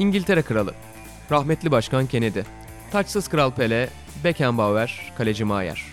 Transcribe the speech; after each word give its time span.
İngiltere 0.00 0.42
Kralı, 0.42 0.74
rahmetli 1.30 1.70
Başkan 1.70 2.06
Kennedy, 2.06 2.40
taçsız 2.90 3.28
Kral 3.28 3.50
Pele, 3.50 3.90
Beckenbauer, 4.24 5.12
Kaleci 5.18 5.44
Maier. 5.44 5.84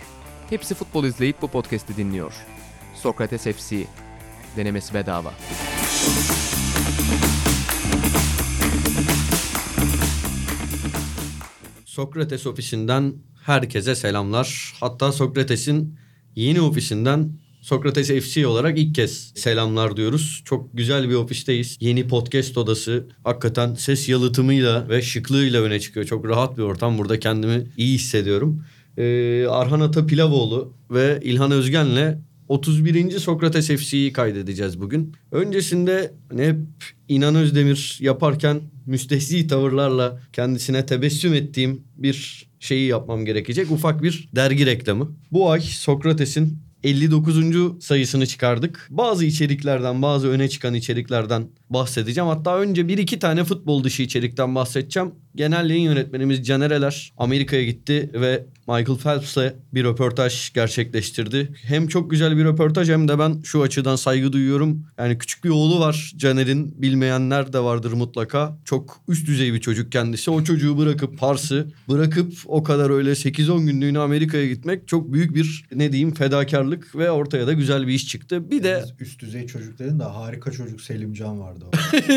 Hepsi 0.50 0.74
futbol 0.74 1.04
izleyip 1.04 1.42
bu 1.42 1.48
podcast'i 1.48 1.96
dinliyor. 1.96 2.32
Sokrates 2.94 3.42
FC, 3.42 3.84
denemesi 4.56 4.94
bedava. 4.94 5.32
Sokrates 11.84 12.46
ofisinden 12.46 13.14
herkese 13.44 13.94
selamlar. 13.94 14.74
Hatta 14.80 15.12
Sokrates'in 15.12 15.98
yeni 16.34 16.60
ofisinden 16.60 17.32
Sokrates 17.68 18.08
FC 18.08 18.46
olarak 18.46 18.78
ilk 18.78 18.94
kez 18.94 19.32
selamlar 19.34 19.96
diyoruz. 19.96 20.42
Çok 20.44 20.76
güzel 20.76 21.08
bir 21.08 21.14
ofisteyiz. 21.14 21.76
Yeni 21.80 22.08
podcast 22.08 22.58
odası. 22.58 23.06
Hakikaten 23.24 23.74
ses 23.74 24.08
yalıtımıyla 24.08 24.88
ve 24.88 25.02
şıklığıyla 25.02 25.62
öne 25.62 25.80
çıkıyor. 25.80 26.06
Çok 26.06 26.28
rahat 26.28 26.58
bir 26.58 26.62
ortam. 26.62 26.98
Burada 26.98 27.20
kendimi 27.20 27.66
iyi 27.76 27.94
hissediyorum. 27.94 28.64
Ee, 28.98 29.46
Arhan 29.50 29.80
Ata 29.80 30.06
Pilavoğlu 30.06 30.74
ve 30.90 31.20
İlhan 31.22 31.50
Özgen'le 31.50 32.18
31. 32.48 33.18
Sokrates 33.18 33.68
FC'yi 33.68 34.12
kaydedeceğiz 34.12 34.80
bugün. 34.80 35.14
Öncesinde 35.32 36.14
hani 36.28 36.46
hep 36.46 36.56
İnan 37.08 37.34
Özdemir 37.34 37.98
yaparken 38.00 38.60
müstehzi 38.86 39.46
tavırlarla 39.46 40.20
kendisine 40.32 40.86
tebessüm 40.86 41.34
ettiğim 41.34 41.84
bir 41.96 42.48
şeyi 42.60 42.88
yapmam 42.88 43.24
gerekecek. 43.24 43.70
Ufak 43.70 44.02
bir 44.02 44.28
dergi 44.36 44.66
reklamı. 44.66 45.16
Bu 45.32 45.50
ay 45.50 45.60
Sokrates'in 45.60 46.67
59. 46.84 47.84
sayısını 47.84 48.26
çıkardık. 48.26 48.86
Bazı 48.90 49.24
içeriklerden, 49.24 50.02
bazı 50.02 50.28
öne 50.28 50.48
çıkan 50.48 50.74
içeriklerden 50.74 51.48
bahsedeceğim. 51.70 52.28
Hatta 52.28 52.58
önce 52.58 52.88
bir 52.88 52.98
iki 52.98 53.18
tane 53.18 53.44
futbol 53.44 53.84
dışı 53.84 54.02
içerikten 54.02 54.54
bahsedeceğim. 54.54 55.14
Genel 55.34 55.70
yayın 55.70 55.82
yönetmenimiz 55.82 56.46
Canereler 56.46 57.12
Amerika'ya 57.16 57.64
gitti 57.64 58.10
ve 58.14 58.46
Michael 58.68 58.98
Phelps'le 58.98 59.54
bir 59.74 59.84
röportaj 59.84 60.52
gerçekleştirdi. 60.52 61.52
Hem 61.62 61.88
çok 61.88 62.10
güzel 62.10 62.36
bir 62.36 62.44
röportaj 62.44 62.88
hem 62.88 63.08
de 63.08 63.18
ben 63.18 63.40
şu 63.44 63.62
açıdan 63.62 63.96
saygı 63.96 64.32
duyuyorum. 64.32 64.86
Yani 64.98 65.18
küçük 65.18 65.44
bir 65.44 65.48
oğlu 65.48 65.80
var 65.80 66.12
Caner'in. 66.16 66.82
Bilmeyenler 66.82 67.52
de 67.52 67.58
vardır 67.60 67.92
mutlaka. 67.92 68.58
Çok 68.64 69.00
üst 69.08 69.26
düzey 69.26 69.54
bir 69.54 69.60
çocuk 69.60 69.92
kendisi. 69.92 70.30
O 70.30 70.44
çocuğu 70.44 70.78
bırakıp 70.78 71.18
Pars'ı 71.18 71.68
bırakıp 71.88 72.32
o 72.46 72.62
kadar 72.62 72.90
öyle 72.90 73.10
8-10 73.10 73.66
günlüğüne 73.66 73.98
Amerika'ya 73.98 74.46
gitmek 74.46 74.88
çok 74.88 75.12
büyük 75.12 75.34
bir 75.34 75.64
ne 75.74 75.92
diyeyim 75.92 76.14
fedakarlık 76.14 76.96
ve 76.96 77.10
ortaya 77.10 77.46
da 77.46 77.52
güzel 77.52 77.86
bir 77.86 77.92
iş 77.92 78.08
çıktı. 78.08 78.50
Bir 78.50 78.62
de 78.62 78.84
üst 79.00 79.20
düzey 79.20 79.46
çocuk 79.46 79.78
dedin 79.78 79.98
de 79.98 80.04
harika 80.04 80.52
çocuk 80.52 80.80
Selimcan 80.80 81.40
vardı 81.40 81.57
o. 81.60 81.70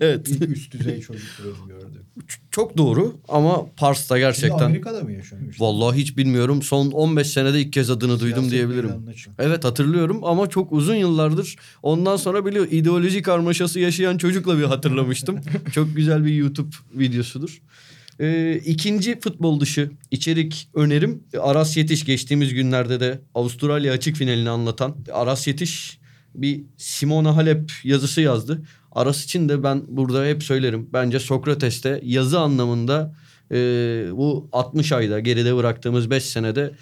evet 0.00 0.28
İlk 0.28 0.48
üst 0.48 0.72
düzey 0.72 1.00
çocuk 1.00 1.26
benim 1.44 1.68
gördüm. 1.68 2.02
çok 2.50 2.76
doğru 2.76 3.16
ama 3.28 3.66
Pars'ta 3.76 4.14
Şimdi 4.16 4.26
gerçekten 4.26 4.64
Amerika'da 4.64 5.00
mı 5.02 5.12
yaşıyormuş? 5.12 5.60
vallahi 5.60 5.96
hiç 5.98 6.16
bilmiyorum. 6.16 6.62
Son 6.62 6.90
15 6.90 7.26
senede 7.26 7.60
ilk 7.60 7.72
kez 7.72 7.90
adını 7.90 8.20
duydum 8.20 8.48
Siyaset 8.48 8.50
diyebilirim. 8.50 8.90
Evet 9.38 9.64
hatırlıyorum 9.64 10.24
ama 10.24 10.46
çok 10.48 10.72
uzun 10.72 10.94
yıllardır 10.94 11.56
ondan 11.82 12.16
sonra 12.16 12.46
biliyor 12.46 12.66
ideoloji 12.70 13.22
karmaşası 13.22 13.80
yaşayan 13.80 14.18
çocukla 14.18 14.58
bir 14.58 14.64
hatırlamıştım. 14.64 15.40
çok 15.72 15.96
güzel 15.96 16.24
bir 16.24 16.34
YouTube 16.34 16.70
videosudur. 16.94 17.60
Ee, 18.20 18.60
ikinci 18.64 19.20
futbol 19.20 19.60
dışı 19.60 19.90
içerik 20.10 20.68
önerim 20.74 21.22
Aras 21.40 21.76
Yetiş 21.76 22.04
geçtiğimiz 22.04 22.54
günlerde 22.54 23.00
de 23.00 23.20
Avustralya 23.34 23.92
açık 23.92 24.16
finalini 24.16 24.50
anlatan 24.50 24.96
Aras 25.12 25.46
Yetiş 25.46 25.98
bir 26.34 26.62
Simona 26.76 27.36
Halep 27.36 27.72
yazısı 27.84 28.20
yazdı. 28.20 28.62
Aras 28.92 29.24
için 29.24 29.48
de 29.48 29.62
ben 29.62 29.82
burada 29.88 30.26
hep 30.26 30.42
söylerim. 30.42 30.88
Bence 30.92 31.20
Sokrates'te 31.20 32.00
yazı 32.04 32.40
anlamında 32.40 33.14
e, 33.52 33.56
bu 34.12 34.48
60 34.52 34.92
ayda 34.92 35.20
geride 35.20 35.56
bıraktığımız 35.56 36.10
5 36.10 36.24
senede 36.24 36.72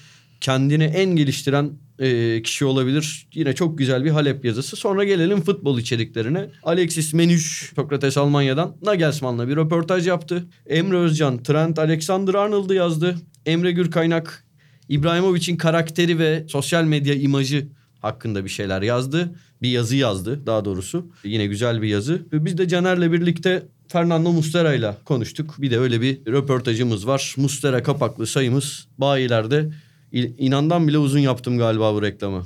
kendini 0.41 0.85
en 0.85 1.17
geliştiren 1.17 1.73
e, 1.99 2.43
kişi 2.43 2.65
olabilir. 2.65 3.29
Yine 3.35 3.55
çok 3.55 3.79
güzel 3.79 4.05
bir 4.05 4.11
Halep 4.11 4.45
yazısı. 4.45 4.77
Sonra 4.77 5.05
gelelim 5.05 5.41
futbol 5.41 5.79
içeriklerine. 5.79 6.51
Alexis 6.63 7.15
Menüş, 7.15 7.73
Sokrates 7.77 8.17
Almanya'dan 8.17 8.77
Nagelsmann'la 8.83 9.49
bir 9.49 9.57
röportaj 9.57 10.07
yaptı. 10.07 10.45
Emre 10.67 10.97
Özcan, 10.97 11.43
Trent 11.43 11.79
Alexander-Arnold'u 11.79 12.75
yazdı. 12.75 13.17
Emre 13.47 13.73
Gürkaynak, 13.73 14.45
İbrahimovic'in 14.89 15.57
karakteri 15.57 16.19
ve 16.19 16.45
sosyal 16.49 16.85
medya 16.85 17.15
imajı 17.15 17.69
hakkında 18.07 18.45
bir 18.45 18.51
şeyler 18.51 18.83
yazdı. 18.83 19.35
Bir 19.63 19.69
yazı 19.69 19.97
yazdı 19.97 20.47
daha 20.47 20.65
doğrusu. 20.65 21.07
Yine 21.25 21.47
güzel 21.47 21.83
bir 21.83 21.89
yazı. 21.89 22.23
Biz 22.33 22.59
de 22.59 22.69
Caner'le 22.69 23.13
birlikte 23.13 23.63
Fernando 23.89 24.33
Mustera 24.33 24.75
ile 24.75 24.95
konuştuk. 25.05 25.55
Bir 25.59 25.71
de 25.71 25.79
öyle 25.79 26.01
bir 26.01 26.27
röportajımız 26.27 27.07
var. 27.07 27.35
Mustera 27.37 27.83
kapaklı 27.83 28.27
sayımız 28.27 28.87
bayilerde. 28.99 29.71
İnandan 30.39 30.89
bile 30.89 30.99
uzun 30.99 31.19
yaptım 31.19 31.59
galiba 31.59 31.95
bu 31.95 32.03
reklamı. 32.03 32.45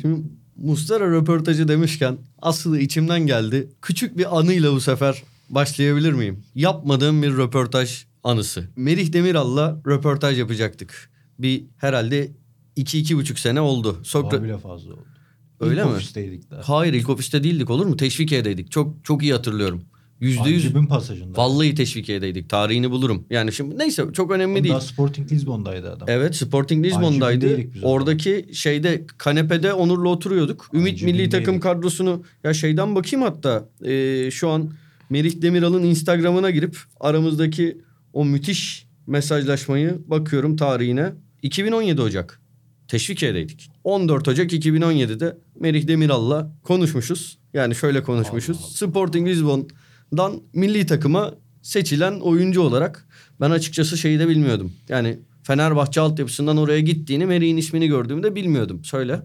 Şimdi 0.00 0.22
Mustera 0.56 1.10
röportajı 1.10 1.68
demişken 1.68 2.18
aslında 2.42 2.78
içimden 2.78 3.26
geldi. 3.26 3.68
Küçük 3.82 4.18
bir 4.18 4.38
anıyla 4.38 4.72
bu 4.72 4.80
sefer 4.80 5.22
başlayabilir 5.50 6.12
miyim? 6.12 6.44
Yapmadığım 6.54 7.22
bir 7.22 7.36
röportaj 7.36 8.04
anısı. 8.24 8.64
Merih 8.76 9.12
Demiral'la 9.12 9.80
röportaj 9.86 10.38
yapacaktık. 10.38 11.10
Bir 11.38 11.64
herhalde 11.76 12.30
iki 12.76 12.98
iki 12.98 13.16
buçuk 13.16 13.38
sene 13.38 13.60
oldu. 13.60 13.94
Daha 13.94 14.02
Sokra- 14.04 14.42
bile 14.44 14.58
fazla 14.58 14.92
oldu. 14.92 15.04
Öyle 15.60 15.80
İlk 15.80 15.86
mi? 15.86 15.92
ofisteydik 15.92 16.50
daha. 16.50 16.60
Hayır 16.68 16.92
ilk 16.94 17.08
ofiste 17.08 17.44
değildik 17.44 17.70
olur 17.70 17.86
mu? 17.86 17.96
Teşvikiye'deydik. 17.96 18.70
Çok 18.70 19.04
çok 19.04 19.22
iyi 19.22 19.32
hatırlıyorum. 19.32 19.82
Yüzde 20.20 20.50
yüz. 20.50 20.64
Ancib'in 20.64 20.86
pasajında. 20.86 21.38
Vallahi 21.38 21.74
teşvikiye'deydik. 21.74 22.48
Tarihini 22.50 22.90
bulurum. 22.90 23.24
Yani 23.30 23.52
şimdi 23.52 23.78
neyse 23.78 24.04
çok 24.12 24.30
önemli 24.30 24.52
Oğlum 24.52 24.64
değil. 24.64 24.74
Daha 24.74 24.80
Sporting 24.80 25.32
Lisbon'daydı 25.32 25.92
adam. 25.92 26.08
Evet 26.10 26.36
Sporting 26.36 26.86
Lisbon'daydı. 26.86 27.60
Oradaki 27.82 28.46
şeyde 28.52 29.06
kanepede 29.18 29.72
Onur'la 29.72 30.08
oturuyorduk. 30.08 30.68
Ümit 30.72 30.92
Ancib'indeydik. 30.92 31.20
milli 31.20 31.30
takım 31.30 31.60
kadrosunu 31.60 32.22
ya 32.44 32.54
şeyden 32.54 32.94
bakayım 32.94 33.22
hatta 33.26 33.68
e, 33.84 34.30
şu 34.30 34.48
an 34.48 34.70
Merih 35.10 35.42
Demiral'ın 35.42 35.82
Instagram'ına 35.82 36.50
girip 36.50 36.78
aramızdaki 37.00 37.78
o 38.12 38.24
müthiş 38.24 38.86
mesajlaşmayı 39.06 39.98
bakıyorum 40.06 40.56
tarihine. 40.56 41.12
2017 41.42 42.02
Ocak. 42.02 42.41
Teşvikiye'deydik. 42.88 43.70
14 43.84 44.28
Ocak 44.28 44.52
2017'de 44.52 45.38
Merih 45.60 45.88
Demiral'la 45.88 46.52
konuşmuşuz. 46.62 47.38
Yani 47.54 47.74
şöyle 47.74 48.02
konuşmuşuz. 48.02 48.56
Allah 48.56 48.66
Allah. 48.66 48.90
Sporting 48.90 49.28
Lisbon'dan 49.28 50.42
milli 50.52 50.86
takıma 50.86 51.34
seçilen 51.62 52.20
oyuncu 52.20 52.62
olarak 52.62 53.06
ben 53.40 53.50
açıkçası 53.50 53.98
şeyi 53.98 54.18
de 54.18 54.28
bilmiyordum. 54.28 54.72
Yani 54.88 55.18
Fenerbahçe 55.42 56.00
altyapısından 56.00 56.56
oraya 56.56 56.80
gittiğini 56.80 57.26
Merih'in 57.26 57.56
ismini 57.56 57.88
gördüğümde 57.88 58.34
bilmiyordum. 58.34 58.84
Söyle. 58.84 59.20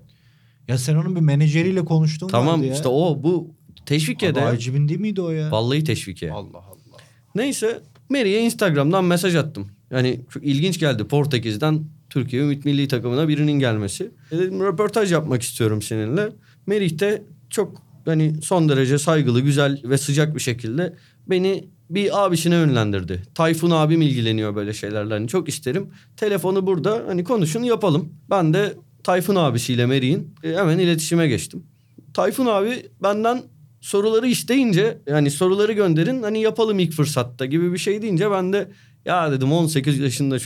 Ya 0.67 0.77
sen 0.77 0.95
onun 0.95 1.15
bir 1.15 1.21
menajeriyle 1.21 1.85
konuştun 1.85 2.27
tamam 2.27 2.63
ya. 2.63 2.73
işte 2.73 2.87
o 2.87 3.23
bu 3.23 3.55
Teşvikiye'de. 3.85 4.41
Abi 4.41 4.47
Ancib'in 4.47 4.87
değil 4.89 4.99
miydi 4.99 5.21
o 5.21 5.29
ya? 5.29 5.51
Vallahi 5.51 5.83
Teşvikiye. 5.83 6.31
Allah 6.31 6.57
Allah. 6.57 6.97
Neyse 7.35 7.81
Merih'e 8.09 8.39
Instagram'dan 8.41 9.05
mesaj 9.05 9.35
attım. 9.35 9.67
Yani 9.91 10.21
çok 10.29 10.43
ilginç 10.43 10.79
geldi 10.79 11.03
Portekiz'den 11.03 11.85
Türkiye 12.17 12.41
Ümit 12.41 12.65
Milli 12.65 12.87
Takımına 12.87 13.27
birinin 13.27 13.59
gelmesi. 13.59 14.11
E 14.31 14.37
Dedim 14.37 14.61
röportaj 14.61 15.11
yapmak 15.11 15.41
istiyorum 15.41 15.81
seninle. 15.81 16.29
Merih 16.65 16.99
de 16.99 17.23
çok 17.49 17.81
hani 18.05 18.41
son 18.41 18.69
derece 18.69 18.97
saygılı, 18.97 19.41
güzel 19.41 19.81
ve 19.83 19.97
sıcak 19.97 20.35
bir 20.35 20.39
şekilde 20.39 20.93
beni 21.27 21.67
bir 21.89 22.25
abisine 22.25 22.55
yönlendirdi. 22.55 23.23
Tayfun 23.35 23.71
abim 23.71 24.01
ilgileniyor 24.01 24.55
böyle 24.55 24.73
şeylerle. 24.73 25.13
Hani 25.13 25.27
çok 25.27 25.49
isterim. 25.49 25.89
Telefonu 26.17 26.67
burada 26.67 27.03
hani 27.07 27.23
konuşun 27.23 27.63
yapalım. 27.63 28.13
Ben 28.29 28.53
de 28.53 28.73
Tayfun 29.03 29.35
abisiyle 29.35 29.85
Merih'in 29.85 30.35
e, 30.43 30.55
hemen 30.55 30.79
iletişime 30.79 31.27
geçtim. 31.27 31.63
Tayfun 32.13 32.45
abi 32.45 32.85
benden 33.03 33.43
soruları 33.81 34.27
isteyince 34.27 34.97
yani 35.07 35.31
soruları 35.31 35.73
gönderin 35.73 36.23
hani 36.23 36.41
yapalım 36.41 36.79
ilk 36.79 36.93
fırsatta 36.93 37.45
gibi 37.45 37.73
bir 37.73 37.77
şey 37.77 38.01
deyince 38.01 38.31
ben 38.31 38.53
de 38.53 38.71
ya 39.05 39.31
dedim 39.31 39.51
18 39.51 39.99
yaşında 39.99 40.39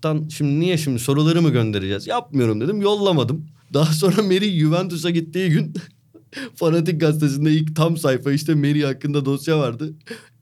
çocuktan 0.00 0.28
şimdi 0.28 0.60
niye 0.60 0.78
şimdi 0.78 0.98
soruları 0.98 1.42
mı 1.42 1.50
göndereceğiz? 1.50 2.06
Yapmıyorum 2.06 2.60
dedim 2.60 2.80
yollamadım. 2.80 3.46
Daha 3.74 3.92
sonra 3.92 4.22
Meri 4.22 4.60
Juventus'a 4.60 5.10
gittiği 5.10 5.50
gün 5.50 5.74
Fanatik 6.54 7.00
gazetesinde 7.00 7.52
ilk 7.52 7.76
tam 7.76 7.96
sayfa 7.96 8.32
işte 8.32 8.54
Meri 8.54 8.84
hakkında 8.84 9.24
dosya 9.24 9.58
vardı. 9.58 9.94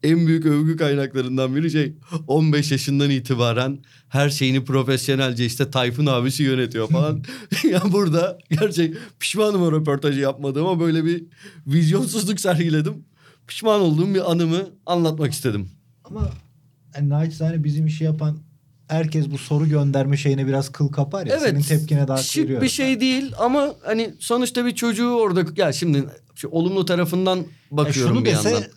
En 0.02 0.26
büyük 0.26 0.46
övgü 0.46 0.76
kaynaklarından 0.76 1.56
biri 1.56 1.70
şey 1.70 1.94
15 2.26 2.72
yaşından 2.72 3.10
itibaren 3.10 3.78
her 4.08 4.31
şeyini 4.31 4.64
profesyonelce 4.64 5.46
işte 5.46 5.70
Tayfun 5.70 6.06
abisi 6.06 6.43
yönetiyor 6.43 6.88
falan. 6.88 7.22
ya 7.70 7.82
burada 7.93 8.38
gerçek 8.50 8.94
pişmanım 9.20 9.62
o 9.62 9.72
röportajı 9.72 10.20
yapmadığıma 10.20 10.81
böyle 10.81 11.04
bir 11.04 11.25
vizyonsuzluk 11.66 12.40
sergiledim. 12.40 13.04
Pişman 13.46 13.81
olduğum 13.81 14.14
bir 14.14 14.31
anımı 14.31 14.69
anlatmak 14.87 15.32
istedim. 15.32 15.69
Ama 16.04 16.31
yani 16.94 17.08
naçizane 17.08 17.64
bizim 17.64 17.87
işi 17.87 18.04
yapan 18.04 18.48
herkes 18.88 19.31
bu 19.31 19.38
soru 19.38 19.69
gönderme 19.69 20.17
şeyine 20.17 20.46
biraz 20.46 20.73
kıl 20.73 20.88
kapar 20.88 21.26
ya. 21.26 21.40
Senin 21.40 21.61
tepkine 21.61 22.08
daha 22.08 22.17
şık 22.19 22.62
bir 22.62 22.69
şey 22.69 22.94
ben. 22.94 23.00
değil 23.00 23.32
ama 23.38 23.75
hani 23.87 24.14
sonuçta 24.19 24.67
bir 24.67 24.75
çocuğu 24.75 25.08
orada 25.11 25.44
ya 25.56 25.73
şimdi 25.73 26.05
şu 26.35 26.49
olumlu 26.49 26.85
tarafından 26.85 27.37
Ya 27.37 27.44
bakıyorum 27.70 28.14
şunu 28.14 28.25
bir 28.25 28.31
dese 28.31 28.50
yandan. 28.50 28.69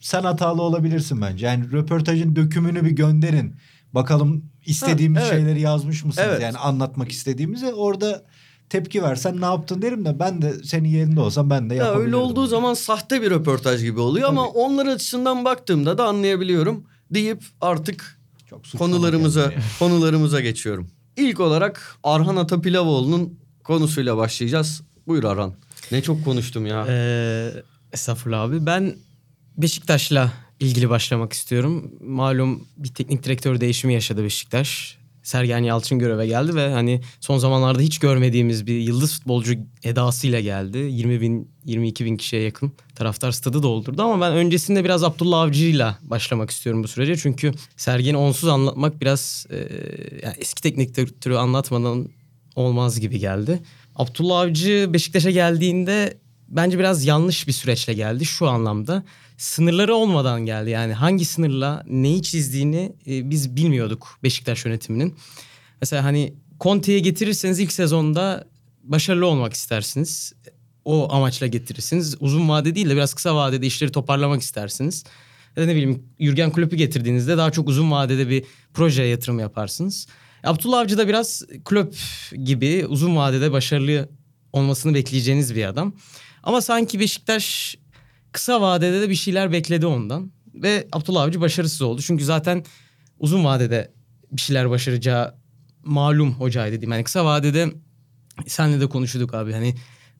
sen 0.00 0.22
hatalı 0.22 0.62
olabilirsin 0.62 1.20
bence. 1.20 1.46
Yani 1.46 1.72
röportajın 1.72 2.36
dökümünü 2.36 2.84
bir 2.84 2.90
gönderin. 2.90 3.54
Bakalım 3.92 4.44
istediğimiz 4.66 5.22
Ha, 5.22 5.26
evet. 5.26 5.38
şeyleri 5.38 5.60
yazmış 5.60 6.04
mısınız? 6.04 6.28
Evet. 6.30 6.42
Yani 6.42 6.58
anlatmak 6.58 7.10
istediğimizi 7.12 7.66
orada 7.72 8.24
tepki 8.70 9.02
versen 9.02 9.40
ne 9.40 9.44
yaptın 9.44 9.82
derim 9.82 10.04
de 10.04 10.18
ben 10.18 10.42
de 10.42 10.54
senin 10.64 10.88
yerinde 10.88 11.20
olsam 11.20 11.50
ben 11.50 11.70
de 11.70 11.74
Ya 11.74 11.94
öyle 11.94 12.16
olduğu 12.16 12.46
zaman 12.46 12.74
sahte 12.74 13.22
bir 13.22 13.30
röportaj 13.30 13.80
gibi 13.82 14.00
oluyor 14.00 14.28
ama 14.28 14.46
Tabii. 14.48 14.58
onlar 14.58 14.86
açısından 14.86 15.44
baktığımda 15.44 15.98
da 15.98 16.04
anlayabiliyorum 16.04 16.84
deyip 17.10 17.42
artık 17.60 18.17
Çok 18.50 18.78
konularımıza 18.78 19.40
yani. 19.40 19.54
konularımıza 19.78 20.40
geçiyorum. 20.40 20.90
İlk 21.16 21.40
olarak 21.40 21.96
Arhan 22.04 22.36
Atapilavoğlu'nun 22.36 23.38
konusuyla 23.64 24.16
başlayacağız. 24.16 24.82
Buyur 25.06 25.24
Arhan. 25.24 25.54
Ne 25.92 26.02
çok 26.02 26.24
konuştum 26.24 26.66
ya. 26.66 26.86
Ee, 26.88 27.52
estağfurullah 27.92 28.40
abi. 28.40 28.66
Ben 28.66 28.96
Beşiktaş'la 29.56 30.32
ilgili 30.60 30.90
başlamak 30.90 31.32
istiyorum. 31.32 31.92
Malum 32.00 32.68
bir 32.76 32.88
teknik 32.88 33.22
direktör 33.22 33.60
değişimi 33.60 33.94
yaşadı 33.94 34.24
Beşiktaş. 34.24 34.97
Sergen 35.28 35.62
Yalçın 35.62 35.98
göreve 35.98 36.26
geldi 36.26 36.54
ve 36.54 36.72
hani 36.72 37.00
son 37.20 37.38
zamanlarda 37.38 37.80
hiç 37.80 37.98
görmediğimiz 37.98 38.66
bir 38.66 38.78
yıldız 38.80 39.14
futbolcu 39.14 39.54
edasıyla 39.84 40.40
geldi. 40.40 40.78
20 40.78 41.20
bin, 41.20 41.50
22 41.64 42.04
bin 42.04 42.16
kişiye 42.16 42.42
yakın 42.42 42.72
taraftar 42.94 43.32
stadı 43.32 43.62
doldurdu. 43.62 44.02
Ama 44.02 44.20
ben 44.26 44.32
öncesinde 44.32 44.84
biraz 44.84 45.04
Abdullah 45.04 45.40
Avcı'yla 45.40 45.98
başlamak 46.02 46.50
istiyorum 46.50 46.82
bu 46.82 46.88
sürece. 46.88 47.16
Çünkü 47.16 47.52
Sergen'i 47.76 48.16
onsuz 48.16 48.48
anlatmak 48.48 49.00
biraz 49.00 49.46
e, 49.50 49.56
yani 50.22 50.34
eski 50.38 50.62
teknik 50.62 50.96
direktörü 50.96 51.34
anlatmadan 51.34 52.08
olmaz 52.56 53.00
gibi 53.00 53.18
geldi. 53.18 53.62
Abdullah 53.96 54.40
Avcı 54.40 54.90
Beşiktaş'a 54.92 55.30
geldiğinde 55.30 56.18
bence 56.48 56.78
biraz 56.78 57.04
yanlış 57.04 57.46
bir 57.46 57.52
süreçle 57.52 57.92
geldi 57.92 58.24
şu 58.24 58.48
anlamda. 58.48 59.04
Sınırları 59.38 59.94
olmadan 59.94 60.46
geldi. 60.46 60.70
Yani 60.70 60.92
hangi 60.92 61.24
sınırla 61.24 61.84
neyi 61.86 62.22
çizdiğini 62.22 62.92
e, 63.06 63.30
biz 63.30 63.56
bilmiyorduk 63.56 64.18
Beşiktaş 64.22 64.64
yönetiminin. 64.64 65.16
Mesela 65.80 66.04
hani 66.04 66.34
Conte'yi 66.60 67.02
getirirseniz 67.02 67.58
ilk 67.58 67.72
sezonda 67.72 68.44
başarılı 68.82 69.26
olmak 69.26 69.52
istersiniz. 69.52 70.32
O 70.84 71.12
amaçla 71.12 71.46
getirirsiniz. 71.46 72.16
Uzun 72.20 72.48
vade 72.48 72.74
değil 72.74 72.90
de 72.90 72.94
biraz 72.94 73.14
kısa 73.14 73.36
vadede 73.36 73.66
işleri 73.66 73.92
toparlamak 73.92 74.42
istersiniz. 74.42 75.04
Ya 75.56 75.62
da 75.62 75.66
ne 75.66 75.72
bileyim 75.72 76.02
Jürgen 76.20 76.52
Klopp'u 76.52 76.76
getirdiğinizde 76.76 77.36
daha 77.36 77.50
çok 77.50 77.68
uzun 77.68 77.90
vadede 77.90 78.28
bir 78.28 78.44
projeye 78.74 79.08
yatırım 79.08 79.38
yaparsınız. 79.38 80.06
Abdullah 80.44 80.78
Avcı 80.78 80.98
da 80.98 81.08
biraz 81.08 81.42
Klopp 81.64 81.96
gibi 82.44 82.86
uzun 82.88 83.16
vadede 83.16 83.52
başarılı 83.52 84.08
olmasını 84.52 84.94
bekleyeceğiniz 84.94 85.54
bir 85.54 85.64
adam. 85.64 85.94
Ama 86.42 86.60
sanki 86.60 87.00
Beşiktaş 87.00 87.76
kısa 88.38 88.60
vadede 88.60 89.00
de 89.00 89.10
bir 89.10 89.14
şeyler 89.14 89.52
bekledi 89.52 89.86
ondan. 89.86 90.32
Ve 90.54 90.88
Abdullah 90.92 91.22
Avcı 91.22 91.40
başarısız 91.40 91.82
oldu. 91.82 92.02
Çünkü 92.02 92.24
zaten 92.24 92.64
uzun 93.18 93.44
vadede 93.44 93.92
bir 94.32 94.40
şeyler 94.40 94.70
başaracağı 94.70 95.34
malum 95.84 96.32
hocaydı 96.32 96.72
diyeyim. 96.72 96.92
Yani 96.92 97.04
kısa 97.04 97.24
vadede 97.24 97.72
senle 98.46 98.80
de 98.80 98.86
konuşuyorduk 98.86 99.34
abi. 99.34 99.52
Hani 99.52 99.74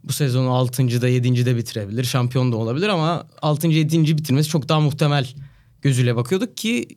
bu 0.04 0.12
sezonu 0.12 0.50
6. 0.50 1.02
da 1.02 1.08
7. 1.08 1.46
de 1.46 1.56
bitirebilir. 1.56 2.04
Şampiyon 2.04 2.52
da 2.52 2.56
olabilir 2.56 2.88
ama 2.88 3.28
6. 3.42 3.68
7. 3.68 4.18
bitirmesi 4.18 4.48
çok 4.48 4.68
daha 4.68 4.80
muhtemel 4.80 5.34
gözüyle 5.82 6.16
bakıyorduk 6.16 6.56
ki 6.56 6.88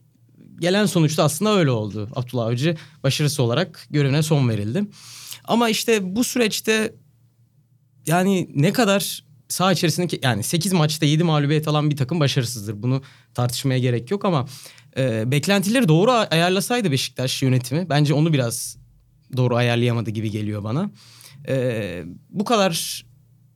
gelen 0.59 0.85
sonuçta 0.85 1.23
aslında 1.23 1.55
öyle 1.55 1.71
oldu. 1.71 2.09
Abdullah 2.15 2.45
Avcı 2.45 2.77
başarısı 3.03 3.43
olarak 3.43 3.87
görevine 3.89 4.23
son 4.23 4.49
verildi. 4.49 4.83
Ama 5.43 5.69
işte 5.69 6.15
bu 6.15 6.23
süreçte 6.23 6.95
yani 8.07 8.49
ne 8.55 8.73
kadar 8.73 9.30
saha 9.51 9.71
içerisindeki 9.71 10.19
yani 10.23 10.43
8 10.43 10.73
maçta 10.73 11.05
7 11.05 11.23
mağlubiyet 11.23 11.67
alan 11.67 11.89
bir 11.91 11.97
takım 11.97 12.19
başarısızdır. 12.19 12.83
Bunu 12.83 13.01
tartışmaya 13.33 13.79
gerek 13.79 14.11
yok 14.11 14.25
ama 14.25 14.45
e, 14.97 15.31
beklentileri 15.31 15.87
doğru 15.87 16.11
ay- 16.11 16.27
ayarlasaydı 16.31 16.91
Beşiktaş 16.91 17.41
yönetimi 17.41 17.89
bence 17.89 18.13
onu 18.13 18.33
biraz 18.33 18.77
doğru 19.37 19.55
ayarlayamadı 19.55 20.09
gibi 20.09 20.31
geliyor 20.31 20.63
bana. 20.63 20.91
E, 21.47 22.03
bu 22.29 22.45
kadar 22.45 23.05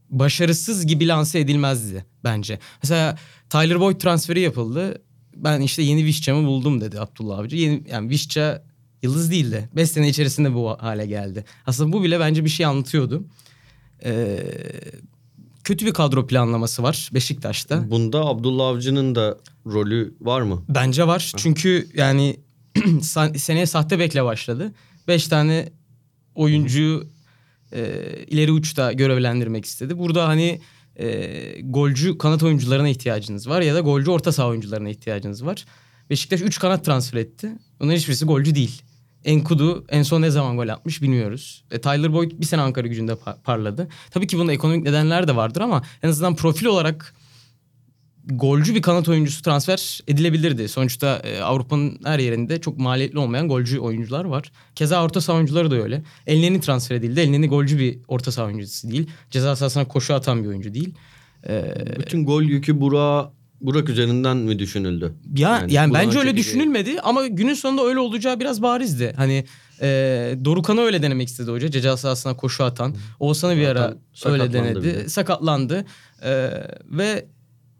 başarısız 0.10 0.88
gibi 0.88 1.08
lanse 1.08 1.40
edilmezdi 1.40 2.06
bence. 2.24 2.60
Mesela 2.84 3.18
Tyler 3.50 3.80
Boyd 3.80 4.00
transferi 4.00 4.40
yapıldı. 4.40 5.02
Ben 5.36 5.62
işte 5.62 5.82
yeni 5.82 6.06
Vişça'mı 6.06 6.48
buldum 6.48 6.82
dedi 6.82 7.00
Abdullah 7.00 7.40
Avcı. 7.40 7.56
Yeni, 7.56 7.84
yani 7.90 8.10
Vişça 8.10 8.64
yıldız 9.02 9.32
değildi. 9.32 9.70
5 9.76 9.90
sene 9.92 10.10
içerisinde 10.10 10.54
bu 10.54 10.70
hale 10.70 11.06
geldi. 11.06 11.46
Aslında 11.66 11.94
bu 11.94 12.04
bile 12.04 12.20
bence 12.20 12.46
bir 12.46 12.50
şey 12.50 12.66
anlatıyordu. 12.66 13.28
Ee, 14.06 14.44
kötü 15.66 15.86
bir 15.86 15.94
kadro 15.94 16.28
planlaması 16.28 16.84
var 16.84 17.10
Beşiktaş'ta. 17.14 17.92
Bunda 17.92 18.26
Abdullah 18.26 18.68
Avcı'nın 18.68 19.16
da 19.16 19.38
rolü 19.66 20.16
var 20.22 20.42
mı? 20.42 20.66
Bence 20.70 21.08
var. 21.08 21.34
Çünkü 21.38 21.88
yani 21.94 22.40
seneye 23.38 23.66
sahte 23.66 24.00
bekle 24.00 24.24
başladı. 24.24 24.74
Beş 25.08 25.28
tane 25.28 25.70
oyuncuyu 26.36 27.08
e, 27.72 28.02
ileri 28.28 28.52
uçta 28.52 28.94
görevlendirmek 28.94 29.66
istedi. 29.66 29.98
Burada 29.98 30.28
hani 30.28 30.62
e, 30.96 31.62
golcü 31.62 32.18
kanat 32.18 32.44
oyuncularına 32.44 32.90
ihtiyacınız 32.90 33.50
var 33.50 33.62
ya 33.62 33.76
da 33.76 33.80
golcü 33.80 34.12
orta 34.12 34.32
saha 34.32 34.48
oyuncularına 34.48 34.90
ihtiyacınız 34.90 35.46
var. 35.46 35.66
Beşiktaş 36.10 36.42
3 36.42 36.60
kanat 36.60 36.86
transfer 36.86 37.20
etti. 37.20 37.52
Bunların 37.80 37.98
hiçbirisi 37.98 38.26
golcü 38.26 38.56
değil. 38.56 38.82
Enkudu 39.26 39.86
en 39.90 40.04
son 40.04 40.22
ne 40.22 40.30
zaman 40.30 40.58
gol 40.58 40.68
atmış 40.68 41.02
bilmiyoruz. 41.02 41.64
E, 41.72 41.82
Tyler 41.82 42.14
Boyd 42.14 42.32
bir 42.36 42.46
sene 42.46 42.62
Ankara 42.62 42.88
gücünde 42.88 43.12
pa- 43.12 43.42
parladı. 43.44 43.88
Tabii 44.12 44.28
ki 44.28 44.38
bunda 44.38 44.54
ekonomik 44.54 44.84
nedenler 44.84 45.28
de 45.28 45.36
vardır 45.36 45.62
ama 45.62 45.82
en 46.04 46.10
azından 46.10 46.36
profil 46.36 46.66
olarak 46.66 47.16
golcü 48.26 48.76
bir 48.76 48.82
kanat 48.82 49.10
oyuncusu 49.10 49.42
transfer 49.42 50.00
edilebilirdi. 50.08 50.70
Sonuçta 50.70 51.18
e, 51.24 51.40
Avrupa'nın 51.42 52.00
her 52.04 52.20
yerinde 52.20 52.62
çok 52.62 52.78
maliyetli 52.78 53.20
olmayan 53.20 53.48
golcü 53.48 53.80
oyuncular 53.80 54.26
var. 54.26 54.52
Keza 54.76 55.04
orta 55.04 55.22
saha 55.22 55.38
oyuncuları 55.38 55.72
da 55.72 55.76
öyle. 55.76 56.04
Elneni 56.28 56.62
transfer 56.62 56.96
edildi. 56.96 57.20
Elneni 57.20 57.48
golcü 57.48 57.80
bir 57.80 58.00
orta 58.08 58.32
saha 58.32 58.46
oyuncusu 58.46 58.92
değil. 58.92 59.08
Ceza 59.32 59.56
sahasına 59.56 59.86
koşu 59.88 60.14
atan 60.14 60.44
bir 60.44 60.48
oyuncu 60.50 60.74
değil. 60.74 60.94
E, 61.50 61.76
Bütün 62.00 62.26
gol 62.26 62.44
yükü 62.44 62.82
Burak 62.82 63.30
Burak 63.62 63.90
üzerinden 63.90 64.38
mi 64.38 64.60
düşünüldü? 64.60 65.14
ya 65.36 65.50
yani, 65.50 65.92
Burak'ın 65.92 65.94
bence 65.94 66.20
öyle 66.20 66.38
düşünülmedi 66.38 67.02
ama 67.02 67.28
günün 67.28 67.54
sonunda 67.54 67.84
öyle 67.84 68.00
olacağı 68.00 68.40
biraz 68.40 68.62
barizdi. 68.62 69.14
Hani 69.18 69.46
e, 69.82 69.88
Dorukan'ı 70.46 70.82
öyle 70.82 71.02
denemek 71.02 71.28
istedi 71.28 71.52
hoca. 71.52 71.72
Ceza 71.72 71.98
sahasına 71.98 72.38
koşu 72.38 72.64
atan. 72.64 72.96
Oğuzhan'ı 73.20 73.56
bir 73.58 73.68
ara 73.68 73.98
öyle 74.26 74.54
denedi. 74.54 74.84
de. 74.84 75.10
Sakatlandı. 75.10 75.86
E, 76.24 76.50
ve 76.86 77.26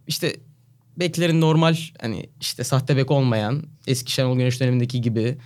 işte 0.08 0.36
beklerin 0.98 1.42
normal 1.42 1.76
hani 2.02 2.30
işte 2.42 2.64
sahte 2.64 2.98
bek 2.98 3.12
olmayan 3.12 3.64
eski 3.88 4.12
Şenol 4.12 4.38
Güneş 4.38 4.60
dönemindeki 4.60 5.02
gibi 5.02 5.38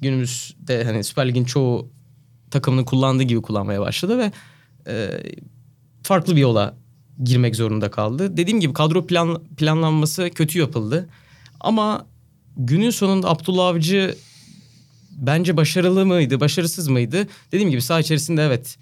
günümüzde 0.00 0.84
hani 0.84 1.04
Süper 1.04 1.28
Lig'in 1.28 1.44
çoğu 1.44 1.90
takımını 2.50 2.84
kullandığı 2.84 3.22
gibi 3.22 3.42
kullanmaya 3.42 3.80
başladı 3.80 4.18
ve 4.18 4.32
e, 4.86 5.10
farklı 6.02 6.36
bir 6.36 6.40
yola 6.40 6.81
girmek 7.24 7.56
zorunda 7.56 7.90
kaldı. 7.90 8.36
Dediğim 8.36 8.60
gibi 8.60 8.72
kadro 8.72 9.06
plan, 9.06 9.42
planlanması 9.56 10.30
kötü 10.30 10.58
yapıldı. 10.58 11.08
Ama 11.60 12.06
günün 12.56 12.90
sonunda 12.90 13.30
Abdullah 13.30 13.66
Avcı 13.66 14.16
bence 15.10 15.56
başarılı 15.56 16.06
mıydı, 16.06 16.40
başarısız 16.40 16.88
mıydı? 16.88 17.28
Dediğim 17.52 17.70
gibi 17.70 17.82
saha 17.82 18.00
içerisinde 18.00 18.42
evet 18.42 18.78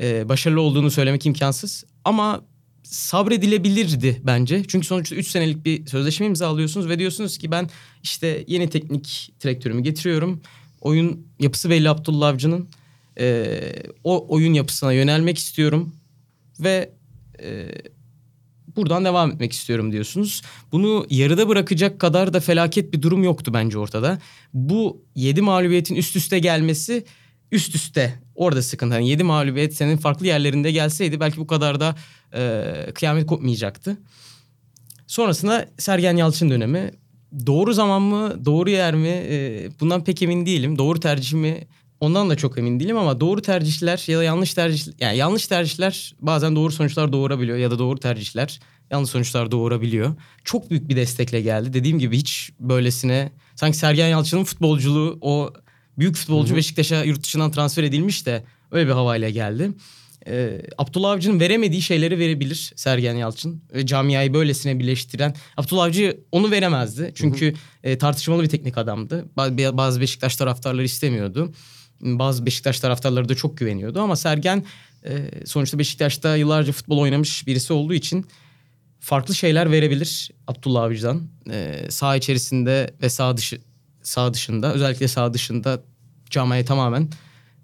e, 0.00 0.28
başarılı 0.28 0.60
olduğunu 0.60 0.90
söylemek 0.90 1.26
imkansız. 1.26 1.84
Ama 2.04 2.44
sabredilebilirdi 2.82 4.20
bence. 4.24 4.64
Çünkü 4.68 4.86
sonuçta 4.86 5.16
3 5.16 5.28
senelik 5.28 5.64
bir 5.64 5.86
sözleşme 5.86 6.26
imzalıyorsunuz 6.26 6.88
ve 6.88 6.98
diyorsunuz 6.98 7.38
ki 7.38 7.50
ben 7.50 7.70
işte 8.02 8.44
yeni 8.46 8.70
teknik 8.70 9.32
direktörümü 9.40 9.82
getiriyorum. 9.82 10.40
Oyun 10.80 11.26
yapısı 11.40 11.70
belli 11.70 11.90
Abdullah 11.90 12.28
Avcı'nın. 12.28 12.68
E, 13.18 13.58
o 14.04 14.26
oyun 14.28 14.54
yapısına 14.54 14.92
yönelmek 14.92 15.38
istiyorum 15.38 15.92
ve 16.60 16.92
e, 17.42 17.72
buradan 18.76 19.04
devam 19.04 19.30
etmek 19.30 19.52
istiyorum 19.52 19.92
diyorsunuz. 19.92 20.42
Bunu 20.72 21.06
yarıda 21.10 21.48
bırakacak 21.48 22.00
kadar 22.00 22.32
da 22.32 22.40
felaket 22.40 22.92
bir 22.92 23.02
durum 23.02 23.24
yoktu 23.24 23.54
bence 23.54 23.78
ortada. 23.78 24.18
Bu 24.54 25.04
7 25.14 25.42
mağlubiyetin 25.42 25.94
üst 25.94 26.16
üste 26.16 26.38
gelmesi 26.38 27.04
üst 27.52 27.74
üste 27.74 28.14
orada 28.34 28.62
sıkıntı. 28.62 28.94
Yani 28.94 29.08
7 29.08 29.24
mağlubiyet 29.24 29.74
senin 29.74 29.96
farklı 29.96 30.26
yerlerinde 30.26 30.72
gelseydi 30.72 31.20
belki 31.20 31.36
bu 31.36 31.46
kadar 31.46 31.80
da 31.80 31.96
e, 32.34 32.92
kıyamet 32.94 33.26
kopmayacaktı. 33.26 33.96
Sonrasında 35.06 35.68
Sergen 35.78 36.16
Yalçın 36.16 36.50
dönemi. 36.50 36.90
Doğru 37.46 37.72
zaman 37.72 38.02
mı, 38.02 38.44
doğru 38.44 38.70
yer 38.70 38.94
mi? 38.94 39.08
E, 39.08 39.68
bundan 39.80 40.04
pek 40.04 40.22
emin 40.22 40.46
değilim. 40.46 40.78
Doğru 40.78 41.00
tercih 41.00 41.38
mi? 41.38 41.66
Ondan 42.02 42.30
da 42.30 42.36
çok 42.36 42.58
emin 42.58 42.80
değilim 42.80 42.96
ama 42.96 43.20
doğru 43.20 43.42
tercihler 43.42 44.04
ya 44.06 44.18
da 44.18 44.24
yanlış 44.24 44.54
tercih 44.54 44.92
yani 45.00 45.16
yanlış 45.16 45.46
tercihler 45.46 46.14
bazen 46.20 46.56
doğru 46.56 46.72
sonuçlar 46.72 47.12
doğurabiliyor 47.12 47.58
ya 47.58 47.70
da 47.70 47.78
doğru 47.78 47.98
tercihler 47.98 48.60
yanlış 48.90 49.10
sonuçlar 49.10 49.50
doğurabiliyor. 49.50 50.14
Çok 50.44 50.70
büyük 50.70 50.88
bir 50.88 50.96
destekle 50.96 51.40
geldi. 51.40 51.72
Dediğim 51.72 51.98
gibi 51.98 52.16
hiç 52.16 52.50
böylesine 52.60 53.32
sanki 53.56 53.76
Sergen 53.76 54.08
Yalçın'ın 54.08 54.44
futbolculuğu 54.44 55.18
o 55.20 55.52
büyük 55.98 56.16
futbolcu 56.16 56.56
Beşiktaş'a 56.56 57.04
yurt 57.04 57.22
dışından 57.24 57.50
transfer 57.50 57.82
edilmiş 57.84 58.26
de 58.26 58.44
öyle 58.70 58.86
bir 58.88 58.92
havayla 58.92 59.28
geldi. 59.28 59.70
e, 60.26 60.62
Abdullah 60.78 61.10
Avcı'nın 61.10 61.40
veremediği 61.40 61.82
şeyleri 61.82 62.18
verebilir 62.18 62.72
Sergen 62.76 63.14
Yalçın. 63.14 63.62
Ve 63.74 63.86
camiayı 63.86 64.34
böylesine 64.34 64.78
birleştiren. 64.78 65.34
Abdullah 65.56 65.84
Avcı 65.84 66.20
onu 66.32 66.50
veremezdi. 66.50 67.12
Çünkü 67.14 67.54
e, 67.82 67.98
tartışmalı 67.98 68.42
bir 68.42 68.48
teknik 68.48 68.78
adamdı. 68.78 69.28
Ba- 69.36 69.76
Bazı 69.76 70.00
Beşiktaş 70.00 70.36
taraftarları 70.36 70.84
istemiyordu. 70.84 71.52
Bazı 72.02 72.46
Beşiktaş 72.46 72.80
taraftarları 72.80 73.28
da 73.28 73.34
çok 73.34 73.58
güveniyordu. 73.58 74.00
Ama 74.00 74.16
Sergen 74.16 74.64
e, 75.04 75.30
sonuçta 75.46 75.78
Beşiktaş'ta 75.78 76.36
yıllarca 76.36 76.72
futbol 76.72 76.98
oynamış 76.98 77.46
birisi 77.46 77.72
olduğu 77.72 77.94
için 77.94 78.26
farklı 79.00 79.34
şeyler 79.34 79.70
verebilir 79.70 80.30
Abdullah 80.46 80.82
Avcı'dan. 80.82 81.22
E, 81.50 81.86
sağ 81.90 82.16
içerisinde 82.16 82.94
ve 83.02 83.08
sağ 83.08 83.36
dışı 83.36 83.60
sağ 84.02 84.34
dışında 84.34 84.74
özellikle 84.74 85.08
sağ 85.08 85.34
dışında 85.34 85.82
camiayı 86.30 86.66
tamamen 86.66 87.08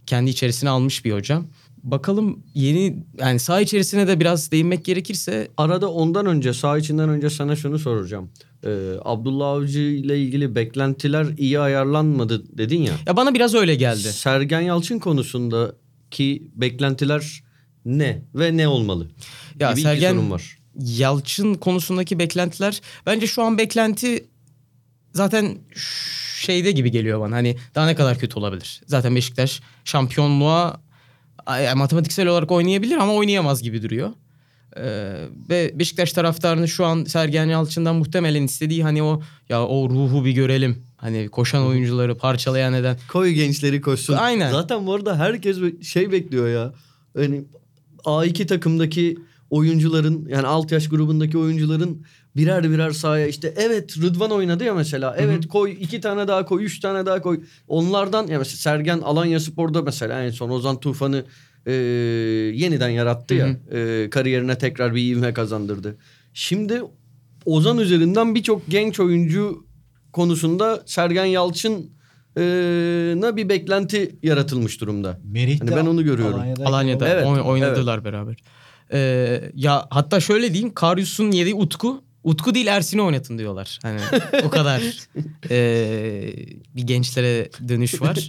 kendi 0.06 0.30
içerisine 0.30 0.70
almış 0.70 1.04
bir 1.04 1.12
hocam. 1.12 1.46
Bakalım 1.90 2.42
yeni 2.54 3.06
yani 3.18 3.38
sağ 3.38 3.60
içerisine 3.60 4.08
de 4.08 4.20
biraz 4.20 4.50
değinmek 4.52 4.84
gerekirse 4.84 5.48
Arada 5.56 5.90
ondan 5.92 6.26
önce 6.26 6.54
sağ 6.54 6.78
içinden 6.78 7.08
önce 7.08 7.30
sana 7.30 7.56
şunu 7.56 7.78
soracağım. 7.78 8.30
Ee, 8.64 8.68
Abdullah 9.04 9.46
Avcı 9.48 9.80
ile 9.80 10.18
ilgili 10.22 10.54
beklentiler 10.54 11.26
iyi 11.38 11.60
ayarlanmadı 11.60 12.58
dedin 12.58 12.82
ya. 12.82 12.92
ya 13.06 13.16
bana 13.16 13.34
biraz 13.34 13.54
öyle 13.54 13.74
geldi. 13.74 13.98
Sergen 13.98 14.60
Yalçın 14.60 14.98
konusundaki 14.98 16.50
beklentiler 16.54 17.42
ne 17.84 18.22
ve 18.34 18.56
ne 18.56 18.68
olmalı? 18.68 19.08
Ya 19.60 19.72
gibi 19.72 19.80
Sergen- 19.80 20.30
var. 20.30 20.58
Yalçın 20.78 21.54
konusundaki 21.54 22.18
beklentiler 22.18 22.80
bence 23.06 23.26
şu 23.26 23.42
an 23.42 23.58
beklenti 23.58 24.28
zaten 25.12 25.58
şeyde 26.40 26.70
gibi 26.72 26.90
geliyor 26.90 27.20
bana. 27.20 27.36
Hani 27.36 27.56
daha 27.74 27.86
ne 27.86 27.94
kadar 27.94 28.18
kötü 28.18 28.38
olabilir? 28.38 28.80
Zaten 28.86 29.16
Beşiktaş 29.16 29.60
şampiyonluğa 29.84 30.87
matematiksel 31.74 32.26
olarak 32.26 32.50
oynayabilir 32.50 32.96
ama 32.96 33.12
oynayamaz 33.12 33.62
gibi 33.62 33.82
duruyor. 33.82 34.10
Ee, 34.76 35.14
ve 35.50 35.72
Beşiktaş 35.74 36.12
taraftarını 36.12 36.68
şu 36.68 36.84
an 36.84 37.04
Sergen 37.04 37.46
Yalçın'dan 37.46 37.96
muhtemelen 37.96 38.42
istediği 38.42 38.82
hani 38.82 39.02
o 39.02 39.22
ya 39.48 39.66
o 39.66 39.90
ruhu 39.90 40.24
bir 40.24 40.32
görelim. 40.32 40.82
Hani 40.96 41.28
koşan 41.28 41.66
oyuncuları 41.66 42.18
parçalayan 42.18 42.72
neden. 42.72 42.96
Koy 43.08 43.30
gençleri 43.30 43.80
koşsun. 43.80 44.14
Aynen. 44.14 44.52
Zaten 44.52 44.86
bu 44.86 44.94
arada 44.94 45.18
herkes 45.18 45.58
şey 45.82 46.12
bekliyor 46.12 46.48
ya. 46.48 46.72
Hani 47.16 47.44
A2 48.04 48.46
takımdaki 48.46 49.18
oyuncuların 49.50 50.28
yani 50.28 50.46
alt 50.46 50.72
yaş 50.72 50.88
grubundaki 50.88 51.38
oyuncuların 51.38 52.06
birer 52.38 52.70
birer 52.70 52.90
sahaya 52.90 53.26
işte 53.26 53.54
evet 53.56 53.96
Rıdvan 54.02 54.30
oynadı 54.30 54.64
ya 54.64 54.74
mesela. 54.74 55.16
Evet 55.18 55.48
koy 55.48 55.76
iki 55.80 56.00
tane 56.00 56.28
daha 56.28 56.44
koy, 56.44 56.64
üç 56.64 56.80
tane 56.80 57.06
daha 57.06 57.22
koy. 57.22 57.40
Onlardan 57.68 58.26
ya 58.26 58.38
mesela 58.38 58.56
Sergen 58.56 58.98
Alanya 58.98 59.40
Spor'da 59.40 59.82
mesela 59.82 60.22
en 60.22 60.30
son 60.30 60.50
Ozan 60.50 60.80
Tufan'ı 60.80 61.24
e, 61.66 61.72
yeniden 62.54 62.88
yarattı 62.88 63.34
ya. 63.34 63.48
E, 63.72 64.10
kariyerine 64.10 64.58
tekrar 64.58 64.94
bir 64.94 65.02
ivme 65.02 65.32
kazandırdı. 65.32 65.96
Şimdi 66.34 66.82
Ozan 67.44 67.78
üzerinden 67.78 68.34
birçok 68.34 68.66
genç 68.68 69.00
oyuncu 69.00 69.66
konusunda 70.12 70.82
Sergen 70.86 71.24
Yalçın'a 71.24 73.36
bir 73.36 73.48
beklenti 73.48 74.16
yaratılmış 74.22 74.80
durumda. 74.80 75.18
Merih 75.32 75.60
Hani 75.60 75.70
ben 75.70 75.86
onu 75.86 76.04
görüyorum. 76.04 76.34
Alanya'dayken 76.34 76.64
Alanya'da 76.72 77.08
Evet, 77.08 77.26
oy- 77.26 77.40
oynadılar 77.40 78.04
beraber. 78.04 78.36
Ee, 78.92 79.50
ya 79.54 79.86
hatta 79.90 80.20
şöyle 80.20 80.54
diyeyim 80.54 80.74
Karyus'un 80.74 81.30
yediği 81.30 81.54
Utku 81.54 82.02
Utku 82.24 82.54
değil 82.54 82.66
Ersin'i 82.66 83.02
oynatın 83.02 83.38
diyorlar. 83.38 83.78
Hani 83.82 84.00
o 84.44 84.50
kadar 84.50 84.82
ee, 85.50 86.34
bir 86.76 86.82
gençlere 86.82 87.50
dönüş 87.68 88.02
var. 88.02 88.28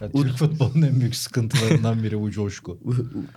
Ya 0.00 0.10
Türk 0.10 0.36
futbolunun 0.36 0.82
en 0.82 1.00
büyük 1.00 1.16
sıkıntılarından 1.16 2.02
biri 2.02 2.20
bu 2.20 2.30
coşku. 2.30 2.78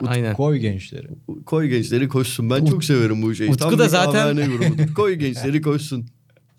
Aynen. 0.07 0.34
Koy 0.34 0.57
gençleri. 0.57 1.07
Koy 1.46 1.67
gençleri 1.67 2.07
koşsun. 2.07 2.50
Ben 2.50 2.65
çok 2.65 2.84
severim 2.84 3.22
bu 3.22 3.36
şeyi. 3.36 3.50
Utku 3.50 3.69
Tam 3.69 3.79
da 3.79 3.88
zaten-. 3.89 4.93
Koy 4.93 5.13
gençleri 5.13 5.62
koşsun. 5.62 6.05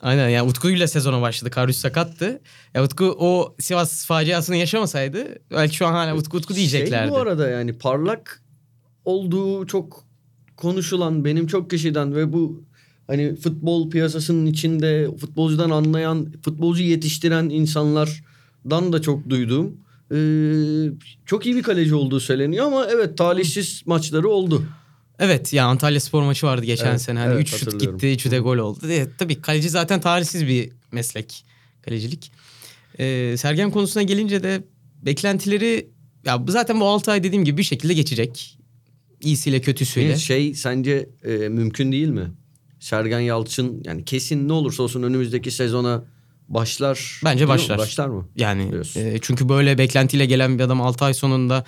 Aynen 0.01 0.29
yani 0.29 0.49
Utku'yla 0.49 0.89
sezona 0.89 1.23
başladı. 1.23 1.51
Karyus 1.51 1.77
sakattı. 1.77 2.41
Ya 2.75 2.85
Utku 2.85 3.17
o 3.19 3.57
Sivas 3.59 4.07
faciasını 4.07 4.57
yaşamasaydı 4.57 5.39
belki 5.51 5.77
şu 5.77 5.87
an 5.87 5.93
hala 5.93 6.17
Utku 6.17 6.37
Utku 6.37 6.55
diyeceklerdi. 6.55 7.09
Şey 7.09 7.11
bu 7.11 7.19
arada 7.19 7.49
yani 7.49 7.73
parlak 7.73 8.43
olduğu 9.05 9.67
çok 9.67 10.05
konuşulan 10.57 11.25
benim 11.25 11.47
çok 11.47 11.71
kişiden 11.71 12.15
ve 12.15 12.33
bu 12.33 12.68
hani 13.09 13.37
futbol 13.37 13.91
piyasasının 13.91 14.47
içinde 14.47 15.09
futbolcudan 15.21 15.71
anlayan, 15.71 16.33
futbolcu 16.43 16.83
yetiştiren 16.83 17.49
insanlardan 17.49 18.93
da 18.93 19.03
çok 19.03 19.31
duyduğum 19.31 19.77
ee, 20.15 20.91
çok 21.27 21.47
iyi 21.47 21.57
bir 21.57 21.63
kaleci 21.63 21.95
olduğu 21.95 22.21
söyleniyor 22.21 22.67
ama 22.67 22.87
evet 22.91 23.19
talihsiz 23.19 23.83
maçları 23.87 24.29
oldu. 24.29 24.67
Evet 25.19 25.53
ya 25.53 25.67
Antalya 25.67 26.01
Spor 26.01 26.23
maçı 26.23 26.47
vardı 26.47 26.65
geçen 26.67 26.91
Evet, 26.91 27.03
sene. 27.03 27.19
Hani 27.19 27.35
evet, 27.35 27.43
3 27.43 27.57
şut 27.57 27.81
gitti, 27.81 28.07
3'ü 28.07 28.31
de 28.31 28.39
gol 28.39 28.57
oldu. 28.59 28.79
Evet, 28.85 29.09
tabii 29.19 29.41
kaleci 29.41 29.69
zaten 29.71 30.01
talihsiz 30.01 30.47
bir 30.47 30.71
meslek 30.93 31.45
kalecilik. 31.83 32.33
Ee, 32.99 33.35
Sergen 33.39 33.71
konusuna 33.71 34.03
gelince 34.03 34.43
de 34.43 34.63
beklentileri 35.03 35.91
ya 36.25 36.47
bu 36.47 36.53
zaten 36.53 36.81
bu 36.81 36.89
6 36.89 37.11
ay 37.11 37.23
dediğim 37.23 37.45
gibi 37.45 37.59
bir 37.59 37.63
şekilde 37.63 37.95
geçecek. 37.95 38.59
İyisiyle 39.21 39.61
kötüsüyle. 39.61 40.17
Şey 40.17 40.55
sence 40.55 41.09
e, 41.25 41.31
mümkün 41.49 41.93
değil 41.93 42.09
mi? 42.09 42.31
Sergen 42.81 43.21
Yalçın 43.21 43.83
yani 43.85 44.05
kesin 44.05 44.49
ne 44.49 44.53
olursa 44.53 44.83
olsun 44.83 45.03
önümüzdeki 45.03 45.51
sezona 45.51 46.05
başlar. 46.49 47.21
Bence 47.25 47.39
diyor 47.39 47.49
mu? 47.49 47.55
başlar. 47.55 47.79
Başlar 47.79 48.09
mı? 48.09 48.29
Yani 48.37 48.73
Diyorsun. 48.73 49.01
e, 49.01 49.19
çünkü 49.23 49.49
böyle 49.49 49.79
beklentiyle 49.79 50.27
gelen 50.27 50.59
bir 50.59 50.65
adam 50.65 50.81
6 50.81 51.05
ay 51.05 51.15
sonunda 51.15 51.65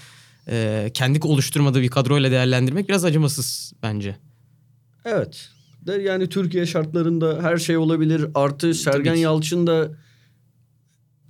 e, 0.48 0.90
kendi 0.94 1.26
oluşturmadığı 1.26 1.82
bir 1.82 1.88
kadroyla 1.88 2.30
değerlendirmek 2.30 2.88
biraz 2.88 3.04
acımasız 3.04 3.72
bence. 3.82 4.16
Evet. 5.04 5.48
Yani 6.00 6.28
Türkiye 6.28 6.66
şartlarında 6.66 7.42
her 7.42 7.56
şey 7.56 7.76
olabilir. 7.76 8.26
Artı 8.34 8.74
Sergen. 8.74 9.14
Yalçın 9.14 9.66
da 9.66 9.90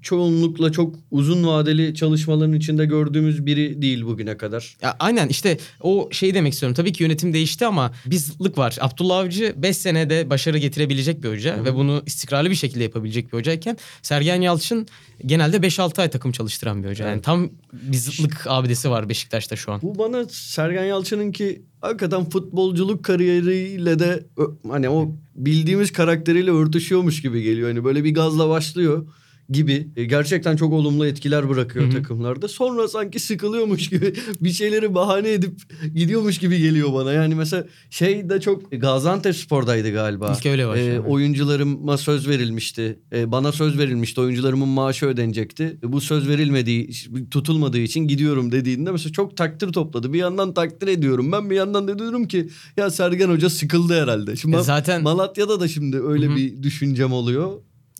çoğunlukla 0.03 0.73
çok 0.73 0.95
uzun 1.11 1.47
vadeli 1.47 1.95
çalışmaların 1.95 2.53
içinde 2.53 2.87
gördüğümüz 2.87 3.47
biri 3.47 3.83
değil 3.83 4.05
bugüne 4.05 4.37
kadar. 4.37 4.77
Ya 4.83 4.97
aynen 4.99 5.29
işte 5.29 5.59
o 5.81 6.09
şey 6.13 6.35
demek 6.35 6.53
istiyorum. 6.53 6.75
Tabii 6.75 6.93
ki 6.93 7.03
yönetim 7.03 7.33
değişti 7.33 7.67
ama 7.67 7.93
bizlik 8.07 8.59
var. 8.59 8.77
Abdullah 8.81 9.19
Avcı 9.19 9.55
5 9.57 9.77
senede 9.77 10.31
başarı 10.31 10.59
getirebilecek 10.59 11.23
bir 11.23 11.29
hoca 11.29 11.65
ve 11.65 11.75
bunu 11.75 12.03
istikrarlı 12.07 12.51
bir 12.51 12.55
şekilde 12.55 12.83
yapabilecek 12.83 13.33
bir 13.33 13.39
hocayken 13.39 13.77
Sergen 14.03 14.41
Yalçın 14.41 14.87
genelde 15.27 15.57
5-6 15.57 16.01
ay 16.01 16.11
takım 16.11 16.33
çalıştıran 16.33 16.83
bir 16.85 16.89
hoca. 16.89 17.05
Yani 17.05 17.15
Evet. 17.15 17.25
tam 17.25 17.51
bizlik 17.73 18.47
abidesi 18.47 18.91
var 18.91 19.09
Beşiktaş'ta 19.09 19.57
şu 19.57 19.73
an. 19.73 19.83
Bu 19.83 19.99
bana 19.99 20.25
Sergen 20.29 20.85
Yalçın'ın 20.85 21.33
ki 21.33 21.63
hakikaten 21.81 22.31
futbolculuk 22.31 23.05
kariyeriyle 23.05 23.99
de 23.99 24.27
hani 24.69 24.89
o 24.89 25.17
bildiğimiz 25.35 25.93
karakteriyle 25.93 26.51
örtüşüyormuş 26.51 27.23
gibi 27.23 27.43
geliyor. 27.43 27.69
Hani 27.69 27.85
böyle 27.85 28.05
bir 28.05 28.15
gazla 28.15 28.49
başlıyor 28.49 29.07
gibi. 29.51 29.89
E, 29.97 30.05
Gerçekten 30.05 30.57
çok 30.57 30.73
olumlu 30.73 31.07
etkiler 31.07 31.49
bırakıyor 31.49 31.85
Hı 31.85 31.89
hı. 31.89 31.93
takımlarda. 31.93 32.49
Sonra 32.49 32.89
sanki 32.89 33.19
sıkılıyormuş 33.19 33.89
gibi 33.91 34.15
bir 34.41 34.51
şeyleri 34.51 34.95
bahane 34.95 35.33
edip 35.33 35.61
gidiyormuş 35.95 36.39
gibi 36.39 36.59
geliyor 36.59 36.93
bana. 36.95 37.13
Yani 37.13 37.35
mesela 37.35 37.67
şey 37.91 38.31
de 38.31 38.41
çok 38.41 38.73
Gaziantep 38.73 39.37
Spor'daydı 39.37 39.93
galiba. 39.93 40.35
İlk 40.39 40.47
öyle 40.47 40.69
başladı. 40.69 40.89
E, 40.95 40.99
oyuncularıma 41.01 41.99
söz 41.99 42.29
verilmişti. 42.29 42.99
E, 43.13 43.33
bana 43.33 43.53
söz 43.53 43.79
verilmişti. 43.79 44.21
Oyuncularımın 44.21 44.69
maaşı 44.69 45.07
ödenecekti. 45.07 45.79
E, 45.85 45.93
bu 45.93 46.01
söz 46.01 46.29
verilmediği, 46.29 46.91
tutulmadığı 47.31 47.79
için 47.79 48.01
gidiyorum 48.09 48.53
dediğinde 48.53 48.91
mesela 48.93 49.13
çok 49.13 49.37
takdir 49.37 49.73
topladı. 49.73 50.13
Bir 50.13 50.19
yandan 50.19 50.55
takdir 50.55 50.89
ediyorum. 50.89 51.33
Ben 51.33 51.51
bir 51.51 51.57
yandan 51.57 51.89
da 51.89 51.99
diyorum 51.99 52.29
ki 52.29 52.49
ya 52.77 52.91
Sergen 52.91 53.29
Hoca 53.29 53.51
sıkıldı 53.51 54.03
herhalde. 54.03 54.37
Şimdi 54.37 54.57
E, 54.57 54.61
zaten- 54.63 55.03
Malatya'da 55.03 55.61
da 55.61 55.69
şimdi 55.69 56.01
öyle 56.01 56.27
Hı 56.27 56.33
hı. 56.33 56.37
bir 56.37 56.63
düşüncem 56.63 57.13
oluyor. 57.13 57.53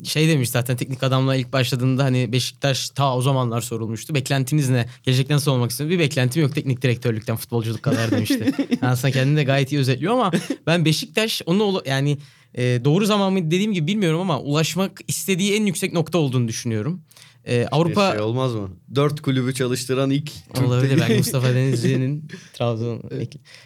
Şey 0.05 0.29
demiş 0.29 0.51
zaten 0.51 0.77
teknik 0.77 1.03
adamla 1.03 1.37
ilk 1.37 1.53
başladığında 1.53 2.05
hani 2.05 2.33
Beşiktaş 2.33 2.91
ta 2.91 3.17
o 3.17 3.23
zamanlar 3.23 3.61
sorulmuştu. 3.61 4.15
Beklentiniz 4.15 4.69
ne? 4.69 4.87
Gelecekten 5.03 5.37
nasıl 5.37 5.51
olmak 5.51 5.71
istiyorum? 5.71 5.95
Bir 5.95 5.99
beklentim 5.99 6.43
yok 6.43 6.55
teknik 6.55 6.83
direktörlükten 6.83 7.37
futbolculuk 7.37 7.83
kadar 7.83 8.11
demişti. 8.11 8.53
Aslında 8.83 9.13
kendini 9.13 9.37
de 9.37 9.45
gayet 9.45 9.73
iyi 9.73 9.79
özetliyor 9.79 10.13
ama 10.13 10.31
ben 10.67 10.85
Beşiktaş 10.85 11.43
onu 11.47 11.83
yani 11.87 12.19
e, 12.55 12.81
doğru 12.85 13.07
zaman 13.07 13.33
mı 13.33 13.51
dediğim 13.51 13.73
gibi 13.73 13.87
bilmiyorum 13.87 14.21
ama 14.21 14.41
ulaşmak 14.41 15.01
istediği 15.09 15.55
en 15.55 15.67
yüksek 15.67 15.93
nokta 15.93 16.19
olduğunu 16.19 16.49
düşünüyorum. 16.49 17.03
E, 17.47 17.67
Avrupa 17.71 18.13
şey 18.13 18.21
olmaz 18.21 18.55
mı? 18.55 18.71
Dört 18.95 19.21
kulübü 19.21 19.55
çalıştıran 19.55 20.11
ilk 20.11 20.33
Türk 20.55 20.67
Olabilir 20.67 21.01
belki 21.01 21.15
Mustafa 21.15 21.49
Denizli'nin 21.55 22.29
Trabzon. 22.53 23.03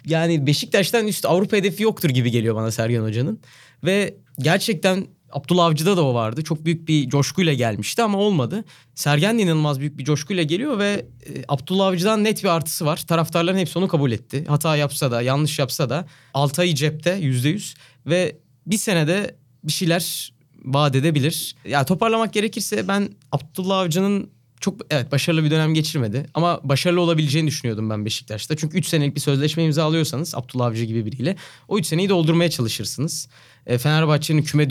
Yani 0.05 0.47
Beşiktaş'tan 0.47 1.07
üst 1.07 1.25
Avrupa 1.25 1.57
hedefi 1.57 1.83
yoktur 1.83 2.09
gibi 2.09 2.31
geliyor 2.31 2.55
bana 2.55 2.71
Sergen 2.71 3.01
Hoca'nın. 3.01 3.39
Ve 3.83 4.17
gerçekten 4.39 5.07
Abdullah 5.35 5.65
Avcı'da 5.65 5.97
da 5.97 6.05
o 6.05 6.13
vardı. 6.13 6.43
Çok 6.43 6.65
büyük 6.65 6.87
bir 6.87 7.09
coşkuyla 7.09 7.53
gelmişti 7.53 8.03
ama 8.03 8.17
olmadı. 8.17 8.63
Sergen 8.95 9.37
de 9.37 9.41
inanılmaz 9.41 9.79
büyük 9.79 9.97
bir 9.97 10.03
coşkuyla 10.03 10.43
geliyor 10.43 10.79
ve 10.79 11.05
e, 11.25 11.43
Abdullah 11.47 11.87
Avcı'dan 11.87 12.23
net 12.23 12.43
bir 12.43 12.49
artısı 12.49 12.85
var. 12.85 12.97
Taraftarların 13.07 13.57
hepsi 13.57 13.79
onu 13.79 13.87
kabul 13.87 14.11
etti. 14.11 14.45
Hata 14.47 14.75
yapsa 14.75 15.11
da 15.11 15.21
yanlış 15.21 15.59
yapsa 15.59 15.89
da 15.89 16.05
Altay'ı 16.33 16.75
cepte 16.75 17.13
yüzde 17.13 17.49
yüz 17.49 17.75
ve 18.05 18.37
bir 18.67 18.77
senede 18.77 19.35
bir 19.63 19.71
şeyler 19.71 20.33
vaat 20.65 20.95
edebilir. 20.95 21.55
Ya 21.65 21.85
toparlamak 21.85 22.33
gerekirse 22.33 22.87
ben 22.87 23.09
Abdullah 23.31 23.79
Avcı'nın 23.79 24.29
çok 24.59 24.81
evet 24.89 25.11
başarılı 25.11 25.43
bir 25.43 25.51
dönem 25.51 25.73
geçirmedi. 25.73 26.25
Ama 26.33 26.59
başarılı 26.63 27.01
olabileceğini 27.01 27.47
düşünüyordum 27.47 27.89
ben 27.89 28.05
Beşiktaş'ta. 28.05 28.55
Çünkü 28.55 28.77
3 28.77 28.87
senelik 28.87 29.15
bir 29.15 29.21
sözleşme 29.21 29.63
imzalıyorsanız 29.63 30.35
Abdullah 30.35 30.65
Avcı 30.65 30.83
gibi 30.83 31.05
biriyle 31.05 31.35
o 31.67 31.77
3 31.77 31.85
seneyi 31.85 32.09
doldurmaya 32.09 32.49
çalışırsınız. 32.49 33.27
E, 33.67 33.77
Fenerbahçe'nin 33.77 34.43
küme 34.43 34.69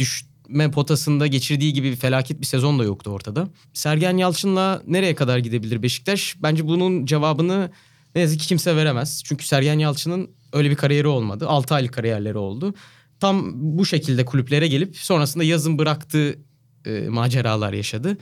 düşme 0.48 0.70
potasında 0.70 1.26
geçirdiği 1.26 1.72
gibi 1.72 1.90
bir 1.90 1.96
felaket 1.96 2.40
bir 2.40 2.46
sezon 2.46 2.78
da 2.78 2.84
yoktu 2.84 3.10
ortada. 3.10 3.48
Sergen 3.72 4.16
Yalçın'la 4.16 4.82
nereye 4.86 5.14
kadar 5.14 5.38
gidebilir 5.38 5.82
Beşiktaş? 5.82 6.36
Bence 6.42 6.66
bunun 6.66 7.06
cevabını 7.06 7.70
ne 8.14 8.20
yazık 8.20 8.40
ki 8.40 8.46
kimse 8.46 8.76
veremez. 8.76 9.22
Çünkü 9.24 9.46
Sergen 9.46 9.78
Yalçın'ın 9.78 10.30
öyle 10.52 10.70
bir 10.70 10.76
kariyeri 10.76 11.08
olmadı. 11.08 11.48
6 11.48 11.74
aylık 11.74 11.92
kariyerleri 11.92 12.38
oldu. 12.38 12.74
Tam 13.20 13.52
bu 13.54 13.86
şekilde 13.86 14.24
kulüplere 14.24 14.68
gelip 14.68 14.96
sonrasında 14.96 15.44
yazın 15.44 15.78
bıraktığı 15.78 16.38
e, 16.86 17.08
maceralar 17.08 17.72
yaşadı. 17.72 18.18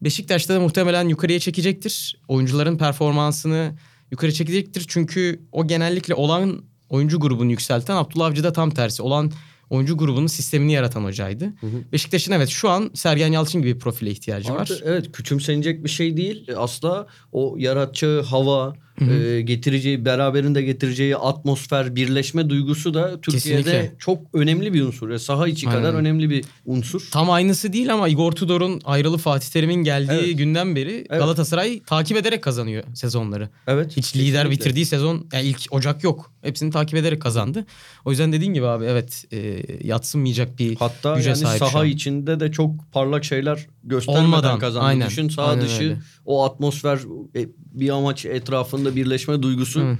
Beşiktaş'ta 0.00 0.54
da 0.54 0.60
muhtemelen 0.60 1.08
yukarıya 1.08 1.40
çekecektir. 1.40 2.20
Oyuncuların 2.28 2.78
performansını 2.78 3.74
yukarı 4.10 4.32
çekecektir. 4.32 4.84
Çünkü 4.88 5.40
o 5.52 5.66
genellikle 5.66 6.14
olan 6.14 6.64
oyuncu 6.88 7.20
grubunu 7.20 7.50
yükselten 7.50 7.96
Abdullah 7.96 8.26
Avcı 8.26 8.44
da 8.44 8.52
tam 8.52 8.70
tersi. 8.70 9.02
Olan 9.02 9.32
oyuncu 9.70 9.96
grubunun 9.98 10.26
sistemini 10.26 10.72
yaratan 10.72 11.04
hocaydı. 11.04 11.52
Beşiktaş'ın 11.92 12.32
evet 12.32 12.48
şu 12.48 12.68
an 12.68 12.90
Sergen 12.94 13.32
Yalçın 13.32 13.62
gibi 13.62 13.74
bir 13.74 13.80
profile 13.80 14.10
ihtiyacı 14.10 14.52
Artı, 14.52 14.74
var. 14.74 14.80
evet 14.84 15.12
küçümsenecek 15.12 15.84
bir 15.84 15.90
şey 15.90 16.16
değil. 16.16 16.48
Asla 16.56 17.06
o 17.32 17.54
yaratacağı 17.58 18.22
hava, 18.22 18.74
e, 19.00 19.40
getireceği, 19.40 20.04
beraberinde 20.04 20.62
getireceği 20.62 21.16
atmosfer, 21.16 21.96
birleşme 21.96 22.48
duygusu 22.50 22.94
da 22.94 23.20
Türkiye'de 23.20 23.62
Kesinlikle. 23.62 23.92
çok 23.98 24.18
önemli 24.32 24.72
bir 24.74 24.82
unsur. 24.82 25.10
Ya, 25.10 25.18
saha 25.18 25.48
içi 25.48 25.68
Aynen. 25.68 25.82
kadar 25.82 25.94
önemli 25.94 26.30
bir 26.30 26.44
unsur. 26.66 27.08
Tam 27.12 27.30
aynısı 27.30 27.72
değil 27.72 27.92
ama 27.92 28.08
Igor 28.08 28.32
Tudor'un 28.32 28.80
ayrılı 28.84 29.18
Fatih 29.18 29.48
Terim'in 29.48 29.84
geldiği 29.84 30.12
Evet. 30.26 30.38
günden 30.38 30.76
beri 30.76 30.90
Evet. 31.10 31.20
Galatasaray 31.20 31.80
takip 31.86 32.16
ederek 32.16 32.42
kazanıyor 32.42 32.84
sezonları. 32.94 33.48
Evet. 33.66 33.96
Hiç 33.96 34.16
lider 34.16 34.24
kesinlikle. 34.24 34.50
bitirdiği 34.50 34.86
sezon 34.86 35.26
yani 35.32 35.46
ilk 35.46 35.60
Ocak 35.70 36.04
yok. 36.04 36.32
Hepsini 36.42 36.70
takip 36.70 36.98
ederek 36.98 37.22
kazandı. 37.22 37.66
O 38.04 38.10
yüzden 38.10 38.32
dediğin 38.32 38.54
gibi 38.54 38.66
abi 38.66 38.84
evet 38.84 39.24
e, 39.32 39.62
yatsınmayacak 39.86 40.58
bir 40.58 40.76
Hatta 40.76 41.16
güce 41.16 41.28
yani 41.28 41.38
sahip 41.38 41.58
saha 41.58 41.86
içinde 41.86 42.40
de 42.40 42.52
çok 42.52 42.70
parlak 42.92 43.24
şeyler 43.24 43.66
göstermeden 43.84 44.24
Olmadan, 44.24 44.58
kazandı. 44.58 44.86
aynen. 44.86 45.08
Düşün 45.08 45.28
saha 45.28 45.46
Aynen 45.50 45.64
dışı 45.64 45.82
öyle. 45.82 45.96
o 46.26 46.44
atmosfer, 46.44 46.98
e, 47.36 47.48
bir 47.74 47.88
amaç 47.90 48.26
etrafında 48.26 48.83
birleşme 48.96 49.42
duygusu. 49.42 49.80
Hı. 49.80 49.98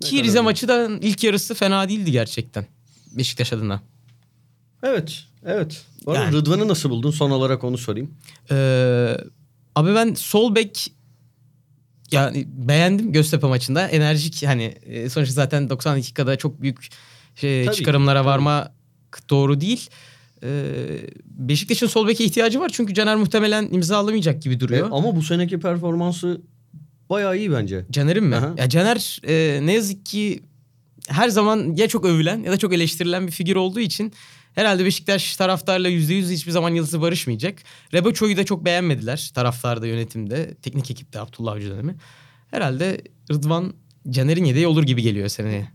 Ki 0.00 0.22
Rize 0.22 0.40
maçı 0.40 0.68
da 0.68 0.88
ilk 1.00 1.24
yarısı 1.24 1.54
fena 1.54 1.88
değildi 1.88 2.12
gerçekten. 2.12 2.66
Beşiktaş 3.12 3.52
adına. 3.52 3.82
Evet, 4.82 5.24
evet. 5.44 5.84
Bu 6.06 6.14
Yani. 6.14 6.32
Rıdvan'ı 6.32 6.68
nasıl 6.68 6.90
buldun? 6.90 7.10
Son 7.10 7.30
olarak 7.30 7.64
onu 7.64 7.78
sorayım. 7.78 8.10
Ee, 8.50 9.16
abi 9.74 9.94
ben 9.94 10.14
sol 10.14 10.54
bek 10.54 10.92
yani 12.10 12.46
beğendim 12.48 13.12
Göztepe 13.12 13.46
maçında. 13.46 13.88
Enerjik 13.88 14.46
hani 14.46 14.62
e, 14.62 15.08
sonuçta 15.08 15.34
zaten 15.34 15.70
90 15.70 15.96
dakikada 15.96 16.36
çok 16.36 16.62
büyük 16.62 16.88
şey, 17.34 17.64
Tabii, 17.64 17.76
çıkarımlara 17.76 18.18
tabii. 18.18 18.26
varma 18.26 18.72
doğru 19.30 19.60
değil. 19.60 19.90
Ee, 20.44 20.72
Beşiktaş'ın 21.24 21.86
sol 21.86 22.08
beke 22.08 22.24
ihtiyacı 22.24 22.60
var 22.60 22.70
çünkü 22.74 22.94
Caner 22.94 23.16
muhtemelen 23.16 23.68
imzalamayacak 23.72 24.42
gibi 24.42 24.60
duruyor. 24.60 24.88
E, 24.88 24.92
ama 24.92 25.16
bu 25.16 25.22
seneki 25.22 25.60
performansı 25.60 26.40
bayağı 27.12 27.38
iyi 27.38 27.52
bence. 27.52 27.86
Caner'in 27.90 28.24
mi? 28.24 28.36
Aha. 28.36 28.54
Ya 28.58 28.68
Caner 28.68 29.20
e, 29.28 29.66
ne 29.66 29.72
yazık 29.72 30.06
ki 30.06 30.42
her 31.08 31.28
zaman 31.28 31.76
ya 31.76 31.88
çok 31.88 32.04
övülen 32.04 32.42
ya 32.42 32.52
da 32.52 32.56
çok 32.56 32.74
eleştirilen 32.74 33.26
bir 33.26 33.32
figür 33.32 33.56
olduğu 33.56 33.80
için 33.80 34.12
herhalde 34.54 34.84
Beşiktaş 34.84 35.36
taraftarla 35.36 35.88
%100 35.88 36.32
hiçbir 36.32 36.52
zaman 36.52 36.74
yıldızı 36.74 37.00
barışmayacak. 37.00 37.58
Reboço'yu 37.94 38.36
da 38.36 38.44
çok 38.44 38.64
beğenmediler 38.64 39.30
taraftarda, 39.34 39.86
yönetimde, 39.86 40.54
teknik 40.54 40.90
ekipte 40.90 41.20
Abdullah 41.20 41.52
Avcı 41.52 41.70
dönemi. 41.70 41.96
Herhalde 42.50 43.00
Rıdvan 43.32 43.74
Caner'in 44.10 44.44
yedeği 44.44 44.66
olur 44.66 44.82
gibi 44.82 45.02
geliyor 45.02 45.28
seneye. 45.28 45.68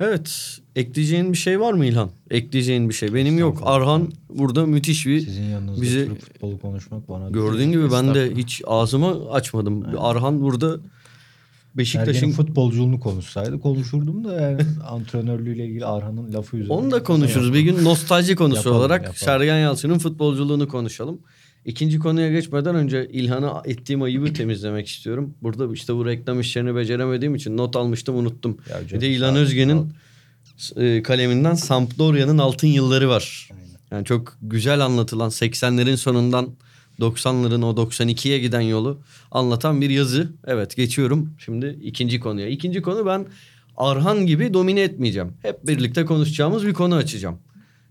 Evet. 0.00 0.58
Ekleyeceğin 0.76 1.32
bir 1.32 1.38
şey 1.38 1.60
var 1.60 1.72
mı 1.72 1.86
İlhan? 1.86 2.10
Ekleyeceğin 2.30 2.88
bir 2.88 2.94
şey. 2.94 3.14
Benim 3.14 3.38
yok. 3.38 3.58
Arhan 3.62 4.12
burada 4.28 4.66
müthiş 4.66 5.06
bir... 5.06 5.20
Sizin 5.20 5.42
yanınızda 5.42 6.02
oturup 6.02 6.20
futbolu 6.20 6.60
konuşmak 6.60 7.08
bana... 7.08 7.30
Gördüğün 7.30 7.72
gibi 7.72 7.92
ben 7.92 8.14
de 8.14 8.34
hiç 8.36 8.62
ağzımı 8.66 9.30
açmadım. 9.30 9.84
Arhan 9.98 10.42
burada 10.42 10.80
Beşiktaş'ın... 11.74 12.30
futbolculuğunu 12.30 13.00
konuşsaydı 13.00 13.60
konuşurdum 13.60 14.24
da 14.24 14.40
yani 14.40 14.62
antrenörlüğüyle 14.88 15.66
ilgili 15.66 15.86
Arhan'ın 15.86 16.32
lafı 16.32 16.56
üzerine. 16.56 16.72
Onu 16.72 16.90
da 16.90 17.02
konuşuruz. 17.02 17.54
Bir 17.54 17.60
gün 17.60 17.84
nostalji 17.84 18.36
konusu 18.36 18.56
Yapalım, 18.58 18.76
olarak 18.76 19.02
yapalım. 19.02 19.16
Sergen 19.16 19.58
Yalçın'ın 19.58 19.98
futbolculuğunu 19.98 20.68
konuşalım. 20.68 21.20
İkinci 21.64 21.98
konuya 21.98 22.30
geçmeden 22.30 22.74
önce 22.74 23.08
İlhan'a 23.12 23.62
ettiğim 23.64 24.02
ayıbı 24.02 24.32
temizlemek 24.32 24.88
istiyorum. 24.88 25.34
Burada 25.42 25.72
işte 25.72 25.94
bu 25.94 26.06
reklam 26.06 26.40
işlerini 26.40 26.76
beceremediğim 26.76 27.34
için 27.34 27.56
not 27.56 27.76
almıştım 27.76 28.16
unuttum. 28.16 28.58
Ya 28.70 28.80
Bir 28.82 28.88
canım, 28.88 29.02
de 29.02 29.08
İlhan 29.08 29.36
Özge'nin 29.36 29.92
e, 30.76 31.02
kaleminden 31.02 31.54
Sampdoria'nın 31.54 32.38
altın 32.38 32.68
yılları 32.68 33.08
var. 33.08 33.48
Aynen. 33.52 33.64
Yani 33.90 34.04
çok 34.04 34.36
güzel 34.42 34.80
anlatılan 34.80 35.30
80'lerin 35.30 35.96
sonundan 35.96 36.48
90'ların 37.00 37.64
o 37.64 37.70
92'ye 37.70 38.38
giden 38.38 38.60
yolu 38.60 39.00
anlatan 39.30 39.80
bir 39.80 39.90
yazı. 39.90 40.32
Evet 40.46 40.76
geçiyorum 40.76 41.34
şimdi 41.38 41.78
ikinci 41.82 42.20
konuya. 42.20 42.48
İkinci 42.48 42.82
konu 42.82 43.06
ben 43.06 43.26
Arhan 43.76 44.26
gibi 44.26 44.54
domine 44.54 44.80
etmeyeceğim. 44.80 45.32
Hep 45.42 45.66
birlikte 45.66 46.04
konuşacağımız 46.04 46.66
bir 46.66 46.74
konu 46.74 46.94
açacağım. 46.94 47.38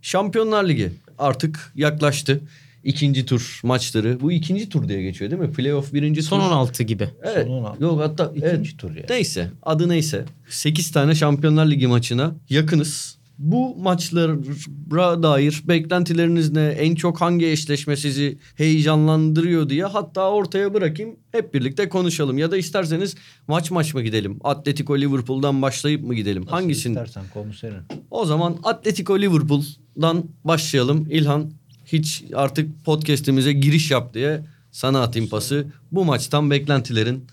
Şampiyonlar 0.01 0.67
Ligi 0.67 0.91
artık 1.17 1.71
yaklaştı. 1.75 2.41
İkinci 2.83 3.25
tur 3.25 3.59
maçları. 3.63 4.19
Bu 4.19 4.31
ikinci 4.31 4.69
tur 4.69 4.87
diye 4.87 5.01
geçiyor 5.01 5.31
değil 5.31 5.41
mi? 5.41 5.51
Playoff 5.51 5.93
birinci 5.93 6.23
Son 6.23 6.39
tur. 6.39 6.45
16 6.45 6.83
gibi. 6.83 7.09
Evet. 7.23 7.47
Son 7.47 7.53
16. 7.53 7.83
Yok 7.83 8.01
hatta 8.01 8.25
İkinci 8.35 8.45
evet. 8.45 8.77
tur 8.77 8.89
yani. 8.89 9.05
Neyse 9.09 9.51
adı 9.63 9.89
neyse. 9.89 10.25
8 10.49 10.91
tane 10.91 11.15
Şampiyonlar 11.15 11.65
Ligi 11.65 11.87
maçına 11.87 12.35
yakınız. 12.49 13.17
Bu 13.37 13.75
maçlara 13.75 15.23
dair 15.23 15.63
beklentileriniz 15.67 16.51
ne? 16.51 16.65
En 16.65 16.95
çok 16.95 17.21
hangi 17.21 17.47
eşleşme 17.47 17.95
sizi 17.95 18.37
heyecanlandırıyor 18.55 19.69
diye 19.69 19.85
hatta 19.85 20.31
ortaya 20.31 20.73
bırakayım. 20.73 21.15
Hep 21.31 21.53
birlikte 21.53 21.89
konuşalım. 21.89 22.37
Ya 22.37 22.51
da 22.51 22.57
isterseniz 22.57 23.15
maç 23.47 23.71
maç 23.71 23.93
mı 23.93 24.01
gidelim? 24.01 24.39
Atletico 24.43 24.97
Liverpool'dan 24.97 25.61
başlayıp 25.61 26.03
mı 26.03 26.15
gidelim? 26.15 26.41
Nasıl 26.41 26.51
Hangisini? 26.51 26.91
istersen 26.91 27.23
konu 27.33 27.53
senin. 27.53 27.73
O 28.11 28.25
zaman 28.25 28.57
Atletico 28.63 29.19
Liverpool'dan 29.19 30.23
başlayalım. 30.43 31.07
İlhan 31.09 31.51
hiç 31.93 32.23
artık 32.35 32.85
podcast'imize 32.85 33.53
giriş 33.53 33.91
yap 33.91 34.13
diye 34.13 34.41
sana 34.71 35.01
atayım 35.01 35.29
pası. 35.29 35.67
Bu 35.91 36.05
maçtan 36.05 36.51
beklentilerin 36.51 37.25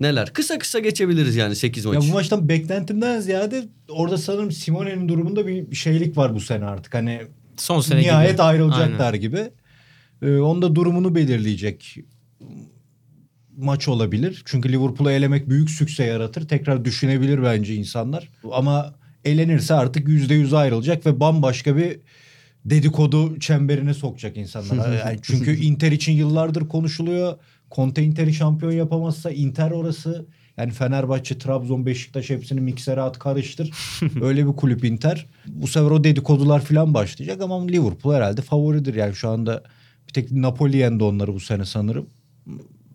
neler? 0.00 0.32
Kısa 0.32 0.58
kısa 0.58 0.78
geçebiliriz 0.78 1.36
yani 1.36 1.56
8 1.56 1.84
Ya 1.84 1.92
maç. 1.92 2.04
bu 2.08 2.12
maçtan 2.12 2.48
beklentimden 2.48 3.20
ziyade 3.20 3.64
orada 3.88 4.18
sanırım 4.18 4.52
Simone'nin 4.52 5.08
durumunda 5.08 5.46
bir 5.46 5.76
şeylik 5.76 6.16
var 6.16 6.34
bu 6.34 6.40
sene 6.40 6.64
artık. 6.64 6.94
Hani 6.94 7.20
Son 7.56 7.80
sene 7.80 8.00
nihayet 8.00 8.32
gibi. 8.32 8.42
ayrılacaklar 8.42 9.06
Aynen. 9.06 9.20
gibi. 9.20 9.50
Ee, 10.22 10.36
onun 10.38 10.62
da 10.62 10.74
durumunu 10.74 11.14
belirleyecek 11.14 11.96
maç 13.56 13.88
olabilir. 13.88 14.42
Çünkü 14.44 14.72
Liverpool'u 14.72 15.10
elemek 15.10 15.48
büyük 15.50 15.70
sükse 15.70 16.04
yaratır. 16.04 16.48
Tekrar 16.48 16.84
düşünebilir 16.84 17.42
bence 17.42 17.74
insanlar. 17.74 18.28
Ama 18.52 18.94
elenirse 19.24 19.74
artık 19.74 20.08
%100 20.08 20.56
ayrılacak 20.56 21.06
ve 21.06 21.20
bambaşka 21.20 21.76
bir 21.76 21.98
dedikodu 22.70 23.40
çemberine 23.40 23.94
sokacak 23.94 24.36
insanlara. 24.36 24.94
Yani 24.94 25.18
çünkü 25.22 25.56
Inter 25.60 25.92
için 25.92 26.12
yıllardır 26.12 26.68
konuşuluyor. 26.68 27.38
Conte 27.72 28.02
Inter'i 28.02 28.34
şampiyon 28.34 28.72
yapamazsa 28.72 29.30
Inter 29.30 29.70
orası. 29.70 30.26
Yani 30.56 30.72
Fenerbahçe, 30.72 31.38
Trabzon, 31.38 31.86
Beşiktaş 31.86 32.30
hepsini 32.30 32.60
miksere 32.60 33.00
at 33.00 33.18
karıştır. 33.18 33.70
Öyle 34.20 34.46
bir 34.46 34.52
kulüp 34.52 34.84
Inter. 34.84 35.26
Bu 35.46 35.66
sefer 35.66 35.90
o 35.90 36.04
dedikodular 36.04 36.60
falan 36.60 36.94
başlayacak 36.94 37.40
ama 37.40 37.66
Liverpool 37.66 38.14
herhalde 38.14 38.42
favoridir. 38.42 38.94
Yani 38.94 39.14
şu 39.14 39.28
anda 39.28 39.62
bir 40.08 40.12
tek 40.12 40.32
Napoli 40.32 40.76
yendi 40.76 41.04
onları 41.04 41.34
bu 41.34 41.40
sene 41.40 41.64
sanırım. 41.64 42.06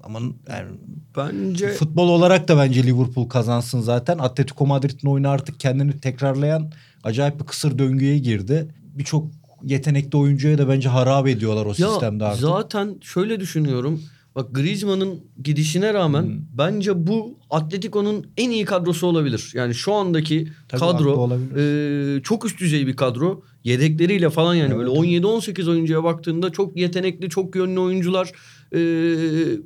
Ama 0.04 0.20
yani 0.50 0.70
Bence 1.18 1.68
futbol 1.68 2.10
olarak 2.10 2.48
da 2.48 2.58
bence 2.58 2.84
Liverpool 2.84 3.30
kazansın 3.30 3.82
zaten. 3.82 4.18
Atletico 4.18 4.66
Madrid'in 4.66 5.08
oyunu 5.08 5.30
artık 5.30 5.60
kendini 5.60 6.00
tekrarlayan 6.00 6.72
acayip 7.04 7.40
bir 7.40 7.46
kısır 7.46 7.80
döngüye 7.80 8.18
girdi. 8.18 8.68
Birçok 8.82 9.41
yetenekli 9.66 10.18
oyuncuya 10.18 10.58
da 10.58 10.70
bence 10.70 10.90
harap 10.90 11.28
ediyorlar 11.28 11.66
o 11.66 11.70
ya 11.70 11.74
sistemde 11.90 12.26
artık. 12.26 12.42
zaten 12.42 12.96
şöyle 13.02 13.40
düşünüyorum. 13.40 14.02
Bak 14.36 14.56
Griezmann'ın 14.56 15.20
gidişine 15.44 15.94
rağmen 15.94 16.22
Hmm. 16.24 16.40
bence 16.58 17.08
bu 17.08 17.38
Atletico'nun 17.50 18.26
en 18.38 18.50
iyi 18.50 18.66
kadrosu 18.66 19.08
olabilir. 19.08 19.52
Yani 19.56 19.76
şu 19.76 19.94
andaki 19.94 20.48
Tabii 20.68 20.80
kadro 20.80 21.30
e, 21.58 22.22
çok 22.24 22.46
üst 22.46 22.60
düzey 22.60 22.88
bir 22.88 22.96
kadro. 22.96 23.44
Yedekleriyle 23.64 24.30
falan 24.30 24.56
yani 24.56 24.68
Evet. 24.68 24.78
böyle 24.78 24.90
17-18 24.90 25.70
oyuncuya 25.70 26.04
baktığında 26.04 26.50
çok 26.50 26.78
yetenekli, 26.78 27.30
çok 27.30 27.56
yönlü 27.56 27.80
oyuncular. 27.80 28.32
E, 28.76 28.80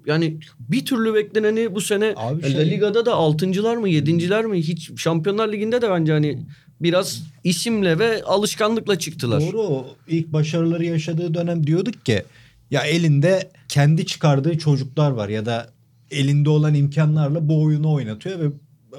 yani 0.05 0.39
bir 0.59 0.85
türlü 0.85 1.13
bekleneni 1.13 1.75
bu 1.75 1.81
sene 1.81 2.13
Abi 2.17 2.43
La 2.43 2.47
şey- 2.49 2.71
Liga'da 2.71 3.05
da 3.05 3.13
altıncılar 3.13 3.77
mı, 3.77 3.89
yedinciler 3.89 4.45
mi? 4.45 4.57
Hiç 4.57 4.91
Şampiyonlar 5.01 5.51
Ligi'nde 5.51 5.81
de 5.81 5.89
bence 5.89 6.11
hani 6.11 6.45
biraz 6.81 7.23
isimle 7.43 7.99
ve 7.99 8.23
alışkanlıkla 8.23 8.99
çıktılar. 8.99 9.41
Doğru 9.41 9.61
o 9.61 9.87
ilk 10.07 10.33
başarıları 10.33 10.85
yaşadığı 10.85 11.33
dönem 11.33 11.67
diyorduk 11.67 12.05
ki 12.05 12.23
Ya 12.71 12.81
elinde 12.81 13.51
kendi 13.69 14.05
çıkardığı 14.05 14.57
çocuklar 14.57 15.11
var 15.11 15.29
ya 15.29 15.45
da 15.45 15.69
elinde 16.11 16.49
olan 16.49 16.73
imkanlarla 16.73 17.49
bu 17.49 17.63
oyunu 17.63 17.93
oynatıyor 17.93 18.39
ve 18.39 18.51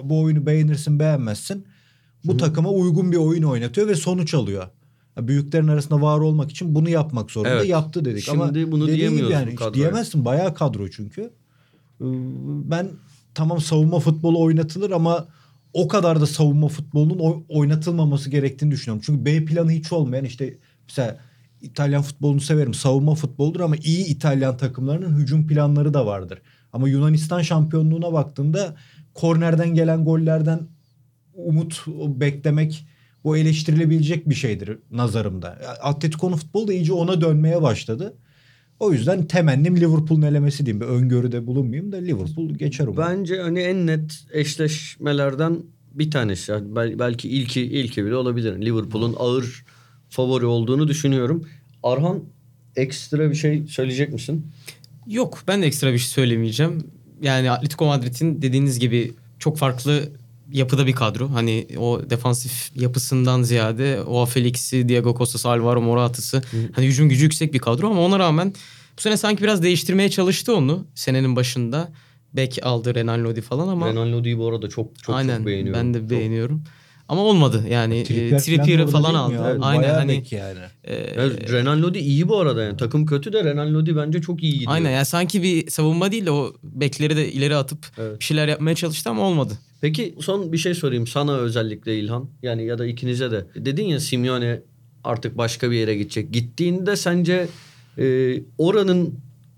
bu 0.02 0.20
oyunu 0.20 0.46
beğenirsin 0.46 0.98
beğenmezsin. 0.98 1.66
Bu 2.24 2.36
takıma 2.36 2.70
uygun 2.70 3.12
bir 3.12 3.16
oyun 3.16 3.42
oynatıyor 3.42 3.88
ve 3.88 3.94
sonuç 3.94 4.34
alıyor. 4.34 4.66
Büyüklerin 5.20 5.68
arasında 5.68 6.02
var 6.02 6.18
olmak 6.18 6.50
için 6.50 6.74
bunu 6.74 6.88
yapmak 6.88 7.30
zorunda. 7.30 7.54
Evet. 7.54 7.68
Yaptı 7.68 8.04
dedik 8.04 8.24
Şimdi 8.24 8.42
ama 8.42 8.54
bunu 8.72 8.86
diyemiyorsun 8.86 9.32
yani 9.32 9.54
kadroya. 9.54 9.74
diyemezsin. 9.74 10.24
Bayağı 10.24 10.54
kadro 10.54 10.90
çünkü. 10.90 11.20
Ee, 12.00 12.04
Ben 12.70 12.88
tamam 13.34 13.60
savunma 13.60 14.00
futbolu 14.00 14.40
oynatılır 14.42 14.90
ama 14.90 15.28
o 15.76 15.88
kadar 15.88 16.20
da 16.20 16.26
savunma 16.26 16.68
futbolunun 16.68 17.18
oy- 17.18 17.44
oynatılmaması 17.48 18.30
gerektiğini 18.30 18.70
düşünüyorum. 18.70 19.02
Çünkü 19.06 19.24
B 19.24 19.44
planı 19.44 19.70
hiç 19.70 19.92
olmayan 19.92 20.24
işte 20.24 20.58
mesela 20.88 21.18
İtalyan 21.60 22.02
futbolunu 22.02 22.40
severim. 22.40 22.74
Savunma 22.74 23.14
futboldur 23.14 23.60
ama 23.60 23.76
iyi 23.76 24.06
İtalyan 24.06 24.56
takımlarının 24.56 25.18
hücum 25.18 25.46
planları 25.46 25.94
da 25.94 26.06
vardır. 26.06 26.42
Ama 26.72 26.88
Yunanistan 26.88 27.42
şampiyonluğuna 27.42 28.12
baktığında 28.12 28.76
kornerden 29.14 29.74
gelen 29.74 30.04
gollerden 30.04 30.60
umut 31.34 31.84
beklemek 32.20 32.86
bu 33.24 33.36
eleştirilebilecek 33.36 34.28
bir 34.28 34.34
şeydir 34.34 34.78
nazarımda. 34.90 35.48
Atletico'nun 35.82 36.36
futbolu 36.36 36.68
da 36.68 36.72
iyice 36.72 36.92
ona 36.92 37.20
dönmeye 37.20 37.62
başladı. 37.62 38.16
O 38.80 38.92
yüzden 38.92 39.26
temennim 39.26 39.76
Liverpool'un 39.76 40.22
elemesi 40.22 40.66
diyeyim. 40.66 40.80
Bir 40.80 40.86
öngörüde 40.86 41.46
bulunmayayım 41.46 41.92
da 41.92 41.96
Liverpool 41.96 42.50
geçer 42.50 42.86
umarım. 42.86 43.10
Bence 43.18 43.40
hani 43.40 43.60
en 43.60 43.86
net 43.86 44.24
eşleşmelerden 44.32 45.58
bir 45.94 46.10
tanesi. 46.10 46.52
Yani 46.52 46.76
bel- 46.76 46.98
belki 46.98 47.28
ilki 47.28 47.60
ilki 47.60 48.04
bile 48.04 48.16
olabilir. 48.16 48.60
Liverpool'un 48.66 49.14
ağır 49.18 49.64
favori 50.08 50.44
olduğunu 50.46 50.88
düşünüyorum. 50.88 51.48
Arhan 51.82 52.24
ekstra 52.76 53.30
bir 53.30 53.34
şey 53.34 53.66
söyleyecek 53.66 54.12
misin? 54.12 54.46
Yok 55.06 55.42
ben 55.48 55.62
de 55.62 55.66
ekstra 55.66 55.92
bir 55.92 55.98
şey 55.98 56.08
söylemeyeceğim. 56.08 56.84
Yani 57.22 57.50
Atletico 57.50 57.86
Madrid'in 57.86 58.42
dediğiniz 58.42 58.78
gibi 58.78 59.12
çok 59.38 59.58
farklı 59.58 60.02
yapıda 60.52 60.86
bir 60.86 60.92
kadro. 60.92 61.30
Hani 61.30 61.66
o 61.78 62.00
defansif 62.10 62.70
yapısından 62.74 63.42
ziyade 63.42 64.00
o 64.02 64.26
Felix'i, 64.26 64.88
Diego 64.88 65.14
Costa'sı, 65.18 65.48
Alvaro 65.48 65.82
Morata'sı 65.82 66.42
hani 66.72 66.86
hücum 66.86 67.08
gücü 67.08 67.22
yüksek 67.24 67.54
bir 67.54 67.58
kadro 67.58 67.90
ama 67.90 68.00
ona 68.00 68.18
rağmen 68.18 68.54
bu 68.98 69.00
sene 69.00 69.16
sanki 69.16 69.42
biraz 69.42 69.62
değiştirmeye 69.62 70.10
çalıştı 70.10 70.56
onu 70.56 70.86
senenin 70.94 71.36
başında. 71.36 71.92
Bek 72.32 72.58
aldı 72.62 72.94
Renan 72.94 73.24
Lodi 73.24 73.40
falan 73.40 73.68
ama 73.68 73.88
Renan 73.88 74.12
Lodi'yi 74.12 74.38
bu 74.38 74.48
arada 74.48 74.68
çok 74.68 74.98
çok 75.02 75.16
aynen 75.16 75.36
çok 75.36 75.46
beğeniyorum. 75.46 75.80
ben 75.80 75.94
de 75.94 75.98
Çok- 76.00 76.10
beğeniyorum. 76.10 76.64
Ama 77.08 77.20
olmadı 77.22 77.64
yani 77.70 78.04
Trippier 78.04 78.32
e, 78.32 78.36
Trippier'ı 78.36 78.82
orada 78.82 78.92
falan 78.92 79.14
aldı. 79.14 79.34
ya? 79.34 79.56
Aynen 79.60 79.94
hani 79.94 80.22
yani. 80.30 80.58
e, 80.84 80.96
Renan 81.52 81.82
Lodi 81.82 81.98
iyi 81.98 82.28
bu 82.28 82.38
arada 82.38 82.62
yani. 82.62 82.76
Takım 82.76 83.06
kötü 83.06 83.32
de 83.32 83.44
Renan 83.44 83.74
Lodi 83.74 83.96
bence 83.96 84.20
çok 84.20 84.42
iyi 84.42 84.52
gidiyor. 84.52 84.72
Aynen 84.72 84.90
yani 84.90 85.06
sanki 85.06 85.42
bir 85.42 85.70
savunma 85.70 86.12
değil 86.12 86.26
de 86.26 86.30
o 86.30 86.54
bekleri 86.62 87.16
de 87.16 87.32
ileri 87.32 87.56
atıp 87.56 87.78
Evet. 87.98 88.20
bir 88.20 88.24
şeyler 88.24 88.48
yapmaya 88.48 88.74
çalıştı 88.74 89.10
ama 89.10 89.22
olmadı. 89.22 89.58
Peki 89.80 90.14
son 90.20 90.52
bir 90.52 90.58
şey 90.58 90.74
sorayım 90.74 91.06
sana 91.06 91.36
özellikle 91.36 91.98
İlhan. 91.98 92.30
Yani 92.42 92.64
ya 92.66 92.78
da 92.78 92.86
ikinize 92.86 93.30
de. 93.30 93.46
Dedin 93.56 93.84
ya 93.84 94.00
Simeone 94.00 94.60
artık 95.04 95.38
başka 95.38 95.70
bir 95.70 95.76
yere 95.76 95.94
gidecek. 95.96 96.32
Gittiğinde 96.32 96.96
sence 96.96 97.48
e, 97.98 98.34
oranın 98.58 99.14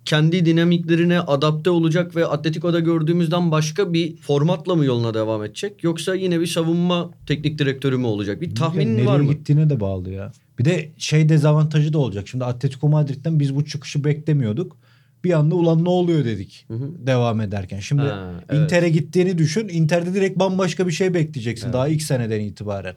kendi 0.08 0.44
dinamiklerine 0.44 1.20
adapte 1.20 1.70
olacak 1.70 2.16
ve 2.16 2.26
Atletico'da 2.26 2.80
gördüğümüzden 2.80 3.50
başka 3.50 3.92
bir 3.92 4.16
formatla 4.16 4.74
mı 4.74 4.84
yoluna 4.84 5.14
devam 5.14 5.44
edecek? 5.44 5.84
Yoksa 5.84 6.14
yine 6.14 6.40
bir 6.40 6.46
savunma 6.46 7.10
teknik 7.26 7.58
direktörü 7.58 7.96
mü 7.96 8.06
olacak? 8.06 8.40
Bir 8.40 8.54
tahmin 8.54 9.06
var 9.06 9.20
mı? 9.20 9.32
gittiğine 9.32 9.70
de 9.70 9.80
bağlı 9.80 10.10
ya. 10.10 10.32
Bir 10.58 10.64
de 10.64 10.90
şey 10.98 11.28
dezavantajı 11.28 11.92
da 11.92 11.98
olacak. 11.98 12.28
Şimdi 12.28 12.44
Atletico 12.44 12.88
Madrid'den 12.88 13.40
biz 13.40 13.54
bu 13.54 13.64
çıkışı 13.64 14.04
beklemiyorduk. 14.04 14.76
Bir 15.24 15.32
anda 15.32 15.54
ulan 15.54 15.84
ne 15.84 15.88
oluyor 15.88 16.24
dedik 16.24 16.64
Hı 16.68 16.74
hı. 16.74 17.06
devam 17.06 17.40
ederken. 17.40 17.80
Şimdi 17.80 18.02
Ha, 18.02 18.32
evet. 18.48 18.62
Inter'e 18.62 18.88
gittiğini 18.88 19.38
düşün. 19.38 19.68
Inter'de 19.68 20.14
direkt 20.14 20.38
bambaşka 20.38 20.86
bir 20.86 20.92
şey 20.92 21.14
bekleyeceksin 21.14 21.72
daha 21.72 21.88
ilk 21.88 22.02
seneden 22.02 22.40
itibaren. 22.40 22.94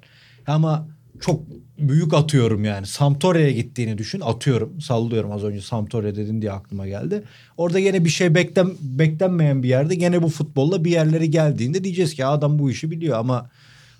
Ama 0.47 0.87
çok 1.19 1.43
büyük 1.79 2.13
atıyorum 2.13 2.65
yani. 2.65 2.85
Sampdoria'ya 2.87 3.51
gittiğini 3.51 3.97
düşün. 3.97 4.19
Atıyorum. 4.19 4.81
Sallıyorum 4.81 5.31
az 5.31 5.43
önce 5.43 5.61
Sampdoria 5.61 6.15
dedin 6.15 6.41
diye 6.41 6.51
aklıma 6.51 6.87
geldi. 6.87 7.23
Orada 7.57 7.79
yine 7.79 8.05
bir 8.05 8.09
şey 8.09 8.35
beklen, 8.35 8.71
beklenmeyen 8.81 9.63
bir 9.63 9.69
yerde 9.69 9.95
gene 9.95 10.23
bu 10.23 10.29
futbolla 10.29 10.85
bir 10.85 10.91
yerlere 10.91 11.25
geldiğinde 11.25 11.83
diyeceğiz 11.83 12.13
ki 12.13 12.25
adam 12.25 12.59
bu 12.59 12.71
işi 12.71 12.91
biliyor 12.91 13.17
ama 13.17 13.49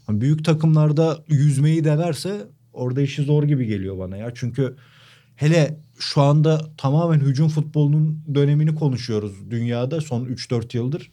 büyük 0.09 0.45
takımlarda 0.45 1.23
yüzmeyi 1.27 1.83
denerse 1.83 2.41
orada 2.73 3.01
işi 3.01 3.23
zor 3.23 3.43
gibi 3.43 3.65
geliyor 3.65 3.99
bana 3.99 4.17
ya. 4.17 4.31
Çünkü 4.35 4.75
hele 5.35 5.77
şu 5.99 6.21
anda 6.21 6.61
tamamen 6.77 7.19
hücum 7.19 7.49
futbolunun 7.49 8.23
dönemini 8.35 8.75
konuşuyoruz 8.75 9.51
dünyada 9.51 10.01
son 10.01 10.25
3-4 10.25 10.77
yıldır. 10.77 11.11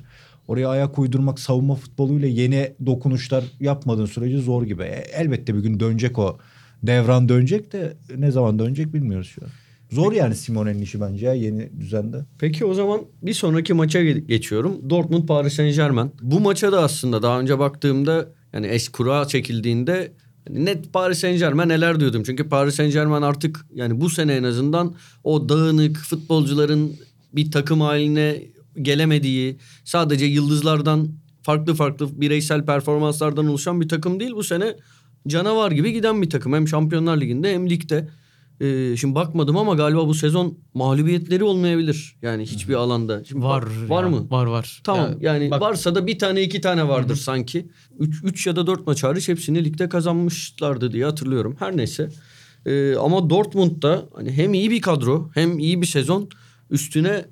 Oraya 0.49 0.69
ayak 0.69 0.99
uydurmak 0.99 1.39
savunma 1.41 1.75
futboluyla 1.75 2.29
yeni 2.29 2.73
dokunuşlar 2.87 3.45
yapmadığın 3.61 4.07
sürece 4.07 4.39
zor 4.39 4.63
gibi. 4.63 4.83
E, 4.83 5.05
Elbette 5.15 5.55
bir 5.55 5.61
gün 5.61 5.81
dönecek 5.81 6.19
o. 6.19 6.39
Devran 6.83 7.29
dönecek 7.29 7.73
de 7.73 7.97
ne 8.17 8.31
zaman 8.31 8.59
dönecek 8.59 8.95
bilmiyoruz 8.95 9.29
şu 9.29 9.43
an. 9.45 9.49
Zor 9.91 10.13
yani 10.13 10.35
Simone'nin 10.35 10.83
işi 10.83 11.01
bence 11.01 11.27
ya 11.27 11.35
yeni 11.35 11.71
düzende. 11.81 12.17
Peki 12.39 12.65
o 12.65 12.75
zaman 12.75 13.01
bir 13.23 13.33
sonraki 13.35 13.75
maça 13.75 14.03
ge- 14.03 14.27
geçiyorum. 14.27 14.91
Dortmund 14.91 15.27
Paris 15.29 15.53
Saint 15.55 15.77
Germain. 15.77 16.11
Bu 16.23 16.41
maça 16.41 16.73
da 16.73 16.83
aslında 16.83 17.23
daha 17.23 17.41
önce 17.41 17.59
baktığımda 17.59 18.29
yani 18.53 18.69
eş 18.69 18.89
kura 18.89 19.25
çekildiğinde 19.29 20.13
hani 20.49 20.65
net 20.65 20.93
Paris 20.93 21.19
Saint 21.19 21.39
Germain 21.39 21.69
neler 21.69 22.01
diyordum. 22.01 22.23
Çünkü 22.27 22.49
Paris 22.49 22.75
Saint 22.75 22.93
Germain 22.93 23.23
artık 23.23 23.67
yani 23.75 24.01
bu 24.01 24.11
sene 24.11 24.35
en 24.35 24.43
azından 24.43 24.95
o 25.25 25.49
dağınık 25.49 25.97
futbolcuların 25.97 26.93
bir 27.33 27.51
takım 27.51 27.81
haline 27.81 28.37
gelemediği 28.83 29.59
sadece 29.85 30.27
yıldızlardan 30.27 31.09
farklı 31.43 31.75
farklı 31.75 32.21
bireysel 32.21 32.65
performanslardan 32.67 33.47
oluşan 33.47 33.81
bir 33.81 33.89
takım 33.89 34.21
değil. 34.21 34.33
Bu 34.33 34.45
sene 34.45 34.77
canavar 35.29 35.71
gibi 35.73 35.93
giden 35.93 36.23
bir 36.23 36.31
takım. 36.31 36.53
Hem 36.53 36.69
Şampiyonlar 36.69 37.21
Ligi'nde 37.21 37.55
hem 37.55 37.71
ligde. 37.71 38.09
Ee, 38.61 38.97
şimdi 38.97 39.15
bakmadım 39.15 39.57
ama 39.57 39.75
galiba 39.75 40.07
bu 40.09 40.15
sezon 40.15 40.59
mağlubiyetleri 40.75 41.45
olmayabilir. 41.45 42.17
Yani 42.23 42.43
hiçbir 42.43 42.75
alanda. 42.75 43.25
Şimdi 43.25 43.45
Var. 43.45 43.65
bak- 43.65 43.91
var 43.91 44.03
ya, 44.05 44.09
mı? 44.11 44.31
Var 44.31 44.47
var. 44.47 44.81
Tamam 44.85 45.07
Ya, 45.21 45.33
yani 45.33 45.51
bak- 45.51 45.61
varsa 45.61 45.95
da 45.95 46.07
bir 46.07 46.19
tane 46.19 46.43
iki 46.43 46.61
tane 46.61 46.89
vardır 46.89 47.17
sanki. 47.17 47.67
3 48.25 48.47
ya 48.47 48.57
da 48.57 48.67
4 48.67 48.87
maç 48.87 49.05
hariç 49.05 49.29
hepsini 49.29 49.65
ligde 49.65 49.89
kazanmışlardı 49.89 50.93
diye 50.93 51.05
hatırlıyorum. 51.05 51.57
Her 51.59 51.77
neyse. 51.77 52.09
Ee, 52.67 52.95
ama 52.97 53.31
Dortmund'da 53.31 54.09
hani 54.15 54.33
hem 54.33 54.55
iyi 54.55 54.71
bir 54.71 54.81
kadro 54.81 55.31
hem 55.35 55.59
iyi 55.59 55.81
bir 55.83 55.87
sezon 55.87 56.29
üstüne 56.71 57.25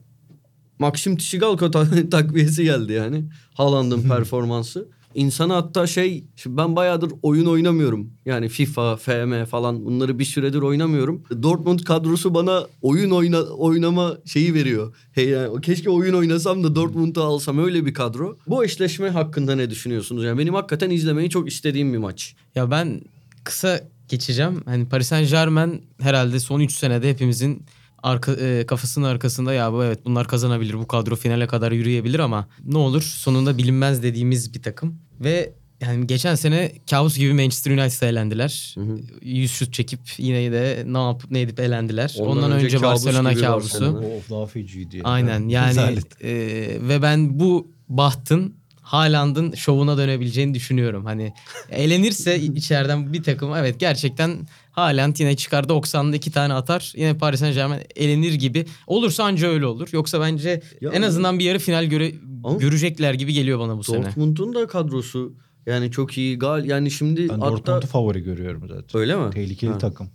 Maxim 0.78 1.16
Tişigalko 1.16 1.70
ta- 1.70 1.88
takviyesi 2.10 2.64
geldi 2.64 2.92
yani. 2.92 3.24
Haaland'ın 3.54 4.02
performansı. 4.08 4.88
İnsana 5.14 5.56
hatta 5.56 5.86
şey 5.86 6.24
ben 6.46 6.76
bayağıdır 6.76 7.12
oyun 7.22 7.46
oynamıyorum. 7.46 8.10
Yani 8.26 8.48
FIFA, 8.48 8.96
FM 8.96 9.44
falan 9.44 9.84
bunları 9.84 10.18
bir 10.18 10.24
süredir 10.24 10.62
oynamıyorum. 10.62 11.22
Dortmund 11.42 11.80
kadrosu 11.80 12.34
bana 12.34 12.66
oyun 12.82 13.10
oyna, 13.10 13.40
oynama 13.40 14.18
şeyi 14.24 14.54
veriyor. 14.54 14.94
Hey, 15.12 15.28
yani, 15.28 15.60
keşke 15.60 15.90
oyun 15.90 16.14
oynasam 16.14 16.64
da 16.64 16.74
Dortmund'u 16.74 17.22
alsam 17.22 17.58
öyle 17.58 17.86
bir 17.86 17.94
kadro. 17.94 18.38
Bu 18.46 18.64
eşleşme 18.64 19.08
hakkında 19.08 19.54
ne 19.54 19.70
düşünüyorsunuz? 19.70 20.24
Yani 20.24 20.38
benim 20.38 20.54
hakikaten 20.54 20.90
izlemeyi 20.90 21.30
çok 21.30 21.48
istediğim 21.48 21.92
bir 21.92 21.98
maç. 21.98 22.34
Ya 22.54 22.70
ben 22.70 23.00
kısa 23.44 23.80
geçeceğim. 24.08 24.62
Hani 24.64 24.88
Paris 24.88 25.08
Saint 25.08 25.30
Germain 25.30 25.82
herhalde 26.00 26.40
son 26.40 26.60
3 26.60 26.72
senede 26.72 27.10
hepimizin 27.10 27.62
arka, 28.06 28.32
e, 28.32 28.66
kafasının 28.66 29.06
arkasında 29.06 29.52
ya 29.52 29.72
bu 29.72 29.84
evet 29.84 29.98
bunlar 30.04 30.28
kazanabilir. 30.28 30.74
Bu 30.74 30.86
kadro 30.86 31.16
finale 31.16 31.46
kadar 31.46 31.72
yürüyebilir 31.72 32.18
ama 32.18 32.48
ne 32.64 32.78
olur 32.78 33.02
sonunda 33.02 33.58
bilinmez 33.58 34.02
dediğimiz 34.02 34.54
bir 34.54 34.62
takım. 34.62 34.98
Ve 35.20 35.52
yani 35.80 36.06
geçen 36.06 36.34
sene 36.34 36.72
kabus 36.90 37.16
gibi 37.18 37.32
Manchester 37.32 37.70
United'a 37.70 38.06
elendiler. 38.06 38.74
Hı 38.74 38.80
hı. 38.80 38.98
100 39.22 39.52
şut 39.52 39.72
çekip 39.72 40.00
yine 40.18 40.52
de 40.52 40.84
ne 40.86 40.98
yapıp 40.98 41.30
ne 41.30 41.40
edip 41.40 41.60
elendiler. 41.60 42.16
Ondan 42.18 42.36
Ondan, 42.36 42.52
önce 42.52 42.66
önce, 42.66 42.78
kabus 42.78 43.06
Barcelona 43.06 43.34
kabusu. 43.34 43.80
Barcelona. 43.80 43.98
Of 43.98 44.30
daha 44.30 44.46
feciydi. 44.46 45.00
Aynen 45.04 45.48
yani 45.48 45.98
e, 46.20 46.32
ve 46.80 47.02
ben 47.02 47.40
bu 47.40 47.70
bahtın 47.88 48.54
Haaland'ın 48.86 49.52
şovuna 49.52 49.98
dönebileceğini 49.98 50.54
düşünüyorum. 50.54 51.04
Hani 51.04 51.32
elenirse 51.70 52.40
içeriden 52.40 53.12
bir 53.12 53.22
takım 53.22 53.54
evet 53.56 53.80
gerçekten 53.80 54.46
Haaland 54.80 55.16
yine 55.18 55.36
çıkar 55.36 55.64
90'da 55.64 56.16
iki 56.16 56.30
tane 56.30 56.54
atar. 56.54 56.92
Yine 56.96 57.18
Paris 57.18 57.40
Saint 57.40 57.54
Germain 57.54 57.80
elenir 57.96 58.32
gibi. 58.34 58.66
Olursa 58.86 59.24
anca 59.24 59.48
öyle 59.48 59.66
olur. 59.66 59.88
Yoksa 59.92 60.20
bence 60.20 60.62
Ya 60.80 60.90
en 60.90 61.02
azından 61.02 61.38
bir 61.38 61.44
yarı 61.44 61.58
final 61.58 61.84
göre, 61.84 62.12
Ama- 62.44 62.58
görecekler 62.58 63.14
gibi 63.14 63.32
geliyor 63.32 63.58
bana 63.58 63.78
bu 63.78 63.84
sene. 63.84 64.04
Dortmund'un 64.04 64.54
da 64.54 64.66
kadrosu 64.66 65.34
yani 65.66 65.90
çok 65.90 66.18
iyi. 66.18 66.38
Gal 66.38 66.64
yani 66.64 66.90
şimdi 66.90 67.28
Ben 67.28 67.34
hatta 67.40 67.50
Dortmund'u 67.52 67.86
favori 67.86 68.20
görüyorum 68.20 68.62
zaten. 68.68 69.00
öyle 69.00 69.16
mi? 69.16 69.30
Tehlikeli 69.30 69.70
Ha. 69.70 69.78
takım. 69.78 70.08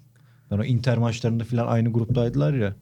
O 0.51 0.63
Inter 0.63 0.97
maçlarında 0.97 1.43
falan 1.43 1.67
aynı 1.67 1.93
gruptaydılar 1.93 2.53
ya. 2.53 2.75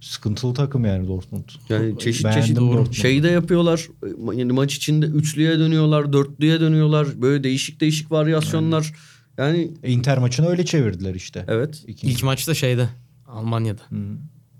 Sıkıntılı 0.00 0.54
takım 0.54 0.84
yani 0.84 1.08
Dortmund. 1.08 1.44
Yani 1.68 1.98
çeşit 1.98 2.24
Beğendim 2.24 2.42
çeşit 2.42 2.56
Dortmund'u. 2.56 2.94
şey 2.94 3.22
de 3.22 3.28
yapıyorlar. 3.28 3.88
Yani 4.34 4.52
maç 4.52 4.74
içinde 4.74 5.06
üçlüye 5.06 5.58
dönüyorlar, 5.58 6.12
dörtlüye 6.12 6.60
dönüyorlar. 6.60 7.06
Böyle 7.22 7.44
değişik 7.44 7.80
değişik 7.80 8.10
varyasyonlar. 8.12 8.82
Yani 8.84 8.94
E, 9.38 9.64
Inter 9.92 10.18
maçını 10.18 10.48
öyle 10.48 10.64
çevirdiler 10.64 11.14
işte. 11.14 11.44
evet. 11.48 11.84
İkinci. 11.86 12.14
İlk 12.14 12.22
maçta 12.22 12.54
şeyde 12.54 12.88
Almanya'da. 13.26 13.82
Hı. 13.90 13.96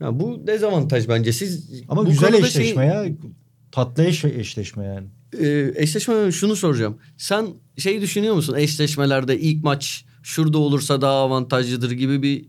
Ya 0.00 0.20
bu 0.20 0.46
dezavantaj 0.46 1.08
bence. 1.08 1.32
Siz 1.32 1.82
Ama 1.88 2.06
bu 2.06 2.10
güzel 2.10 2.34
eşleşme 2.34 2.62
şey- 2.74 2.74
ya. 2.86 3.04
Tatlı 3.72 4.04
eş- 4.04 4.24
eşleşme 4.24 4.84
yani. 4.84 5.06
e, 5.46 5.72
eşleşme 5.76 6.32
şunu 6.32 6.56
soracağım. 6.56 6.96
Sen 7.16 7.46
şey 7.78 8.00
düşünüyor 8.00 8.34
musun? 8.34 8.54
Eşleşmelerde 8.58 9.40
ilk 9.40 9.64
maç 9.64 10.04
şurada 10.22 10.58
olursa 10.58 11.00
daha 11.00 11.12
avantajlıdır 11.12 11.90
gibi 11.90 12.22
bir 12.22 12.44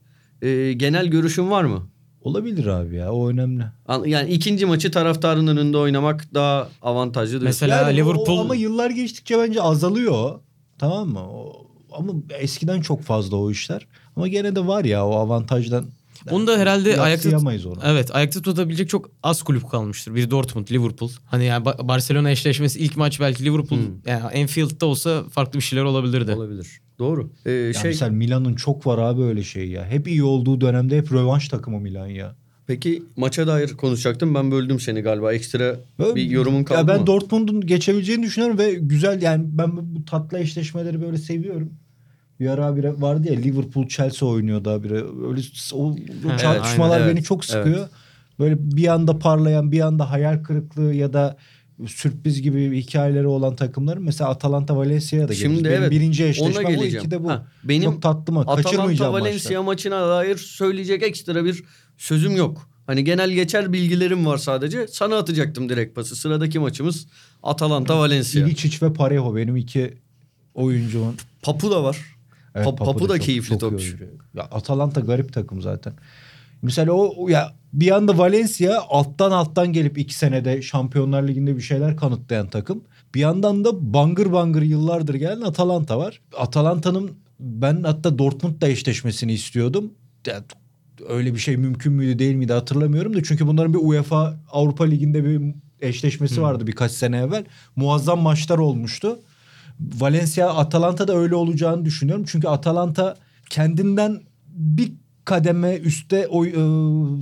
e, 0.48 0.74
genel 0.74 1.08
görüşün 1.08 1.50
var 1.50 1.64
mı? 1.64 1.88
Olabilir 2.22 2.66
abi 2.68 2.96
ya 2.96 3.12
o 3.12 3.30
önemli. 3.30 3.64
An- 3.88 4.06
Yani 4.06 4.32
ikinci 4.32 4.66
maçı 4.66 4.92
taraftarın 4.92 5.48
önünde 5.48 5.78
oynamak 5.78 6.34
daha 6.34 6.70
avantajlı 6.82 7.30
diyorsun. 7.32 7.46
Mesela 7.48 7.78
Yani 7.78 7.94
o- 7.94 7.98
Liverpool 8.06 8.40
ama 8.40 8.56
yıllar 8.56 8.90
geçtikçe 8.90 9.38
bence 9.38 9.62
azalıyor. 9.62 10.12
o. 10.14 10.42
Tamam 10.78 11.10
mı? 11.10 11.20
O- 11.20 11.68
ama 11.98 12.14
eskiden 12.40 12.82
çok 12.82 13.02
fazla 13.02 13.38
o 13.38 13.52
işler. 13.52 13.88
Ama 14.16 14.28
gene 14.28 14.56
de 14.56 14.68
var 14.68 14.86
ya 14.86 15.08
o 15.08 15.14
avantajdan. 15.16 15.86
Onu 16.32 16.48
da 16.48 16.58
herhalde 16.58 17.02
ayakta 17.02 17.38
onu. 17.38 17.80
Evet 17.86 18.16
ayakta 18.16 18.42
tutabilecek 18.42 18.90
çok 18.90 19.12
az 19.24 19.44
kulüp 19.44 19.70
kalmıştır. 19.70 20.16
Bir 20.16 20.32
Dortmund, 20.32 20.68
Liverpool. 20.72 21.10
Hani 21.26 21.46
yani 21.46 21.66
Ba- 21.66 21.88
Barcelona 21.88 22.32
eşleşmesi 22.32 22.80
ilk 22.80 22.98
maç 22.98 23.20
belki 23.20 23.46
Liverpool 23.46 23.80
Hmm. 23.80 23.88
yani 24.08 24.34
Enfield'da 24.34 24.86
olsa 24.86 25.24
farklı 25.32 25.60
bir 25.60 25.64
şeyler 25.64 25.84
olabilirdi. 25.84 26.32
Olabilir. 26.32 26.82
Doğru. 27.00 27.30
Ee, 27.46 27.52
Ya 27.52 27.74
şey 27.74 27.92
mesela 27.92 28.12
Milan'ın 28.12 28.56
çok 28.56 28.88
var 28.88 28.98
abi 28.98 29.22
öyle 29.24 29.44
şey 29.44 29.68
ya. 29.70 29.86
Hep 29.86 30.08
iyi 30.08 30.24
olduğu 30.24 30.62
dönemde 30.62 30.98
hep 30.98 31.12
rövanş 31.12 31.48
takımı 31.50 31.80
Milan 31.80 32.08
ya. 32.08 32.36
peki 32.68 33.04
maça 33.18 33.48
dair 33.48 33.68
konuşacaktım. 33.70 34.36
Ben 34.36 34.52
böldüm 34.52 34.80
seni 34.80 35.02
galiba. 35.02 35.34
Ekstra 35.34 35.76
Böyle- 36.00 36.16
bir 36.16 36.30
yorumun 36.30 36.64
kaldı 36.64 36.80
ya 36.80 36.88
ben 36.88 37.00
mı? 37.02 37.08
Dortmund'un 37.08 37.62
geçebileceğini 37.62 38.24
düşünüyorum 38.24 38.58
ve 38.58 38.74
güzel 38.74 39.22
yani 39.22 39.46
ben 39.48 39.96
bu 39.96 40.06
tatlı 40.06 40.40
eşleşmeleri 40.40 41.02
böyle 41.02 41.18
seviyorum. 41.18 41.74
Bir 42.40 42.48
ara 42.48 42.76
bir 42.76 42.84
vardı 42.84 43.28
ya 43.32 43.40
Liverpool 43.40 43.88
Chelsea 43.88 44.30
oynuyordu 44.30 44.70
abi. 44.70 44.94
Öyle 44.94 45.42
o, 45.74 45.78
o 45.78 45.96
Evet, 46.30 46.40
çarpışmalar 46.40 46.96
aynen, 46.96 47.08
beni 47.08 47.18
evet, 47.18 47.26
çok 47.26 47.46
sıkıyor. 47.46 47.88
Böyle 48.40 48.56
bir 48.60 48.88
anda 48.88 49.20
parlayan, 49.20 49.72
bir 49.72 49.80
anda 49.80 50.12
hayal 50.12 50.44
kırıklığı 50.44 50.94
ya 50.94 51.14
da 51.14 51.38
sürpriz 51.88 52.42
gibi 52.42 52.78
hikayeleri 52.82 53.28
olan 53.28 53.56
takımların 53.56 54.04
mesela 54.04 54.30
Atalanta 54.30 54.78
Valencia'ya 54.78 55.28
da 55.28 55.34
Şimdi 55.34 55.56
gelir. 55.56 55.70
Benim 55.70 55.82
evet, 55.82 55.92
birinci 55.92 56.24
ona 56.24 56.30
eşleşme 56.30 56.78
bu 56.78 56.86
iki 56.86 57.12
de 57.12 57.24
bu. 57.24 57.30
Ha, 57.30 57.48
benim 57.64 57.92
çok 57.92 58.02
tatlı 58.02 58.34
mı? 58.34 58.44
Atalanta 58.48 59.14
Valencia 59.14 59.64
maçına 59.64 60.10
dair 60.10 60.38
söyleyecek 60.38 61.04
ekstra 61.04 61.46
bir 61.46 61.64
sözüm 61.98 62.36
yok. 62.36 62.70
Hani 62.88 63.04
genel 63.04 63.32
geçer 63.32 63.74
bilgilerim 63.74 64.26
var 64.26 64.38
sadece. 64.38 64.88
Sana 64.88 65.18
atacaktım 65.18 65.70
direkt 65.70 65.96
pası. 65.96 66.16
Sıradaki 66.16 66.60
maçımız 66.60 67.08
Atalanta 67.44 68.00
Valencia. 68.00 68.48
İličić 68.48 68.86
ve 68.86 68.94
Parejo 68.94 69.36
benim 69.36 69.56
iki 69.56 69.94
oyuncumun. 70.54 71.16
Papu 71.42 71.72
da 71.72 71.84
var. 71.84 71.98
Evet, 72.56 72.68
Pa- 72.68 72.76
Papu 72.76 73.10
da 73.10 73.18
çok- 73.18 73.26
keyifli 73.26 73.50
çok 73.50 73.60
topçu. 73.60 73.98
Ya 74.34 74.44
Atalanta 74.44 75.02
garip 75.02 75.34
takım 75.34 75.62
zaten. 75.62 75.94
Mesela 76.62 76.92
o 76.92 77.28
ya 77.30 77.54
bir 77.74 77.92
anda 77.92 78.18
Valencia 78.18 78.82
alttan 78.90 79.32
alttan 79.32 79.74
gelip 79.74 79.98
iki 79.98 80.14
senede 80.14 80.62
Şampiyonlar 80.62 81.28
Ligi'nde 81.28 81.58
bir 81.58 81.62
şeyler 81.62 81.98
kanıtlayan 81.98 82.48
takım. 82.48 82.84
Bir 83.16 83.20
yandan 83.20 83.66
da 83.66 83.94
bangır 83.94 84.32
bangır 84.32 84.62
yıllardır 84.62 85.14
gelen 85.16 85.42
Atalanta 85.42 85.98
var. 85.98 86.22
Atalanta'nın 86.38 87.12
ben 87.40 87.84
hatta 87.84 88.18
Dortmund'la 88.18 88.68
eşleşmesini 88.68 89.34
istiyordum. 89.34 89.94
Ya, 90.28 90.44
öyle 91.10 91.34
bir 91.34 91.40
şey 91.40 91.58
mümkün 91.58 91.94
müydü 91.94 92.20
değil 92.20 92.36
miydi 92.36 92.54
hatırlamıyorum 92.54 93.16
da 93.16 93.24
çünkü 93.24 93.48
bunların 93.48 93.74
bir 93.74 93.80
UEFA 93.82 94.36
Avrupa 94.52 94.84
Ligi'nde 94.84 95.24
bir 95.26 95.56
eşleşmesi 95.82 96.42
vardı 96.42 96.68
birkaç 96.68 96.92
sene 96.92 97.18
evvel. 97.18 97.44
Muazzam 97.76 98.20
maçlar 98.22 98.58
olmuştu. 98.58 99.20
Valencia 99.80 100.56
Atalanta 100.56 101.08
da 101.08 101.16
öyle 101.16 101.36
olacağını 101.36 101.86
düşünüyorum. 101.86 102.26
Çünkü 102.28 102.48
Atalanta 102.48 103.16
kendinden 103.50 104.22
bir 104.48 104.92
kademe 105.26 105.76
üstte 105.76 106.28
o 106.28 106.46
e, 106.46 106.54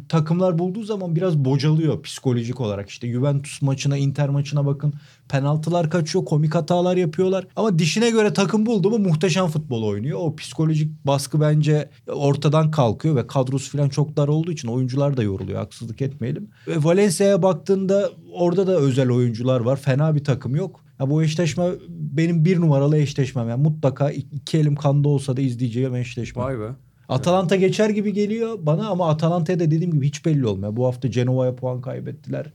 takımlar 0.09 0.59
bulduğu 0.59 0.83
zaman 0.83 1.15
biraz 1.15 1.37
bocalıyor 1.37 2.01
psikolojik 2.03 2.61
olarak. 2.61 2.89
İşte 2.89 3.11
Juventus 3.11 3.61
maçına, 3.61 3.97
Inter 3.97 4.29
maçına 4.29 4.65
bakın. 4.65 4.93
Penaltılar 5.29 5.89
kaçıyor, 5.89 6.25
komik 6.25 6.55
hatalar 6.55 6.97
yapıyorlar. 6.97 7.47
Ama 7.55 7.79
dişine 7.79 8.09
göre 8.09 8.33
takım 8.33 8.65
buldu 8.65 8.89
mu 8.89 8.97
muhteşem 8.97 9.47
futbol 9.47 9.83
oynuyor. 9.83 10.19
O 10.21 10.35
psikolojik 10.35 11.05
baskı 11.05 11.41
bence 11.41 11.89
ortadan 12.07 12.71
kalkıyor 12.71 13.15
ve 13.15 13.27
kadrosu 13.27 13.71
falan 13.71 13.89
çok 13.89 14.17
dar 14.17 14.27
olduğu 14.27 14.51
için 14.51 14.67
oyuncular 14.67 15.17
da 15.17 15.23
yoruluyor. 15.23 15.59
Haksızlık 15.59 16.01
etmeyelim. 16.01 16.49
Ve 16.67 16.83
Valencia'ya 16.83 17.43
baktığında 17.43 18.09
orada 18.33 18.67
da 18.67 18.77
özel 18.77 19.09
oyuncular 19.09 19.59
var. 19.59 19.77
Fena 19.77 20.15
bir 20.15 20.23
takım 20.23 20.55
yok. 20.55 20.81
Ya 21.01 21.09
bu 21.09 21.23
eşleşme 21.23 21.65
benim 21.89 22.45
bir 22.45 22.61
numaralı 22.61 22.97
eşleşmem. 22.97 23.49
Yani 23.49 23.63
mutlaka 23.63 24.11
iki 24.11 24.57
elim 24.57 24.75
kanda 24.75 25.09
olsa 25.09 25.37
da 25.37 25.41
izleyeceğim 25.41 25.95
eşleşme. 25.95 26.43
Vay 26.43 26.59
be. 26.59 26.67
Atalanta 27.09 27.55
geçer 27.55 27.89
gibi 27.89 28.13
geliyor 28.13 28.59
bana 28.61 28.87
ama 28.89 29.09
Atalanta'ya 29.09 29.59
da 29.59 29.71
dediğim 29.71 29.93
gibi 29.93 30.07
hiç 30.07 30.25
belli 30.25 30.47
olmuyor. 30.47 30.75
Bu 30.75 30.85
hafta 30.85 31.11
Cenova'ya 31.11 31.55
puan 31.55 31.81
kaybettiler. 31.81 32.45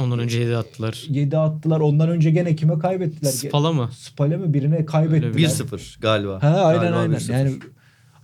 Ondan 0.00 0.18
önce 0.18 0.40
7 0.40 0.56
attılar. 0.56 1.04
7 1.08 1.38
attılar. 1.38 1.80
Ondan 1.80 2.08
önce 2.08 2.30
gene 2.30 2.56
kime 2.56 2.78
kaybettiler? 2.78 3.30
Spala 3.30 3.72
mı? 3.72 3.90
Spal'e 3.92 4.36
mi 4.36 4.54
birine 4.54 4.86
kaybettiler. 4.86 5.48
1-0 5.48 6.00
galiba. 6.00 6.42
Ha 6.42 6.48
aynen 6.48 6.82
Galiba 6.82 6.98
aynen. 6.98 7.16
1-0. 7.16 7.32
Yani 7.32 7.52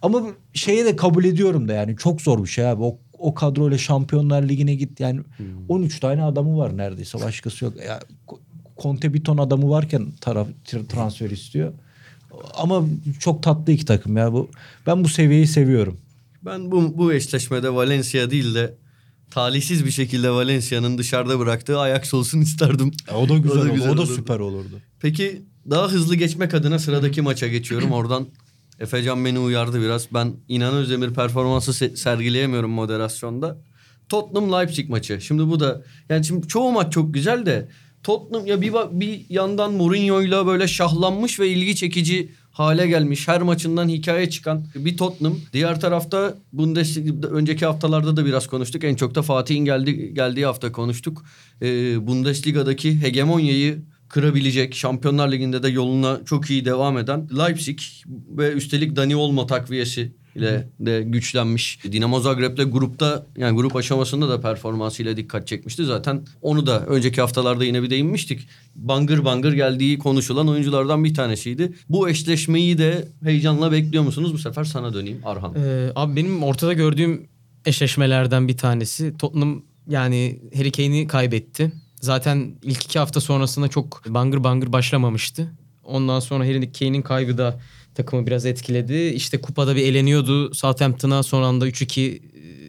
ama 0.02 0.22
şeye 0.52 0.84
de 0.84 0.96
kabul 0.96 1.24
ediyorum 1.24 1.68
da 1.68 1.72
yani 1.72 1.96
çok 1.96 2.20
zor 2.20 2.44
bir 2.44 2.48
şey 2.48 2.68
abi. 2.68 2.82
O, 2.82 2.98
o 3.18 3.34
kadroyla 3.34 3.78
Şampiyonlar 3.78 4.42
Ligi'ne 4.42 4.74
git 4.74 5.00
yani 5.00 5.20
Hmm. 5.36 5.46
13 5.68 6.00
tane 6.00 6.22
adamı 6.22 6.58
var 6.58 6.76
neredeyse 6.76 7.18
başkası 7.20 7.64
yok. 7.64 7.74
Ya, 7.86 8.00
Conte 8.80 9.14
bir 9.14 9.24
ton 9.24 9.38
adamı 9.38 9.70
varken 9.70 10.12
taraf 10.20 10.48
tra- 10.66 10.86
transfer 10.86 11.30
istiyor. 11.30 11.72
Ama 12.54 12.84
çok 13.20 13.42
tatlı 13.42 13.72
iki 13.72 13.84
takım 13.84 14.16
ya 14.16 14.32
bu. 14.32 14.50
Ben 14.86 15.04
bu 15.04 15.08
seviyeyi 15.08 15.46
seviyorum. 15.46 15.96
Ben 16.44 16.70
bu, 16.70 16.98
bu 16.98 17.12
eşleşmede 17.12 17.74
Valencia 17.74 18.30
değil 18.30 18.54
de 18.54 18.74
talihsiz 19.30 19.84
bir 19.84 19.90
şekilde 19.90 20.30
Valencia'nın 20.30 20.98
dışarıda 20.98 21.38
bıraktığı 21.38 21.80
Ajax 21.80 22.14
olsun 22.14 22.40
isterdim. 22.40 22.90
O 23.14 23.28
da 23.28 23.38
güzel, 23.38 23.58
O 23.58 23.64
da 23.64 23.68
güzel 23.68 23.90
o 23.90 23.96
da 23.96 24.06
süper 24.06 24.38
olurdu. 24.38 24.80
Peki 25.00 25.42
daha 25.70 25.88
hızlı 25.88 26.14
geçmek 26.14 26.54
adına 26.54 26.78
sıradaki 26.78 27.22
maça 27.22 27.48
geçiyorum. 27.48 27.92
Oradan 27.92 28.26
Efecan 28.80 29.24
beni 29.24 29.38
uyardı 29.38 29.80
biraz. 29.82 30.06
Ben 30.14 30.32
İnan 30.48 30.74
Özdemir 30.74 31.14
performansı 31.14 31.70
se- 31.70 31.96
sergileyemiyorum 31.96 32.70
moderasyonda. 32.70 33.58
Tottenham 34.08 34.52
Leipzig 34.52 34.88
maçı. 34.90 35.20
Şimdi 35.20 35.48
bu 35.48 35.60
da 35.60 35.82
yani 36.08 36.24
şimdi 36.24 36.48
çoğu 36.48 36.72
maç 36.72 36.92
çok 36.92 37.14
güzel 37.14 37.46
de 37.46 37.68
Tottenham 38.02 38.46
ya 38.46 38.60
bir 38.60 38.72
bir 38.90 39.20
yandan 39.28 39.72
Mourinho'yla 39.72 40.46
böyle 40.46 40.68
şahlanmış 40.68 41.40
ve 41.40 41.48
ilgi 41.48 41.76
çekici 41.76 42.28
hale 42.50 42.86
gelmiş. 42.86 43.28
Her 43.28 43.42
maçından 43.42 43.88
hikaye 43.88 44.30
çıkan 44.30 44.64
bir 44.74 44.96
Tottenham. 44.96 45.36
Diğer 45.52 45.80
tarafta 45.80 46.34
Bundesliga 46.52 47.28
önceki 47.28 47.66
haftalarda 47.66 48.16
da 48.16 48.26
biraz 48.26 48.46
konuştuk. 48.46 48.84
En 48.84 48.94
çok 48.94 49.14
da 49.14 49.22
Fatih'in 49.22 49.64
geldi, 49.64 50.14
geldiği 50.14 50.46
hafta 50.46 50.72
konuştuk. 50.72 51.24
Ee, 51.62 52.06
Bundesliga'daki 52.06 53.02
hegemonyayı 53.02 53.82
kırabilecek, 54.08 54.74
Şampiyonlar 54.74 55.32
Ligi'nde 55.32 55.62
de 55.62 55.68
yoluna 55.68 56.20
çok 56.24 56.50
iyi 56.50 56.64
devam 56.64 56.98
eden 56.98 57.28
Leipzig 57.38 57.78
ve 58.28 58.52
üstelik 58.52 58.96
Dani 58.96 59.16
Olmo 59.16 59.46
takviyesi 59.46 60.12
ile 60.34 60.68
de 60.80 61.02
güçlenmiş. 61.02 61.78
Dinamo 61.92 62.20
Zagreb'le 62.20 62.72
grupta 62.72 63.26
yani 63.36 63.56
grup 63.56 63.76
aşamasında 63.76 64.28
da 64.28 64.40
performansıyla 64.40 65.16
dikkat 65.16 65.46
çekmişti. 65.46 65.84
Zaten 65.84 66.22
onu 66.42 66.66
da 66.66 66.86
önceki 66.86 67.20
haftalarda 67.20 67.64
yine 67.64 67.82
bir 67.82 67.90
değinmiştik. 67.90 68.48
Bangır 68.74 69.24
bangır 69.24 69.52
geldiği 69.52 69.98
konuşulan 69.98 70.48
oyunculardan 70.48 71.04
bir 71.04 71.14
tanesiydi. 71.14 71.72
Bu 71.88 72.08
eşleşmeyi 72.08 72.78
de 72.78 73.08
heyecanla 73.24 73.72
bekliyor 73.72 74.04
musunuz? 74.04 74.32
Bu 74.32 74.38
sefer 74.38 74.64
sana 74.64 74.94
döneyim 74.94 75.20
Arhan. 75.24 75.54
Ee, 75.54 75.92
abi 75.94 76.16
benim 76.16 76.42
ortada 76.42 76.72
gördüğüm 76.72 77.28
eşleşmelerden 77.66 78.48
bir 78.48 78.56
tanesi. 78.56 79.16
Tottenham 79.18 79.62
yani 79.88 80.40
Harry 80.56 80.72
Kane'i 80.72 81.06
kaybetti. 81.06 81.72
Zaten 82.00 82.54
ilk 82.62 82.84
iki 82.84 82.98
hafta 82.98 83.20
sonrasında 83.20 83.68
çok 83.68 84.02
bangır 84.08 84.44
bangır 84.44 84.72
başlamamıştı. 84.72 85.52
Ondan 85.84 86.20
sonra 86.20 86.44
Harry 86.44 86.72
Kane'in 86.72 87.02
kaybı 87.02 87.38
da 87.38 87.60
takımı 88.00 88.26
biraz 88.26 88.46
etkiledi. 88.46 88.94
İşte 88.94 89.40
kupada 89.40 89.76
bir 89.76 89.82
eleniyordu. 89.82 90.54
Southampton'a 90.54 91.22
son 91.22 91.42
anda 91.42 91.68
3-2 91.68 92.20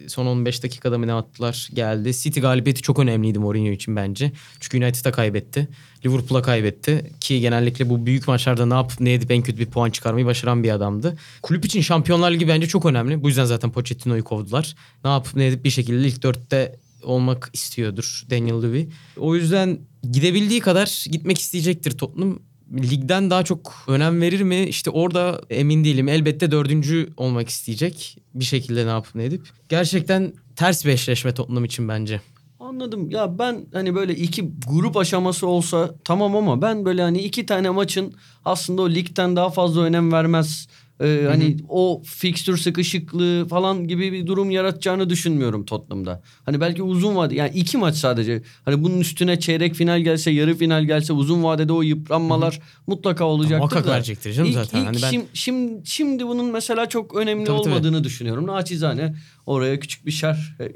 e, 0.04 0.08
son 0.08 0.26
15 0.26 0.62
dakikada 0.62 0.98
mı 0.98 1.06
ne 1.06 1.12
attılar 1.12 1.68
geldi. 1.74 2.12
City 2.14 2.40
galibiyeti 2.40 2.82
çok 2.82 2.98
önemliydi 2.98 3.38
Mourinho 3.38 3.70
için 3.70 3.96
bence. 3.96 4.32
Çünkü 4.60 4.84
United'a 4.84 5.12
kaybetti. 5.12 5.68
Liverpool'a 6.06 6.42
kaybetti. 6.42 7.12
Ki 7.20 7.40
genellikle 7.40 7.90
bu 7.90 8.06
büyük 8.06 8.28
maçlarda 8.28 8.66
ne 8.66 8.74
yapıp 8.74 9.00
ne 9.00 9.12
edip 9.12 9.30
en 9.30 9.42
kötü 9.42 9.58
bir 9.58 9.66
puan 9.66 9.90
çıkarmayı 9.90 10.26
başaran 10.26 10.62
bir 10.62 10.70
adamdı. 10.70 11.18
Kulüp 11.42 11.64
için 11.64 11.80
Şampiyonlar 11.80 12.30
Ligi 12.30 12.48
bence 12.48 12.66
çok 12.66 12.86
önemli. 12.86 13.22
Bu 13.22 13.28
yüzden 13.28 13.44
zaten 13.44 13.70
Pochettino'yu 13.70 14.24
kovdular. 14.24 14.74
Ne 15.04 15.10
yapıp 15.10 15.36
ne 15.36 15.46
edip 15.46 15.64
bir 15.64 15.70
şekilde 15.70 16.08
ilk 16.08 16.22
dörtte 16.22 16.76
olmak 17.02 17.50
istiyordur 17.52 18.24
Daniel 18.30 18.62
Levy. 18.62 18.86
O 19.16 19.34
yüzden 19.36 19.78
gidebildiği 20.12 20.60
kadar 20.60 21.04
gitmek 21.10 21.38
isteyecektir 21.38 21.98
Tottenham. 21.98 22.38
Ligden 22.72 23.30
daha 23.30 23.44
çok 23.44 23.84
önem 23.88 24.20
verir 24.20 24.42
mi? 24.42 24.64
İşte 24.64 24.90
orada 24.90 25.40
emin 25.50 25.84
değilim. 25.84 26.08
Elbette 26.08 26.50
dördüncü 26.50 27.12
olmak 27.16 27.48
isteyecek. 27.48 28.18
Bir 28.34 28.44
şekilde 28.44 28.86
ne 28.86 28.90
yapıp 28.90 29.14
ne 29.14 29.24
edip. 29.24 29.48
Gerçekten 29.68 30.32
ters 30.56 30.84
bir 30.84 30.90
eşleşme 30.90 31.34
Tottenham 31.34 31.64
için 31.64 31.88
bence. 31.88 32.20
Anladım. 32.60 33.10
Ya 33.10 33.38
ben 33.38 33.66
hani 33.72 33.94
böyle 33.94 34.14
iki 34.14 34.52
grup 34.68 34.96
aşaması 34.96 35.46
olsa 35.46 35.94
tamam 36.04 36.36
ama 36.36 36.62
ben 36.62 36.84
böyle 36.84 37.02
hani 37.02 37.18
iki 37.18 37.46
tane 37.46 37.70
maçın 37.70 38.14
aslında 38.44 38.82
o 38.82 38.90
ligden 38.90 39.36
daha 39.36 39.50
fazla 39.50 39.82
önem 39.82 40.12
vermez 40.12 40.68
Ee, 41.02 41.24
hani 41.28 41.56
o 41.68 42.02
fixture 42.06 42.56
sıkışıklığı 42.56 43.48
falan 43.48 43.88
gibi 43.88 44.12
bir 44.12 44.26
durum 44.26 44.50
yaratacağını 44.50 45.10
düşünmüyorum 45.10 45.64
Tottenham'da. 45.64 46.22
Hani 46.44 46.60
belki 46.60 46.82
uzun 46.82 47.16
vade 47.16 47.34
yani 47.34 47.50
iki 47.54 47.76
maç 47.78 47.96
sadece. 47.96 48.42
Hani 48.64 48.82
bunun 48.82 49.00
üstüne 49.00 49.40
çeyrek 49.40 49.74
final 49.74 50.00
gelse, 50.00 50.30
yarı 50.30 50.54
final 50.54 50.84
gelse 50.84 51.12
uzun 51.12 51.42
vadede 51.44 51.72
o 51.72 51.82
yıpranmalar 51.82 52.60
mutlaka 52.86 53.24
olacaktır 53.24 53.58
Muhakkak 53.58 53.86
da. 53.86 53.90
verecektir 53.94 54.32
canım 54.32 54.48
İlk- 54.50 54.54
zaten. 54.54 54.78
ilk 54.80 54.86
Hani 54.86 54.96
ben- 55.02 55.12
şim- 55.12 55.26
şim- 55.34 55.80
şimdi 55.84 56.26
bunun 56.26 56.52
mesela 56.52 56.88
çok 56.88 57.16
önemli 57.16 57.44
Tabii, 57.44 57.58
tabii. 57.62 57.68
olmadığını 57.74 58.04
düşünüyorum. 58.04 58.46
Naçizane 58.46 59.14
oraya 59.46 59.80
küçük 59.80 60.06
bir 60.06 60.10
şer 60.12 60.56
e, 60.60 60.72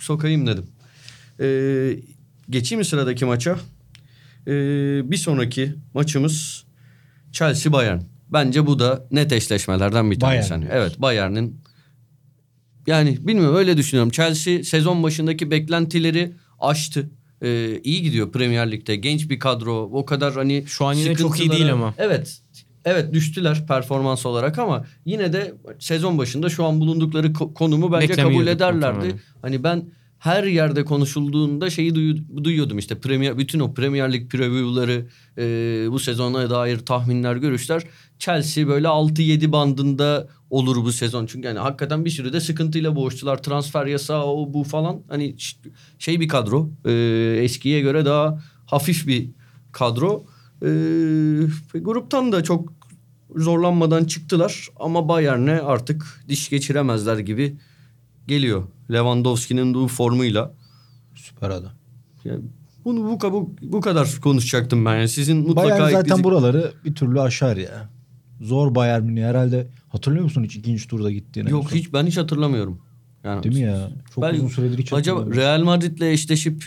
sokayım 0.00 0.46
dedim. 0.46 0.66
Ee, 1.40 1.96
geçeyim 2.50 2.78
mi 2.78 2.84
sıradaki 2.84 3.24
maça? 3.24 3.58
Ee, 4.46 4.50
bir 5.10 5.16
sonraki 5.16 5.74
maçımız 5.94 6.64
Chelsea 7.32 7.72
Bayern. 7.72 8.00
Bence 8.32 8.66
bu 8.66 8.78
da 8.78 9.06
net 9.10 9.32
eşleşmelerden 9.32 10.10
bir 10.10 10.20
tanesi. 10.20 10.50
Bayern. 10.50 10.62
Hani 10.62 10.72
Evet 10.72 11.00
Bayern'in 11.00 11.60
yani 12.86 13.18
bilmiyorum 13.20 13.56
öyle 13.56 13.76
düşünüyorum. 13.76 14.10
Chelsea 14.10 14.62
sezon 14.62 15.02
başındaki 15.02 15.50
beklentileri 15.50 16.32
aştı. 16.60 17.10
Ee, 17.42 17.80
iyi 17.84 18.02
gidiyor 18.02 18.32
Premier 18.32 18.70
Lig'de. 18.72 18.96
Genç 18.96 19.30
bir 19.30 19.38
kadro. 19.38 19.82
O 19.92 20.04
kadar 20.04 20.34
hani 20.34 20.64
Şu 20.66 20.84
an 20.84 20.92
yine 20.94 21.14
çok 21.14 21.40
iyi 21.40 21.50
değil 21.50 21.72
ama. 21.72 21.94
Evet. 21.98 22.40
Evet 22.84 23.12
düştüler 23.12 23.66
performans 23.66 24.26
olarak 24.26 24.58
ama 24.58 24.84
yine 25.04 25.32
de 25.32 25.54
sezon 25.78 26.18
başında 26.18 26.48
şu 26.48 26.64
an 26.64 26.80
bulundukları 26.80 27.26
ko- 27.26 27.54
konumu 27.54 27.92
bence 27.92 28.12
kabul 28.14 28.46
ederlerdi. 28.46 29.14
Hani 29.42 29.64
ben 29.64 29.84
her 30.18 30.44
yerde 30.44 30.84
konuşulduğunda 30.84 31.70
şeyi 31.70 31.94
duyu- 31.94 32.44
duyuyordum 32.44 32.78
işte 32.78 33.00
Premier 33.00 33.38
bütün 33.38 33.60
o 33.60 33.74
Premier 33.74 34.12
Lig 34.12 34.30
preview'ları 34.30 35.06
e, 35.38 35.42
bu 35.90 35.98
sezona 35.98 36.50
dair 36.50 36.78
tahminler 36.78 37.36
görüşler 37.36 37.82
Chelsea 38.18 38.68
böyle 38.68 38.86
6-7 38.86 39.52
bandında 39.52 40.28
olur 40.50 40.76
bu 40.76 40.92
sezon. 40.92 41.26
Çünkü 41.26 41.48
yani 41.48 41.58
hakikaten 41.58 42.04
bir 42.04 42.10
sürü 42.10 42.32
de 42.32 42.40
sıkıntıyla 42.40 42.96
boğuştular. 42.96 43.42
Transfer 43.42 43.86
yasağı 43.86 44.24
o 44.24 44.54
bu 44.54 44.64
falan. 44.64 45.02
Hani 45.08 45.36
şey 45.98 46.20
bir 46.20 46.28
kadro. 46.28 46.70
e, 46.84 46.92
eskiye 47.42 47.80
göre 47.80 48.04
daha 48.04 48.38
hafif 48.66 49.06
bir 49.06 49.30
kadro. 49.72 50.26
E, 50.62 50.68
gruptan 51.74 52.32
da 52.32 52.42
çok 52.42 52.72
zorlanmadan 53.36 54.04
çıktılar 54.04 54.68
ama 54.76 55.08
Bayern'e 55.08 55.60
artık 55.60 56.24
diş 56.28 56.48
geçiremezler 56.48 57.18
gibi 57.18 57.56
geliyor. 58.28 58.62
Lewandowski'nin 58.92 59.74
bu 59.74 59.88
formuyla. 59.88 60.54
Süper 61.14 61.50
adam. 61.50 61.72
Yani 62.24 62.40
bunu 62.84 63.04
bu, 63.04 63.32
bu, 63.32 63.56
bu 63.62 63.80
kadar 63.80 64.08
konuşacaktım 64.22 64.84
ben. 64.84 64.96
Yani 64.96 65.08
sizin 65.08 65.36
mutlaka 65.36 65.68
Bayern 65.68 65.80
zaten 65.90 66.00
ekleyecek- 66.00 66.24
buraları 66.24 66.72
bir 66.84 66.94
türlü 66.94 67.20
aşar 67.20 67.56
ya. 67.56 67.88
Zor 68.40 68.74
Bayern 68.74 69.02
Münih 69.02 69.24
herhalde. 69.24 69.66
Hatırlıyor 69.88 70.24
musun 70.24 70.44
hiç 70.44 70.56
ikinci 70.56 70.88
turda 70.88 71.10
gittiğini? 71.10 71.50
Yok 71.50 71.74
hiç 71.74 71.92
ben 71.92 72.06
hiç 72.06 72.16
hatırlamıyorum. 72.16 72.80
Yani 73.24 73.42
Değil 73.42 73.54
mi 73.54 73.60
ya? 73.60 73.90
Çok 74.14 74.24
Ben- 74.24 74.34
uzun 74.34 74.48
süredir 74.48 74.78
hiç 74.78 74.92
Acaba. 74.92 75.36
Real 75.36 75.62
Madrid'le 75.62 76.02
eşleşip 76.02 76.64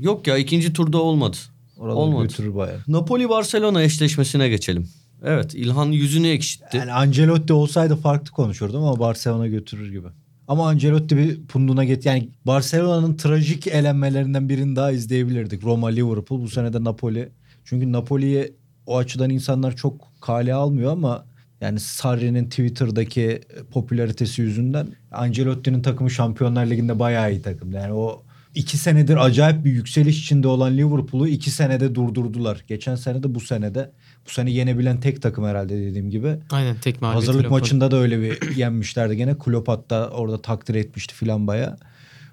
yok 0.00 0.26
ya 0.26 0.36
ikinci 0.36 0.72
turda 0.72 0.98
olmadı. 0.98 1.36
Oraları 1.76 1.96
olmadı. 1.98 2.22
götürür 2.22 2.54
Bayern. 2.54 2.78
Napoli 2.88 3.28
Barcelona 3.28 3.82
eşleşmesine 3.82 4.48
geçelim. 4.48 4.88
Evet 5.24 5.54
İlhan 5.54 5.86
yüzünü 5.92 6.28
ekşitti. 6.28 6.76
Yani 6.76 6.92
Ancelotti 6.92 7.52
olsaydı 7.52 7.96
farklı 7.96 8.30
konuşurdum 8.32 8.84
ama 8.84 8.98
Barcelona 8.98 9.46
götürür 9.46 9.90
gibi. 9.90 10.08
Ama 10.48 10.68
Ancelotti 10.68 11.16
bir 11.16 11.46
punduna 11.46 11.84
get 11.84 12.06
yani 12.06 12.28
Barcelona'nın 12.44 13.16
trajik 13.16 13.66
elenmelerinden 13.66 14.48
birini 14.48 14.76
daha 14.76 14.92
izleyebilirdik. 14.92 15.64
Roma, 15.64 15.88
Liverpool 15.88 16.42
bu 16.42 16.48
sene 16.48 16.72
de 16.72 16.84
Napoli. 16.84 17.28
Çünkü 17.64 17.92
Napoli'yi 17.92 18.52
o 18.86 18.98
açıdan 18.98 19.30
insanlar 19.30 19.76
çok 19.76 20.08
kale 20.20 20.54
almıyor 20.54 20.92
ama 20.92 21.26
yani 21.60 21.80
Sarri'nin 21.80 22.44
Twitter'daki 22.44 23.40
popülaritesi 23.70 24.42
yüzünden 24.42 24.86
Ancelotti'nin 25.12 25.82
takımı 25.82 26.10
Şampiyonlar 26.10 26.66
Ligi'nde 26.66 26.98
bayağı 26.98 27.32
iyi 27.32 27.42
takım. 27.42 27.72
Yani 27.72 27.92
o 27.92 28.22
iki 28.54 28.78
senedir 28.78 29.24
acayip 29.24 29.64
bir 29.64 29.72
yükseliş 29.72 30.20
içinde 30.20 30.48
olan 30.48 30.76
Liverpool'u 30.76 31.28
iki 31.28 31.50
senede 31.50 31.94
durdurdular. 31.94 32.64
Geçen 32.68 32.94
sene 32.94 33.22
de 33.22 33.34
bu 33.34 33.40
senede. 33.40 33.92
Bu 34.26 34.30
sene 34.30 34.50
yenebilen 34.50 35.00
tek 35.00 35.22
takım 35.22 35.44
herhalde 35.44 35.80
dediğim 35.80 36.10
gibi. 36.10 36.36
Aynen 36.50 36.76
tek 36.80 37.02
mağlubiyet. 37.02 37.22
Hazırlık 37.22 37.40
Liverpool. 37.40 37.60
maçında 37.60 37.90
da 37.90 37.96
öyle 37.96 38.20
bir 38.20 38.56
yenmişlerdi 38.56 39.16
gene. 39.16 39.38
Klopp 39.38 39.68
hatta 39.68 40.08
orada 40.08 40.42
takdir 40.42 40.74
etmişti 40.74 41.14
filan 41.14 41.46
baya. 41.46 41.76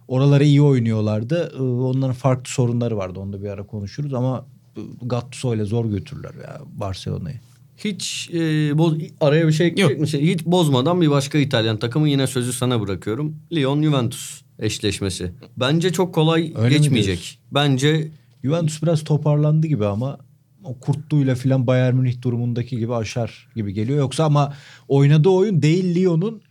Oraları 0.08 0.44
iyi 0.44 0.62
oynuyorlardı. 0.62 1.54
Ee, 1.58 1.62
Onların 1.62 2.14
farklı 2.14 2.52
sorunları 2.52 2.98
vardı. 2.98 3.20
Onu 3.20 3.34
da 3.34 3.44
bir 3.44 3.50
ara 3.50 3.64
konuşuruz 3.68 4.14
ama 4.14 4.46
e, 4.78 4.82
Gattuso 5.02 5.56
ile 5.56 5.66
zor 5.66 5.86
götürürler 5.86 6.32
ya 6.44 6.62
Barcelona'yı. 6.76 7.40
Hiç 7.78 8.30
e, 8.34 8.78
boz, 8.78 8.98
araya 9.22 9.48
bir 9.48 9.52
şey 9.54 9.68
ekleyecek 9.68 10.00
misin? 10.00 10.20
Hiç 10.20 10.46
bozmadan 10.46 11.02
bir 11.02 11.10
başka 11.10 11.38
İtalyan 11.38 11.78
takımı 11.78 12.10
yine 12.10 12.28
sözü 12.28 12.54
sana 12.54 12.82
bırakıyorum. 12.82 13.36
Lyon 13.54 13.84
Juventus 13.84 14.42
eşleşmesi. 14.60 15.32
Bence 15.58 15.92
çok 15.92 16.16
kolay 16.16 16.54
Öyle 16.56 16.78
geçmeyecek. 16.78 17.40
Bence 17.52 18.12
Juventus 18.44 18.84
biraz 18.84 19.04
toparlandı 19.04 19.68
gibi 19.68 19.86
ama 19.86 20.18
o 20.64 20.80
kurtluğuyla 20.80 21.36
filan 21.36 21.68
Bayern 21.68 21.96
Münih 21.96 22.22
durumundaki 22.22 22.78
gibi 22.78 22.96
aşar 22.96 23.48
gibi 23.56 23.74
geliyor. 23.74 24.00
Yoksa 24.00 24.24
ama 24.26 24.54
oynadığı 24.88 25.30
oyun 25.30 25.62
değil 25.62 25.96
Lyon'un 25.96 26.42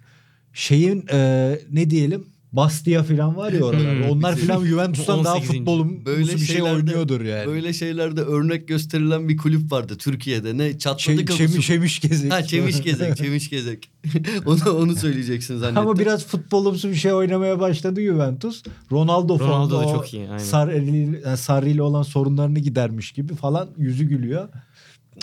şeyin 0.52 1.04
e, 1.12 1.58
ne 1.72 1.90
diyelim 1.90 2.31
Bastia 2.52 3.02
filan 3.02 3.36
var 3.36 3.52
ya 3.52 3.62
oralar. 3.62 3.96
Hmm. 3.96 4.10
Onlar 4.10 4.36
filan 4.36 4.64
Juventus'tan 4.64 5.24
daha 5.24 5.34
18. 5.34 5.56
futbolun 5.56 6.06
böyle 6.06 6.34
bir 6.34 6.38
şey 6.38 6.62
oynuyordur 6.62 7.20
yani. 7.20 7.46
Böyle 7.46 7.72
şeylerde 7.72 8.20
örnek 8.20 8.68
gösterilen 8.68 9.28
bir 9.28 9.36
kulüp 9.36 9.72
vardı 9.72 9.96
Türkiye'de. 9.98 10.58
Ne 10.58 10.78
çatladı 10.78 11.16
Çe- 11.16 11.24
kapısı. 11.24 11.48
çemiş, 11.48 11.66
çemiş 11.66 12.00
gezek. 12.00 12.32
Ha 12.32 12.42
çemiş 12.44 12.82
gezek, 12.82 13.16
çemiş 13.16 13.50
gezek. 13.50 13.90
onu 14.46 14.70
onu 14.78 14.96
söyleyeceksin 14.96 15.56
zannettim. 15.58 15.82
Ama 15.82 15.98
biraz 15.98 16.26
futbolumsu 16.26 16.88
bir 16.90 16.94
şey 16.94 17.12
oynamaya 17.12 17.60
başladı 17.60 18.00
Juventus. 18.00 18.62
Ronaldo, 18.92 19.38
Ronaldo 19.38 19.80
da 19.80 19.84
çok 19.84 20.14
iyi, 20.14 20.28
aynen. 20.28 21.34
Sarri 21.34 21.70
ile 21.70 21.82
olan 21.82 22.02
sorunlarını 22.02 22.58
gidermiş 22.58 23.12
gibi 23.12 23.34
falan 23.34 23.68
yüzü 23.78 24.04
gülüyor. 24.04 24.48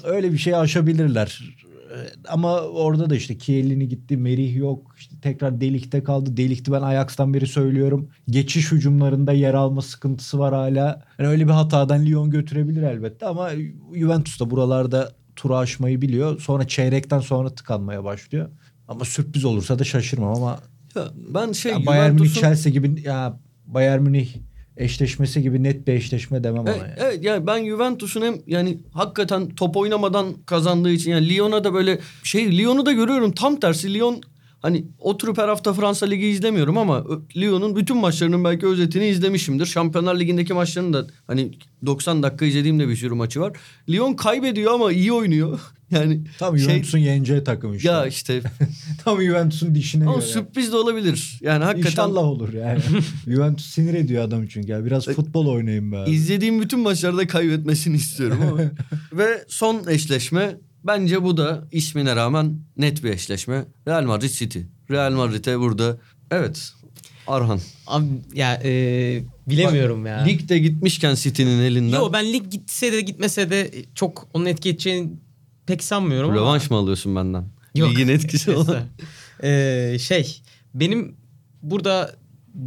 Öyle 0.04 0.34
bir 0.34 0.38
şey 0.38 0.56
aşabilirler. 0.56 1.42
Ee, 1.90 2.10
Ama 2.28 2.60
orada 2.62 3.10
da 3.10 3.16
işte 3.16 3.38
Kielini 3.38 3.88
gitti, 3.88 4.18
Merih 4.18 4.56
yok. 4.56 4.96
İşte 4.98 5.16
tekrar 5.22 5.62
Delik'te 5.62 6.04
kaldı. 6.04 6.38
Delik'ti 6.38 6.72
ben 6.72 6.82
Ajax'tan 6.82 7.34
beri 7.34 7.48
söylüyorum. 7.48 8.10
Geçiş 8.30 8.72
hücumlarında 8.72 9.32
yer 9.34 9.54
alma 9.54 9.82
sıkıntısı 9.82 10.40
var 10.40 10.54
hala. 10.54 11.04
Yani 11.20 11.30
öyle 11.30 11.46
bir 11.48 11.52
hatadan 11.52 12.06
Lyon 12.06 12.30
götürebilir 12.30 12.84
elbette 12.84 13.26
ama 13.26 13.50
Juventus 13.96 14.40
da 14.40 14.52
buralarda 14.52 15.12
turu 15.36 15.56
aşmayı 15.58 16.02
biliyor. 16.02 16.40
Sonra 16.40 16.68
çeyrekten 16.68 17.20
sonra 17.20 17.50
tıkanmaya 17.50 18.04
başlıyor. 18.04 18.50
Ama 18.88 19.06
sürpriz 19.06 19.46
olursa 19.46 19.80
da 19.80 19.84
şaşırmam 19.84 20.36
ama 20.36 20.60
Ya 20.96 21.04
ben 21.34 21.52
şey 21.52 21.72
ya 21.72 21.86
Bayern 21.86 22.14
Münih 22.14 22.34
Chelsea 22.34 22.72
gibi 22.72 23.02
ya 23.02 23.40
Bayern 23.66 24.02
Münih 24.02 24.36
eşleşmesi 24.80 25.42
gibi 25.42 25.64
net 25.64 25.88
bir 25.88 25.94
eşleşme 25.94 26.44
demem. 26.44 26.68
Evet, 26.68 26.78
yani. 26.82 26.94
evet 26.98 27.24
yani 27.24 27.48
ben 27.48 27.66
Juventus'un 27.66 28.22
hem 28.22 28.36
yani 28.48 28.78
hakikaten 28.94 29.50
top 29.50 29.78
oynamadan 29.78 30.34
kazandığı 30.46 30.92
için 30.92 31.12
yani 31.12 31.30
Lyon'a 31.30 31.64
da 31.64 31.74
böyle 31.74 32.00
şey 32.24 32.58
Lyon'u 32.58 32.86
da 32.86 32.92
görüyorum 32.92 33.32
tam 33.32 33.60
tersi 33.60 33.94
Lyon 33.94 34.22
hani 34.62 34.86
oturup 35.00 35.38
her 35.38 35.48
hafta 35.48 35.74
Fransa 35.74 36.06
Ligi 36.06 36.26
izlemiyorum 36.28 36.78
ama 36.78 37.06
Lyon'un 37.38 37.76
bütün 37.76 37.98
maçlarının 37.98 38.44
belki 38.44 38.66
özetini 38.66 39.08
izlemişimdir. 39.08 39.66
Şampiyonlar 39.66 40.20
Ligi'ndeki 40.20 40.54
maçlarını 40.54 40.94
da 40.94 41.08
hani 41.28 41.52
90 41.86 42.24
dakika 42.24 42.46
izlediğim 42.46 42.80
de 42.80 42.88
bir 42.90 42.96
sürü 42.96 43.14
maçı 43.14 43.40
var. 43.42 43.58
Lyon 43.90 44.14
kaybediyor 44.14 44.74
ama 44.74 44.92
iyi 44.92 45.14
oynuyor. 45.14 45.60
Yani 45.92 46.22
Tam 46.40 46.58
şey- 46.58 46.66
Juventus'un 46.68 46.98
yeneceği 46.98 47.44
takım 47.44 47.76
işte. 47.76 47.90
ya 47.90 48.08
işte 48.08 48.42
Tam 49.04 49.22
Juventus'un 49.22 49.76
dişine 49.76 50.04
ama 50.04 50.16
göre. 50.16 50.26
sürpriz 50.26 50.72
de 50.72 50.76
olabilir. 50.76 51.40
Yani 51.42 51.64
hakikaten 51.64 51.92
İnşallah 51.92 52.22
olur 52.24 52.54
yani. 52.54 52.80
Juventus 53.28 53.66
sinir 53.66 53.94
ediyor 53.94 54.24
adam 54.24 54.48
çünkü. 54.48 54.72
Ya. 54.72 54.86
Biraz 54.86 55.06
futbol 55.06 55.48
oynayın 55.48 55.92
be. 55.92 55.98
abi. 55.98 56.12
İzlediğim 56.12 56.62
bütün 56.62 56.80
maçlarda 56.80 57.28
kaybetmesini 57.28 57.96
istiyorum 57.96 58.40
ama. 58.52 58.62
Ve 59.14 59.46
son 59.48 59.88
eşleşme 59.88 60.58
bence 60.84 61.24
bu 61.24 61.38
da 61.38 61.68
ismine 61.72 62.16
rağmen 62.16 62.60
net 62.78 63.04
bir 63.04 63.10
eşleşme. 63.10 63.66
Real 63.88 64.04
Madrid 64.04 64.30
City. 64.30 64.60
Real 64.92 65.12
Madrid'e 65.12 65.60
burada 65.60 65.98
evet 66.32 66.72
Arhan. 67.28 67.60
Abi 67.88 68.06
ya 68.34 68.62
e, 68.64 68.72
bilemiyorum 69.48 70.06
ya. 70.06 70.18
Ligde 70.18 70.60
gitmişken 70.60 71.16
City'nin 71.16 71.60
elinden 71.60 71.98
Yo 71.98 72.14
ben 72.14 72.34
lig 72.34 72.52
gitse 72.52 72.92
de 72.92 73.02
gitmese 73.02 73.50
de 73.50 73.72
çok 73.96 74.28
onun 74.34 74.46
etki 74.46 74.70
edeceğini 74.70 75.10
pek 75.66 75.84
sanmıyorum 75.84 76.30
ama. 76.30 76.40
rövanş 76.40 76.70
mı 76.70 76.78
alıyorsun 76.78 77.16
benden? 77.16 77.46
Yok. 77.76 77.90
Ligin 77.92 78.08
etkisi 78.08 78.52
olan. 78.56 78.84
Ee, 79.44 79.98
şey 80.00 80.42
benim 80.74 81.16
burada 81.62 82.16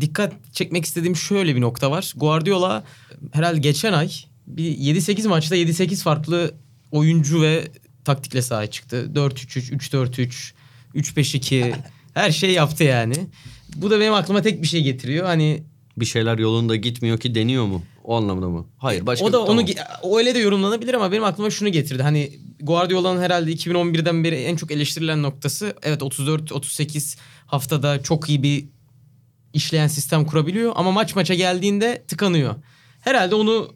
dikkat 0.00 0.32
çekmek 0.52 0.84
istediğim 0.84 1.16
şöyle 1.16 1.56
bir 1.56 1.60
nokta 1.60 1.90
var. 1.90 2.12
Guardiola 2.16 2.84
herhalde 3.32 3.58
geçen 3.60 3.92
ay 3.92 4.10
bir 4.46 4.76
7-8 4.76 5.28
maçta 5.28 5.56
7-8 5.56 6.02
farklı 6.02 6.54
oyuncu 6.90 7.42
ve 7.42 7.68
taktikle 8.05 8.42
sahaya 8.42 8.70
çıktı. 8.70 9.11
4-3-3, 9.14 9.76
3-4-3, 9.76 10.53
3-5-2 10.94 11.74
her 12.14 12.30
şey 12.30 12.50
yaptı 12.50 12.84
yani. 12.84 13.14
Bu 13.76 13.90
da 13.90 14.00
benim 14.00 14.14
aklıma 14.14 14.42
tek 14.42 14.62
bir 14.62 14.66
şey 14.68 14.82
getiriyor. 14.82 15.26
Hani 15.26 15.62
Bir 15.96 16.05
şeyler 16.05 16.38
yolunda 16.38 16.76
gitmiyor 16.76 17.18
ki 17.18 17.34
deniyor 17.34 17.64
mu? 17.66 17.82
O 18.05 18.16
anlamda 18.16 18.48
mı? 18.48 18.66
Hayır 18.78 19.07
başka 19.07 19.24
o 19.24 19.32
da 19.32 19.38
onu 19.40 19.46
tamam. 19.46 19.64
ge- 19.64 20.00
o 20.03 20.18
öyle 20.18 20.34
de 20.34 20.38
yorumlanabilir 20.38 20.94
ama 20.94 21.12
benim 21.12 21.24
aklıma 21.24 21.50
şunu 21.50 21.68
getirdi. 21.68 22.03
Hani 22.03 22.32
Guardiola'nın 22.61 23.20
herhalde 23.22 23.53
2011'den 23.53 24.24
beri 24.24 24.34
en 24.34 24.57
çok 24.57 24.70
eleştirilen 24.70 25.22
noktası 25.22 25.74
evet 25.82 26.03
34 26.03 26.53
38 26.53 27.16
haftada 27.46 28.03
çok 28.03 28.28
iyi 28.28 28.42
bir 28.42 28.64
işleyen 29.53 29.86
sistem 29.88 30.24
kurabiliyor 30.24 30.72
ama 30.76 30.90
maç 30.92 31.16
maça 31.16 31.34
geldiğinde 31.34 32.03
tıkanıyor. 32.09 32.55
Herhalde 33.00 33.34
onu 33.34 33.74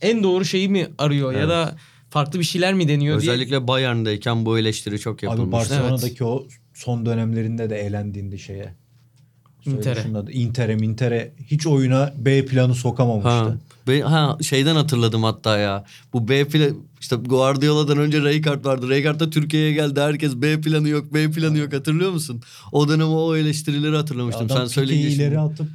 en 0.00 0.22
doğru 0.22 0.44
şeyi 0.44 0.68
mi 0.68 0.88
arıyor 0.98 1.32
ya 1.32 1.38
Evet. 1.38 1.48
da 1.48 1.76
farklı 2.14 2.38
bir 2.38 2.44
şeyler 2.44 2.74
mi 2.74 2.88
deniyor 2.88 3.20
diye. 3.20 3.32
Özellikle 3.32 3.68
Bayern'deyken 3.68 4.46
bu 4.46 4.58
eleştiri 4.58 4.98
çok 4.98 5.18
Abi 5.18 5.26
yapılmış. 5.26 5.52
Barcelona'daki 5.52 6.24
o 6.24 6.46
son 6.74 7.06
dönemlerinde 7.06 7.70
de 7.70 7.76
eğlendiğinde 7.76 8.38
şeye. 8.38 8.74
Inter'e. 9.64 10.04
Inter'e 10.32 10.76
Minter'e 10.76 11.32
hiç 11.50 11.66
oyuna 11.66 12.14
B 12.16 12.46
planı 12.46 12.74
sokamamıştı. 12.74 13.28
Ha, 13.28 13.56
be- 13.88 14.02
ha 14.02 14.38
şeyden 14.42 14.76
hatırladım 14.76 15.22
hatta 15.22 15.58
ya. 15.58 15.84
Bu 16.12 16.28
B 16.28 16.48
plan 16.48 16.76
işte 17.00 17.16
Guardiola'dan 17.16 17.98
önce 17.98 18.20
Rijkaard 18.20 18.64
vardı. 18.64 18.90
Rijkaard 18.90 19.20
da 19.20 19.30
Türkiye'ye 19.30 19.72
geldi. 19.72 20.00
Herkes 20.00 20.36
B 20.36 20.60
planı 20.60 20.88
yok, 20.88 21.14
B 21.14 21.30
planı 21.30 21.58
yok. 21.58 21.72
Hatırlıyor 21.72 22.10
musun? 22.10 22.42
O 22.72 22.88
dönem 22.88 23.08
o 23.08 23.36
eleştirileri 23.36 23.96
hatırlamıştım. 23.96 24.46
Adam 24.46 24.56
Sen 24.58 24.66
söyleyince. 24.66 25.08
Pique'yi 25.08 25.16
şimdi. 25.16 25.26
ileri 25.26 25.40
atıp 25.40 25.66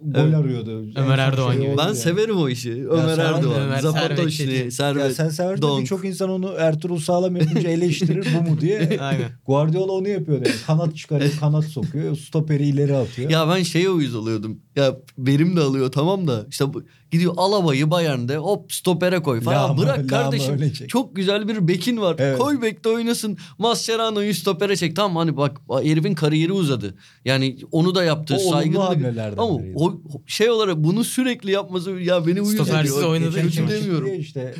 gol 0.00 0.20
Evet. 0.20 0.34
arıyordu. 0.34 0.84
Ömer 0.96 1.18
Erdoğan 1.18 1.52
şey 1.52 1.60
gibi. 1.62 1.76
Ben 1.78 1.88
ya. 1.88 1.94
severim 1.94 2.36
o 2.36 2.48
işi. 2.48 2.88
Ömer 2.88 3.14
sen- 3.16 3.24
Erdoğan, 3.34 3.60
Ömer 3.62 3.78
Zapatoşni, 3.78 4.46
Servet. 4.46 4.72
Servet. 4.74 5.02
Ya 5.04 5.10
sen 5.14 5.28
seversin 5.28 5.62
de 5.62 5.66
Donk. 5.66 5.82
birçok 5.82 6.04
insan 6.04 6.30
onu 6.30 6.54
Ertuğrul 6.58 6.98
Sağlam 6.98 7.36
yapınca 7.36 7.68
eleştirir 7.70 8.26
bu 8.38 8.50
mu 8.50 8.60
diye. 8.60 8.98
Aynen. 9.00 9.30
Guardiola 9.46 9.92
onu 9.92 10.08
yapıyor 10.08 10.38
yani. 10.46 10.56
Kanat 10.66 10.96
çıkarıyor, 10.96 11.30
kanat 11.40 11.64
sokuyor. 11.64 12.16
Stoperi 12.16 12.66
ileri 12.66 12.96
atıyor. 12.96 13.30
Ya 13.30 13.48
ben 13.48 13.62
şeye 13.62 13.90
uyuz 13.90 14.14
oluyordum. 14.14 14.60
Ya 14.76 14.96
verim 15.18 15.56
de 15.56 15.60
alıyor 15.60 15.92
tamam 15.92 16.28
da 16.28 16.46
işte 16.50 16.74
bu, 16.74 16.82
gidiyor 17.10 17.34
Alaba'yı 17.36 17.90
Bayern'de 17.90 18.36
hop 18.36 18.72
stopere 18.72 19.22
koy 19.22 19.40
falan. 19.40 19.64
Lama, 19.70 19.78
Bırak 19.82 19.98
lama 19.98 20.06
kardeşim. 20.06 20.72
çek. 20.72 20.88
Çok 20.88 21.16
güzel 21.16 21.48
bir 21.48 21.68
bekin 21.68 22.00
var. 22.00 22.16
Evet. 22.18 22.38
Koy 22.38 22.62
bekte 22.62 22.88
oynasın. 22.88 23.38
Mascherano'yu 23.58 24.34
stopere 24.34 24.76
çek. 24.76 24.96
Tamam 24.96 25.16
hani 25.16 25.36
bak 25.36 25.60
herifin 25.82 26.14
kariyeri 26.14 26.52
uzadı. 26.52 26.94
Yani 27.24 27.56
onu 27.72 27.94
da 27.94 28.04
yaptı. 28.04 28.34
O 28.34 28.50
saygılı 28.50 28.82
hamlelerden 28.82 29.42
Ama 29.42 29.58
biriydi. 29.58 29.76
o, 29.78 29.94
şey 30.26 30.50
olarak 30.50 30.76
bunu 30.76 31.04
sürekli 31.04 31.50
yapması 31.50 31.90
ya 31.90 32.26
beni 32.26 32.42
uyuz 32.42 32.54
Stopersiz 32.54 32.92
ediyor. 32.96 33.10
oynadığı 33.10 33.34
Kötü 33.34 33.48
için. 33.48 33.68
demiyorum. 33.68 34.08
İşte 34.14 34.54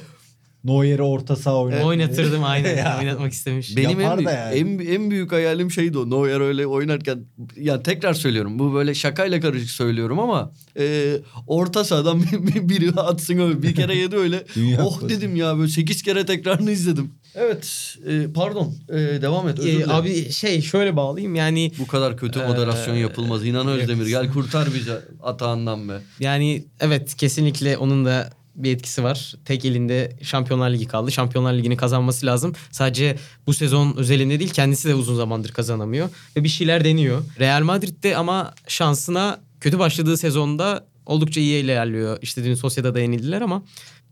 Neuer'i 0.66 1.02
orta 1.02 1.36
saha 1.36 1.56
oynatıyor. 1.56 1.88
Oynatırdım 1.88 2.44
aynen. 2.44 2.76
Ya. 2.76 2.98
Oynatmak 3.00 3.32
istemiş. 3.32 3.76
Benim 3.76 4.00
en, 4.00 4.04
Yapar 4.04 4.18
büyük, 4.18 4.28
da 4.30 4.32
yani. 4.32 4.54
en, 4.58 4.78
en 4.94 5.10
büyük 5.10 5.32
hayalim 5.32 5.70
şeydi 5.70 5.98
o. 5.98 6.10
Neuer 6.10 6.40
öyle 6.40 6.66
oynarken 6.66 7.18
ya 7.56 7.82
tekrar 7.82 8.14
söylüyorum. 8.14 8.58
Bu 8.58 8.74
böyle 8.74 8.94
şakayla 8.94 9.40
karışık 9.40 9.70
söylüyorum 9.70 10.18
ama 10.20 10.52
e, 10.78 11.16
orta 11.46 11.84
sahadan 11.84 12.22
bir- 12.32 12.54
bir- 12.54 12.68
biri 12.68 12.90
atsın 13.00 13.38
öyle. 13.38 13.62
Bir 13.62 13.74
kere 13.74 13.94
yedi 13.96 14.16
öyle. 14.16 14.44
Oh 14.82 15.08
dedim 15.08 15.36
ya 15.36 15.58
böyle 15.58 15.68
sekiz 15.70 16.02
kere 16.02 16.26
tekrarını 16.26 16.70
izledim. 16.70 17.10
Evet 17.34 17.94
e, 18.08 18.32
pardon 18.34 18.74
E, 18.88 18.94
devam 18.96 19.48
et 19.48 19.58
özür 19.58 19.68
Ee, 19.68 19.72
dilerim. 19.72 19.90
abi 19.90 20.32
şey 20.32 20.62
şöyle 20.62 20.96
bağlayayım 20.96 21.34
yani 21.34 21.72
Bu 21.78 21.86
kadar 21.86 22.16
kötü 22.16 22.40
Ee, 22.40 22.46
moderasyon 22.46 22.94
yapılmaz. 22.94 23.46
İnan 23.46 23.68
Özdemir 23.68 24.06
gel 24.06 24.32
kurtar 24.32 24.68
bizi 24.74 24.92
atağından 25.22 25.88
be. 25.88 25.92
Yani 26.20 26.64
evet 26.80 27.14
kesinlikle 27.14 27.76
onun 27.76 28.04
da 28.04 28.30
bir 28.57 28.72
etkisi 28.74 29.04
var. 29.04 29.34
Tek 29.44 29.64
elinde 29.64 30.16
Şampiyonlar 30.22 30.70
Ligi 30.70 30.86
kaldı. 30.86 31.12
Şampiyonlar 31.12 31.54
Ligi'ni 31.54 31.76
kazanması 31.76 32.26
lazım. 32.26 32.52
Sadece 32.70 33.16
bu 33.46 33.54
sezon 33.54 33.96
özelinde 33.96 34.38
değil 34.38 34.50
kendisi 34.50 34.88
de 34.88 34.94
uzun 34.94 35.16
zamandır 35.16 35.52
kazanamıyor. 35.52 36.09
Ve 36.36 36.44
bir 36.44 36.48
şeyler 36.48 36.84
deniyor. 36.84 37.22
Real 37.38 37.62
Madrid'de 37.62 38.16
ama 38.16 38.54
şansına 38.68 39.40
kötü 39.61 39.78
başladığı 39.78 40.16
sezonda 40.16 40.86
oldukça 41.07 41.40
iyi 41.40 41.64
ilerliyor. 41.64 42.18
İşte 42.22 42.44
dün 42.44 42.54
Sociedad'a 42.54 43.00
yenildiler 43.00 43.40
ama 43.40 43.62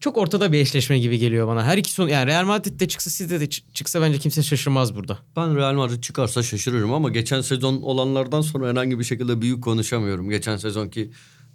çok 0.01 0.17
ortada 0.17 0.53
bir 0.53 0.59
eşleşme 0.59 0.99
gibi 0.99 1.19
geliyor 1.19 1.49
bana. 1.49 1.65
Her 1.65 1.79
iki 1.79 1.93
son 1.93 2.09
yani 2.09 2.27
Real 2.27 2.45
Madrid'de 2.45 2.89
çıksa 2.89 3.11
City'de 3.11 3.41
de 3.41 3.45
çı- 3.45 3.63
çıksa 3.75 4.01
bence 4.01 4.19
kimse 4.19 4.43
şaşırmaz 4.43 4.95
burada. 4.97 5.19
Ben 5.37 5.57
Real 5.57 5.75
Madrid 5.75 6.03
çıkarsa 6.03 6.43
şaşırırım 6.43 6.93
ama 6.93 7.11
geçen 7.11 7.41
sezon 7.41 7.83
olanlardan 7.83 8.41
sonra 8.41 8.69
herhangi 8.69 8.99
bir 8.99 9.05
şekilde 9.05 9.41
büyük 9.41 9.65
konuşamıyorum. 9.65 10.31
Geçen 10.31 10.57
sezonki 10.57 11.11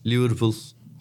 Liverpool 0.06 0.54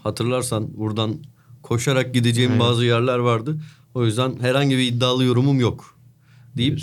hatırlarsan 0.02 0.78
buradan 0.78 1.24
koşarak 1.68 2.14
gideceğim 2.14 2.50
Aynen. 2.50 2.64
bazı 2.64 2.84
yerler 2.84 3.18
vardı. 3.18 3.58
O 3.94 4.04
yüzden 4.04 4.34
herhangi 4.40 4.76
bir 4.76 4.82
iddialı 4.82 5.24
yorumum 5.24 5.60
yok 5.60 5.96
deyip 6.56 6.80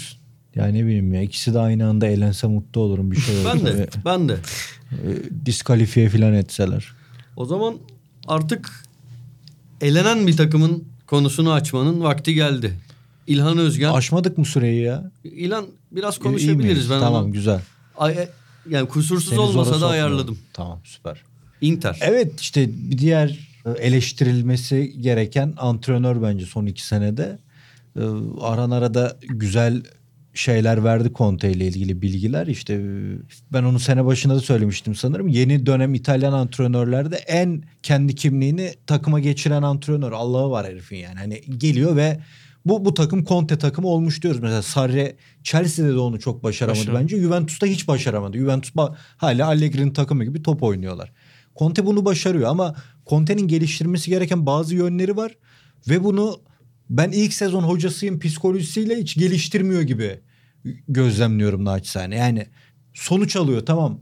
Yani 0.56 0.78
ne 0.78 0.86
bileyim 0.86 1.14
ya 1.14 1.22
ikisi 1.22 1.54
de 1.54 1.60
aynı 1.60 1.88
anda 1.88 2.08
eğlense 2.08 2.48
mutlu 2.48 2.82
olurum 2.82 3.12
bir 3.12 3.22
şey 3.22 3.36
olur. 3.36 3.46
ben 3.54 3.66
de 3.66 3.90
ben 4.06 4.30
de 4.30 4.38
diskalifiye 5.46 6.10
falan 6.10 6.34
etseler. 6.34 6.94
o 7.36 7.46
zaman 7.46 7.76
artık 8.28 8.72
elenen 9.82 10.28
bir 10.28 10.38
takımın 10.38 10.84
konusunu 11.08 11.52
açmanın 11.52 12.02
vakti 12.02 12.34
geldi. 12.34 12.74
İlhan 13.28 13.58
Özgen. 13.58 13.94
Aşmadık 13.94 14.38
mı 14.38 14.46
süreyi 14.46 14.84
ya? 14.84 15.12
İlhan 15.24 15.66
biraz 15.92 16.20
konuşabiliriz. 16.20 16.90
Ben 16.90 17.00
tamam 17.00 17.24
onu 17.24 17.32
güzel. 17.32 17.62
Ay- 17.98 18.30
yani 18.70 18.88
kusursuz 18.88 19.30
Seni 19.30 19.40
olmasa 19.40 19.82
da 19.82 19.88
ayarladım. 19.88 20.38
Tamam 20.54 20.80
süper. 20.84 21.22
Inter. 21.62 22.00
Evet 22.02 22.42
işte 22.42 22.70
bir 22.70 22.98
diğer 22.98 23.30
e, 23.30 23.55
eleştirilmesi 23.74 25.02
gereken 25.02 25.54
antrenör 25.58 26.22
bence 26.22 26.46
son 26.46 26.66
iki 26.66 26.88
senede. 26.88 27.40
Ee, 27.96 28.02
Aran 28.42 28.72
arada 28.72 29.18
güzel 29.22 29.84
şeyler 30.34 30.84
verdi 30.84 31.12
Conte 31.16 31.52
ile 31.52 31.68
ilgili 31.68 32.02
bilgiler. 32.02 32.48
İşte 32.48 32.74
e, 32.74 32.80
ben 33.54 33.64
onu 33.64 33.80
sene 33.80 34.06
başında 34.06 34.36
da 34.36 34.40
söylemiştim 34.40 34.96
sanırım. 34.96 35.28
Yeni 35.28 35.66
dönem 35.66 35.94
İtalyan 35.94 36.34
antrenörlerde 36.34 37.16
en 37.16 37.64
kendi 37.84 38.16
kimliğini 38.16 38.74
takıma 38.88 39.20
geçiren 39.20 39.62
antrenör. 39.64 40.12
Allah'ı 40.12 40.50
var 40.50 40.68
herifin 40.68 40.98
yani. 40.98 41.20
Hani 41.20 41.42
geliyor 41.58 41.96
ve 41.96 42.20
bu 42.66 42.86
bu 42.86 42.94
takım 42.94 43.26
Conte 43.26 43.58
takımı 43.58 43.88
olmuş 43.88 44.24
diyoruz. 44.24 44.42
Mesela 44.42 44.62
Sarri 44.62 45.16
Chelsea'de 45.44 45.90
de 45.90 45.98
onu 45.98 46.20
çok 46.20 46.44
başaramadı 46.44 46.80
Başaramadı. 46.80 47.04
bence. 47.04 47.18
Juventus'ta 47.18 47.68
hiç 47.68 47.88
başaramadı. 47.88 48.38
Juventus 48.38 48.72
hala 49.18 49.48
Allegri'nin 49.48 49.94
takımı 49.94 50.24
gibi 50.24 50.44
top 50.44 50.64
oynuyorlar. 50.64 51.12
Conte 51.60 51.86
bunu 51.86 52.06
başarıyor 52.06 52.50
ama 52.50 52.76
Conte'nin 53.08 53.48
geliştirmesi 53.48 54.10
gereken 54.10 54.46
bazı 54.46 54.76
yönleri 54.76 55.18
var 55.18 55.38
ve 55.90 56.04
bunu 56.04 56.42
ben 56.90 57.12
ilk 57.12 57.34
sezon 57.34 57.64
hocasıyım 57.64 58.20
psikolojisiyle 58.20 58.98
hiç 58.98 59.16
geliştirmiyor 59.16 59.82
gibi 59.82 60.20
gözlemliyorum 60.88 61.66
naçizane. 61.66 62.16
Yani 62.16 62.48
sonuç 62.94 63.36
alıyor 63.36 63.66
tamam. 63.66 64.00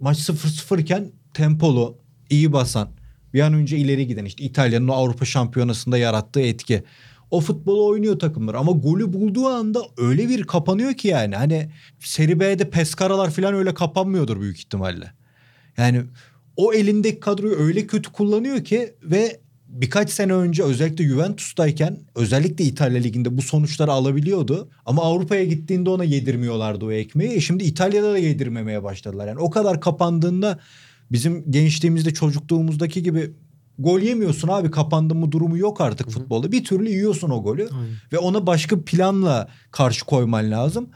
Maç 0.00 0.18
0-0 0.18 0.80
iken 0.80 1.12
tempolu, 1.34 1.98
iyi 2.30 2.52
basan, 2.52 2.90
bir 3.34 3.40
an 3.40 3.52
önce 3.52 3.76
ileri 3.76 4.06
giden 4.06 4.24
işte 4.24 4.44
İtalya'nın 4.44 4.88
Avrupa 4.88 5.24
Şampiyonası'nda 5.24 5.98
yarattığı 5.98 6.40
etki. 6.40 6.84
O 7.30 7.40
futbolu 7.40 7.86
oynuyor 7.86 8.18
takımlar 8.18 8.54
ama 8.54 8.72
golü 8.72 9.12
bulduğu 9.12 9.46
anda 9.48 9.82
öyle 9.96 10.28
bir 10.28 10.44
kapanıyor 10.44 10.94
ki 10.94 11.08
yani. 11.08 11.36
Hani 11.36 11.70
Seri 12.00 12.40
B'de 12.40 12.70
Pescaralar 12.70 13.30
falan 13.30 13.54
öyle 13.54 13.74
kapanmıyordur 13.74 14.40
büyük 14.40 14.58
ihtimalle. 14.58 15.12
Yani 15.76 16.02
o 16.56 16.72
elindeki 16.72 17.20
kadroyu 17.20 17.56
öyle 17.56 17.86
kötü 17.86 18.12
kullanıyor 18.12 18.64
ki 18.64 18.94
ve 19.02 19.40
birkaç 19.68 20.10
sene 20.10 20.32
önce 20.34 20.62
özellikle 20.62 21.04
Juventus'tayken 21.04 22.00
özellikle 22.14 22.64
İtalya 22.64 23.00
Ligi'nde 23.00 23.36
bu 23.36 23.42
sonuçları 23.42 23.92
alabiliyordu. 23.92 24.68
Ama 24.86 25.02
Avrupa'ya 25.02 25.44
gittiğinde 25.44 25.90
ona 25.90 26.04
yedirmiyorlardı 26.04 26.84
o 26.84 26.92
ekmeği. 26.92 27.30
E 27.30 27.40
şimdi 27.40 27.64
İtalya'da 27.64 28.12
da 28.12 28.18
yedirmemeye 28.18 28.82
başladılar. 28.82 29.28
Yani 29.28 29.38
o 29.38 29.50
kadar 29.50 29.80
kapandığında 29.80 30.58
bizim 31.12 31.50
gençliğimizde 31.50 32.14
çocukluğumuzdaki 32.14 33.02
gibi 33.02 33.30
gol 33.78 34.00
yemiyorsun 34.00 34.48
abi 34.48 34.70
kapandı 34.70 35.14
mı 35.14 35.32
durumu 35.32 35.58
yok 35.58 35.80
artık 35.80 36.10
futbolda. 36.10 36.52
Bir 36.52 36.64
türlü 36.64 36.90
yiyorsun 36.90 37.30
o 37.30 37.42
golü 37.42 37.68
ve 38.12 38.18
ona 38.18 38.46
başka 38.46 38.84
planla 38.84 39.48
karşı 39.70 40.04
koyman 40.04 40.50
lazım. 40.50 40.88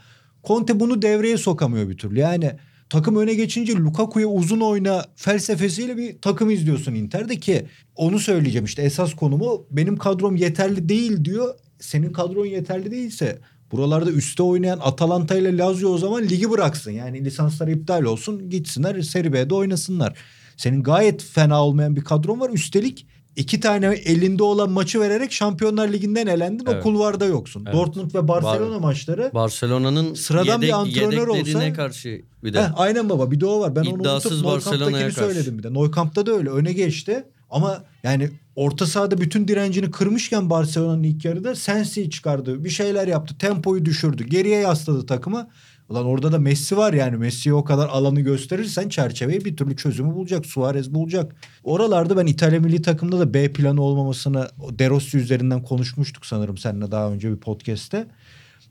Conte 0.43 0.79
bunu 0.79 1.01
devreye 1.01 1.37
sokamıyor 1.37 1.89
bir 1.89 1.97
türlü. 1.97 2.19
Yani 2.19 2.51
takım 2.89 3.15
öne 3.15 3.33
geçince 3.33 3.73
Lukaku'ya 3.73 4.27
uzun 4.27 4.59
oyna 4.59 5.05
felsefesiyle 5.15 5.97
bir 5.97 6.21
takım 6.21 6.49
izliyorsun 6.49 6.93
Inter'de 6.93 7.39
ki 7.39 7.65
onu 7.95 8.19
söyleyeceğim 8.19 8.65
işte 8.65 8.81
esas 8.81 9.13
konumu 9.13 9.65
benim 9.71 9.97
kadrom 9.97 10.35
yeterli 10.35 10.89
değil 10.89 11.25
diyor. 11.25 11.55
Senin 11.79 12.13
kadron 12.13 12.45
yeterli 12.45 12.91
değilse 12.91 13.39
buralarda 13.71 14.11
üstte 14.11 14.43
oynayan 14.43 14.79
Atalanta 14.81 15.35
ile 15.35 15.57
Lazio 15.57 15.89
o 15.89 15.97
zaman 15.97 16.23
ligi 16.23 16.49
bıraksın. 16.51 16.91
Yani 16.91 17.25
lisansları 17.25 17.71
iptal 17.71 18.03
olsun 18.03 18.49
gitsinler 18.49 19.01
Serie 19.01 19.33
B'de 19.33 19.55
oynasınlar. 19.55 20.17
Senin 20.57 20.83
gayet 20.83 21.23
fena 21.23 21.63
olmayan 21.63 21.95
bir 21.95 22.03
kadron 22.03 22.39
var. 22.39 22.49
Üstelik 22.49 23.07
iki 23.35 23.59
tane 23.59 23.85
elinde 23.85 24.43
olan 24.43 24.69
maçı 24.71 24.99
vererek 24.99 25.31
Şampiyonlar 25.31 25.93
Ligi'nden 25.93 26.27
elendin. 26.27 26.65
O 26.65 26.71
Evet. 26.71 26.83
kulvarda 26.83 27.25
yoksun. 27.25 27.63
Evet. 27.65 27.73
Dortmund 27.75 28.15
ve 28.15 28.27
Barcelona 28.27 28.79
maçları 28.79 29.31
Barcelona'nın 29.33 30.13
Sıradan 30.13 30.61
bir 30.61 30.67
yedek, 30.67 30.79
antrenör 30.79 31.27
yedeklerine 31.35 31.65
olsa- 31.65 31.73
karşı 31.73 32.21
bir 32.43 32.53
de. 32.53 32.61
Heh, 32.61 32.67
aynen 32.75 33.09
baba 33.09 33.31
bir 33.31 33.39
de 33.39 33.45
o 33.45 33.59
var. 33.59 33.75
Ben 33.75 33.83
İddiasız 33.83 34.43
onu 34.45 34.51
unutup 34.53 34.71
Neukamp'takini 34.71 35.11
söyledim 35.11 35.57
bir 35.57 35.63
de. 35.63 35.73
Neukamp'ta 35.73 36.25
da 36.25 36.31
öyle 36.31 36.49
öne 36.49 36.73
geçti. 36.73 37.23
Ama 37.49 37.83
yani 38.03 38.29
orta 38.55 38.85
sahada 38.85 39.17
bütün 39.21 39.47
direncini 39.47 39.91
kırmışken 39.91 40.49
Barcelona'nın 40.49 41.03
ilk 41.03 41.25
yarıda 41.25 41.55
Sensi'yi 41.55 42.09
çıkardı. 42.09 42.63
Bir 42.63 42.69
şeyler 42.69 43.07
yaptı. 43.07 43.35
Tempoyu 43.39 43.85
düşürdü. 43.85 44.23
Geriye 44.23 44.59
yasladı 44.59 45.05
takımı. 45.05 45.49
Ulan 45.89 46.05
orada 46.05 46.31
da 46.31 46.39
Messi 46.39 46.77
var 46.77 46.93
yani. 46.93 47.17
Messi'ye 47.17 47.53
o 47.53 47.63
kadar 47.63 47.87
alanı 47.87 48.21
gösterirsen 48.21 48.89
çerçeveyi 48.89 49.45
bir 49.45 49.57
türlü 49.57 49.77
çözümü 49.77 50.13
bulacak. 50.13 50.45
Suarez 50.45 50.93
bulacak. 50.93 51.35
Oralarda 51.63 52.17
ben 52.17 52.25
İtalya 52.25 52.59
milli 52.59 52.81
takımda 52.81 53.19
da 53.19 53.33
B 53.33 53.53
planı 53.53 53.81
olmamasını 53.81 54.47
De 54.71 54.89
Rossi 54.89 55.17
üzerinden 55.17 55.63
konuşmuştuk 55.63 56.25
sanırım 56.25 56.57
seninle 56.57 56.91
daha 56.91 57.11
önce 57.11 57.31
bir 57.31 57.37
podcast'te. 57.37 58.07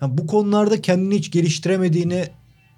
Ha, 0.00 0.18
bu 0.18 0.26
konularda 0.26 0.82
kendini 0.82 1.14
hiç 1.14 1.30
geliştiremediğini 1.30 2.24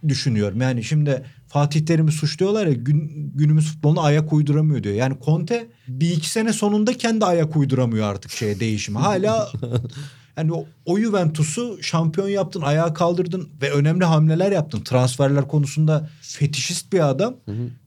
düşünüyorum. 0.08 0.60
Yani 0.60 0.84
şimdi 0.84 1.22
Fatih 1.48 1.86
Terim'i 1.86 2.12
suçluyorlar 2.12 2.66
ya 2.66 2.72
gün, 2.72 3.32
günümüz 3.34 3.72
futboluna 3.72 4.00
ayak 4.00 4.32
uyduramıyor 4.32 4.82
diyor. 4.82 4.94
Yani 4.94 5.16
Conte 5.24 5.66
bir 5.88 6.10
iki 6.10 6.30
sene 6.30 6.52
sonunda 6.52 6.96
kendi 6.96 7.24
ayak 7.24 7.56
uyduramıyor 7.56 8.06
artık 8.06 8.30
şeye 8.30 8.60
değişime. 8.60 9.00
Hala 9.00 9.52
yani 10.40 10.52
o, 10.52 10.64
o 10.86 10.98
Juventus'u 10.98 11.82
şampiyon 11.82 12.28
yaptın, 12.28 12.60
ayağa 12.60 12.94
kaldırdın 12.94 13.48
ve 13.62 13.70
önemli 13.70 14.04
hamleler 14.04 14.52
yaptın. 14.52 14.80
Transferler 14.80 15.48
konusunda 15.48 16.08
fetişist 16.22 16.92
bir 16.92 17.08
adam. 17.08 17.34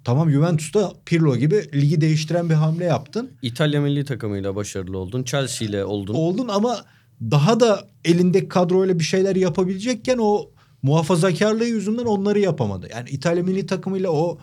Tamam 0.04 0.32
Juventus'ta 0.32 0.92
Pirlo 1.06 1.36
gibi 1.36 1.56
ligi 1.74 2.02
değiştiren 2.02 2.50
bir 2.50 2.54
hamle 2.56 2.86
yaptın. 2.86 3.32
İtalya 3.42 3.82
milli 3.82 4.06
takımıyla 4.06 4.56
başarılı 4.56 4.98
oldun. 4.98 5.24
Chelsea 5.24 5.68
ile 5.68 5.86
oldun. 5.86 6.14
Oldun 6.14 6.48
ama 6.48 6.78
daha 7.22 7.60
da 7.60 7.88
elindeki 8.06 8.48
kadroyla 8.48 9.00
bir 9.00 9.04
şeyler 9.04 9.36
yapabilecekken 9.36 10.18
o 10.22 10.50
muhafazakarlığı 10.82 11.66
yüzünden 11.66 12.06
onları 12.06 12.40
yapamadı. 12.40 12.88
Yani 12.92 13.10
İtalya 13.10 13.44
milli 13.44 13.66
takımıyla 13.66 14.10
o 14.12 14.38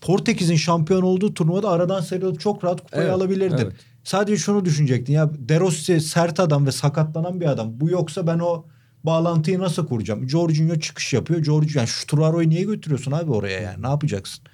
Portekiz'in 0.00 0.56
şampiyon 0.56 1.02
olduğu 1.02 1.34
turnuvada 1.34 1.70
aradan 1.70 2.00
sıyrılıp 2.00 2.40
çok 2.40 2.64
rahat 2.64 2.80
kupayı 2.84 3.02
Evet, 3.04 3.14
alabilirdin. 3.14 3.56
evet. 3.56 3.72
Sadece 4.04 4.36
şunu 4.36 4.64
düşünecektin 4.64 5.12
ya 5.12 5.30
De 5.34 5.60
Rossi 5.60 6.00
sert 6.00 6.40
adam 6.40 6.66
ve 6.66 6.72
sakatlanan 6.72 7.40
bir 7.40 7.46
adam. 7.46 7.80
Bu 7.80 7.90
yoksa 7.90 8.26
ben 8.26 8.38
o 8.38 8.64
bağlantıyı 9.04 9.58
nasıl 9.58 9.86
kuracağım? 9.86 10.28
Jorginho 10.28 10.78
çıkış 10.78 11.12
yapıyor. 11.12 11.44
Jorginho 11.44 11.78
yani 11.78 11.88
Struaro'yu 11.88 12.48
niye 12.48 12.62
götürüyorsun 12.62 13.12
abi 13.12 13.30
oraya 13.30 13.60
yani? 13.60 13.82
Ne 13.82 13.88
yapacaksın? 13.88 14.44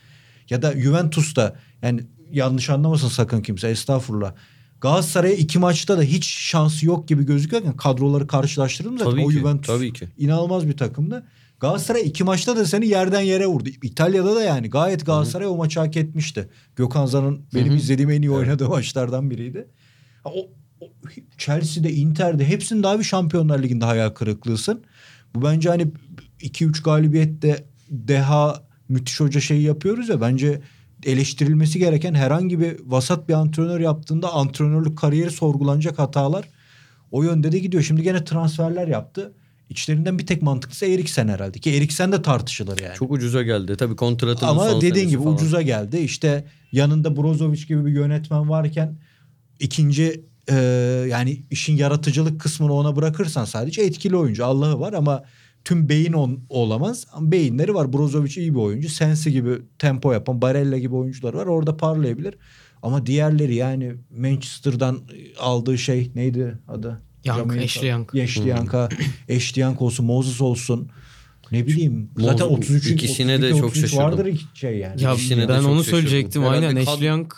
Ya 0.50 0.62
da 0.62 0.72
Juventus'ta 0.80 1.56
yani 1.82 2.00
yanlış 2.32 2.70
anlamasın 2.70 3.08
sakın 3.08 3.40
kimse 3.42 3.68
estağfurullah. 3.68 4.34
Galatasaray'a 4.80 5.34
iki 5.34 5.58
maçta 5.58 5.98
da 5.98 6.02
hiç 6.02 6.26
şansı 6.26 6.86
yok 6.86 7.08
gibi 7.08 7.26
gözüküyorken 7.26 7.76
kadroları 7.76 8.26
karşılaştırdım 8.26 8.98
zaten 8.98 9.10
Tabii 9.10 9.24
o 9.24 9.28
ki, 9.28 9.34
Juventus 9.34 9.66
tabii 9.66 9.92
ki. 9.92 10.08
inanılmaz 10.18 10.68
bir 10.68 10.76
takımdı. 10.76 11.24
Galatasaray 11.60 12.02
iki 12.02 12.24
maçta 12.24 12.56
da 12.56 12.64
seni 12.64 12.86
yerden 12.86 13.20
yere 13.20 13.46
vurdu. 13.46 13.68
İtalya'da 13.82 14.36
da 14.36 14.42
yani 14.42 14.70
gayet 14.70 15.06
Galatasaray 15.06 15.46
o 15.46 15.56
maçı 15.56 15.80
hak 15.80 15.96
etmişti. 15.96 16.48
Gökhan 16.76 17.06
Zan'ın 17.06 17.46
benim 17.54 17.76
izlediğim 17.76 18.10
en 18.10 18.22
iyi 18.22 18.30
oynadığı 18.30 18.68
maçlardan 18.68 19.30
biriydi. 19.30 19.68
O, 20.24 20.50
o 20.80 20.86
Chelsea'de, 21.38 21.92
Inter'de 21.92 22.48
hepsinde 22.48 22.88
abi 22.88 23.04
Şampiyonlar 23.04 23.62
Ligi'nde 23.62 23.84
hayal 23.84 24.10
kırıklığısın. 24.10 24.84
Bu 25.34 25.42
bence 25.42 25.68
hani 25.68 25.86
2-3 26.40 26.82
galibiyette 26.82 27.64
deha 27.90 28.64
müthiş 28.88 29.20
hoca 29.20 29.40
şeyi 29.40 29.62
yapıyoruz 29.62 30.08
ya 30.08 30.20
bence 30.20 30.60
eleştirilmesi 31.06 31.78
gereken 31.78 32.14
herhangi 32.14 32.60
bir 32.60 32.76
vasat 32.84 33.28
bir 33.28 33.34
antrenör 33.34 33.80
yaptığında 33.80 34.32
antrenörlük 34.32 34.98
kariyeri 34.98 35.30
sorgulanacak 35.30 35.98
hatalar 35.98 36.48
o 37.10 37.22
yönde 37.22 37.52
de 37.52 37.58
gidiyor. 37.58 37.82
Şimdi 37.82 38.02
gene 38.02 38.24
transferler 38.24 38.88
yaptı. 38.88 39.32
İçlerinden 39.70 40.18
bir 40.18 40.26
tek 40.26 40.42
mantıklısı 40.42 40.86
Eriksen 40.86 41.28
herhalde 41.28 41.58
ki 41.58 41.70
Eriksen 41.70 42.12
de 42.12 42.22
tartışılır 42.22 42.78
yani. 42.80 42.94
Çok 42.96 43.12
ucuza 43.12 43.42
geldi. 43.42 43.76
Tabii 43.76 43.96
kontratının 43.96 44.50
Ama 44.50 44.70
son 44.70 44.80
dediğin 44.80 45.08
gibi 45.08 45.22
falan. 45.22 45.34
ucuza 45.34 45.62
geldi. 45.62 45.98
İşte 45.98 46.44
yanında 46.72 47.16
Brozovic 47.16 47.64
gibi 47.66 47.86
bir 47.86 47.92
yönetmen 47.92 48.48
varken 48.48 48.98
ikinci 49.60 50.24
e, 50.50 50.54
yani 51.10 51.42
işin 51.50 51.76
yaratıcılık 51.76 52.40
kısmını 52.40 52.72
ona 52.72 52.96
bırakırsan 52.96 53.44
sadece 53.44 53.82
etkili 53.82 54.16
oyuncu 54.16 54.44
Allah'ı 54.44 54.80
var 54.80 54.92
ama 54.92 55.24
tüm 55.64 55.88
beyin 55.88 56.12
on, 56.12 56.40
olamaz. 56.48 57.06
Ama 57.12 57.32
beyinleri 57.32 57.74
var. 57.74 57.92
Brozovic 57.92 58.40
iyi 58.40 58.54
bir 58.54 58.58
oyuncu. 58.58 58.88
Sensi 58.88 59.32
gibi 59.32 59.50
tempo 59.78 60.12
yapan 60.12 60.42
Barella 60.42 60.78
gibi 60.78 60.94
oyuncular 60.94 61.34
var. 61.34 61.46
Orada 61.46 61.76
parlayabilir. 61.76 62.34
Ama 62.82 63.06
diğerleri 63.06 63.54
yani 63.54 63.94
Manchester'dan 64.18 64.98
aldığı 65.40 65.78
şey 65.78 66.10
neydi 66.14 66.58
adı? 66.68 67.02
Ashley 67.26 68.46
Young'a, 68.48 68.88
Ashley 69.36 69.62
Young 69.62 69.82
olsun, 69.82 70.06
Moses 70.06 70.40
olsun. 70.40 70.88
Ne 71.52 71.66
bileyim. 71.66 72.10
Zaten 72.18 72.46
Moses- 72.46 72.50
33 72.58 72.86
ikisine 72.90 73.42
de 73.42 73.54
çok 73.54 73.76
şaşırdım. 73.76 73.98
Vardır 74.04 74.26
iki 74.26 74.44
şey 74.54 74.78
yani. 74.78 75.02
Ya 75.02 75.14
İkisine 75.14 75.48
ben 75.48 75.54
onu 75.58 75.62
şaşırdım. 75.64 75.84
söyleyecektim. 75.84 76.42
Herhalde 76.42 76.66
Aynen 76.66 77.02
Young 77.06 77.32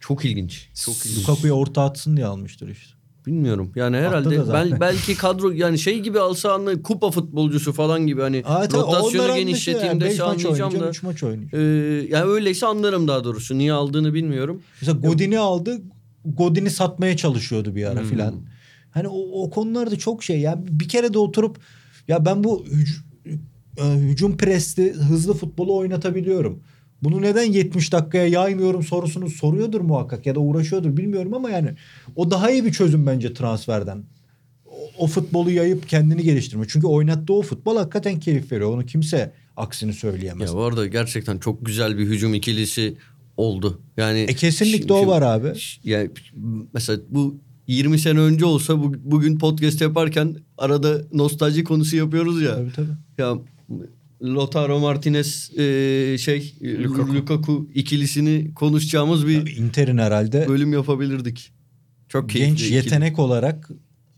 Çok 0.00 0.24
ilginç. 0.24 0.68
Çok 0.84 0.96
ilginç. 1.06 1.18
Lukaku'ya 1.28 1.52
orta 1.54 1.82
atsın 1.82 2.16
diye 2.16 2.26
almıştır 2.26 2.68
işte. 2.68 2.94
Bilmiyorum. 3.26 3.72
Yani 3.76 3.96
herhalde 3.96 4.44
zaten. 4.44 4.70
bel, 4.70 4.80
belki 4.80 5.14
kadro 5.16 5.50
yani 5.50 5.78
şey 5.78 6.00
gibi 6.00 6.20
alsa 6.20 6.52
anla 6.54 6.82
kupa 6.82 7.10
futbolcusu 7.10 7.72
falan 7.72 8.06
gibi 8.06 8.20
hani 8.20 8.42
onlar 8.46 8.72
rotasyonu 8.72 9.34
genişleteyim 9.34 9.86
yani. 9.86 10.00
de 10.00 10.04
Beş 10.04 10.18
maç 10.18 10.20
anlayacağım 10.20 10.52
oynayacağım, 10.54 10.84
da. 10.84 10.90
üç 10.90 11.02
maç 11.02 11.22
oynayacak. 11.22 11.54
Ee, 11.54 11.58
yani 12.16 12.24
öyleyse 12.30 12.66
anlarım 12.66 13.08
daha 13.08 13.24
doğrusu. 13.24 13.58
Niye 13.58 13.72
aldığını 13.72 14.14
bilmiyorum. 14.14 14.62
Mesela 14.80 14.98
Godin'i 14.98 15.38
aldı. 15.38 15.82
Godin'i 16.24 16.70
satmaya 16.70 17.16
çalışıyordu 17.16 17.76
bir 17.76 17.84
ara 17.84 18.00
Hmm. 18.00 18.08
filan. 18.08 18.34
Hani 18.94 19.08
o, 19.08 19.42
o 19.42 19.50
konularda 19.50 19.96
çok 19.98 20.24
şey. 20.24 20.40
Yani 20.40 20.64
bir 20.68 20.88
kere 20.88 21.14
de 21.14 21.18
oturup 21.18 21.58
ya 22.08 22.24
ben 22.24 22.44
bu 22.44 22.64
hüc- 22.66 23.00
e, 23.78 23.84
hücum 23.98 24.36
presli 24.36 24.92
hızlı 24.92 25.34
futbolu 25.34 25.76
oynatabiliyorum. 25.76 26.60
Bunu 27.02 27.22
neden 27.22 27.52
70 27.52 27.92
dakikaya 27.92 28.26
yaymıyorum 28.26 28.82
sorusunu 28.82 29.30
soruyordur 29.30 29.80
muhakkak 29.80 30.26
ya 30.26 30.34
da 30.34 30.40
uğraşıyordur 30.40 30.96
bilmiyorum 30.96 31.34
ama 31.34 31.50
yani 31.50 31.70
o 32.16 32.30
daha 32.30 32.50
iyi 32.50 32.64
bir 32.64 32.72
çözüm 32.72 33.06
bence 33.06 33.34
transferden. 33.34 34.04
O, 34.66 34.76
o 34.98 35.06
futbolu 35.06 35.50
yayıp 35.50 35.88
kendini 35.88 36.22
geliştirme. 36.22 36.64
Çünkü 36.68 36.86
oynattığı 36.86 37.32
o 37.34 37.42
futbol 37.42 37.76
hakikaten 37.76 38.20
keyif 38.20 38.52
veriyor. 38.52 38.70
Onu 38.74 38.86
kimse 38.86 39.32
aksini 39.56 39.92
söyleyemez. 39.92 40.50
Ya 40.50 40.56
bu 40.56 40.62
arada 40.62 40.86
gerçekten 40.86 41.38
çok 41.38 41.66
güzel 41.66 41.98
bir 41.98 42.06
hücum 42.06 42.34
ikilisi 42.34 42.96
oldu. 43.36 43.80
Yani 43.96 44.18
E 44.18 44.34
kesinlikle 44.34 44.94
şi- 44.94 45.04
o 45.04 45.06
var 45.06 45.22
abi. 45.22 45.52
Yani 45.84 46.10
mesela 46.74 47.00
bu 47.08 47.36
20 47.66 47.98
sene 47.98 48.18
önce 48.18 48.44
olsa 48.44 48.78
bu, 48.82 48.94
bugün 49.04 49.38
podcast 49.38 49.80
yaparken 49.80 50.36
arada 50.58 51.02
nostalji 51.12 51.64
konusu 51.64 51.96
yapıyoruz 51.96 52.42
ya. 52.42 52.54
Tabii 52.54 52.72
tabii. 52.72 52.92
Ya 53.18 53.38
Lautaro 54.22 54.80
Martinez 54.80 55.50
e, 55.58 56.18
şey 56.18 56.54
Lukaku. 57.14 57.68
ikilisini 57.74 58.54
konuşacağımız 58.54 59.26
bir 59.26 59.56
Inter'in 59.56 59.98
herhalde 59.98 60.48
bölüm 60.48 60.72
yapabilirdik. 60.72 61.52
Çok 62.08 62.30
keyifli. 62.30 62.48
genç 62.50 62.60
ikili. 62.62 62.74
yetenek 62.74 63.18
olarak 63.18 63.70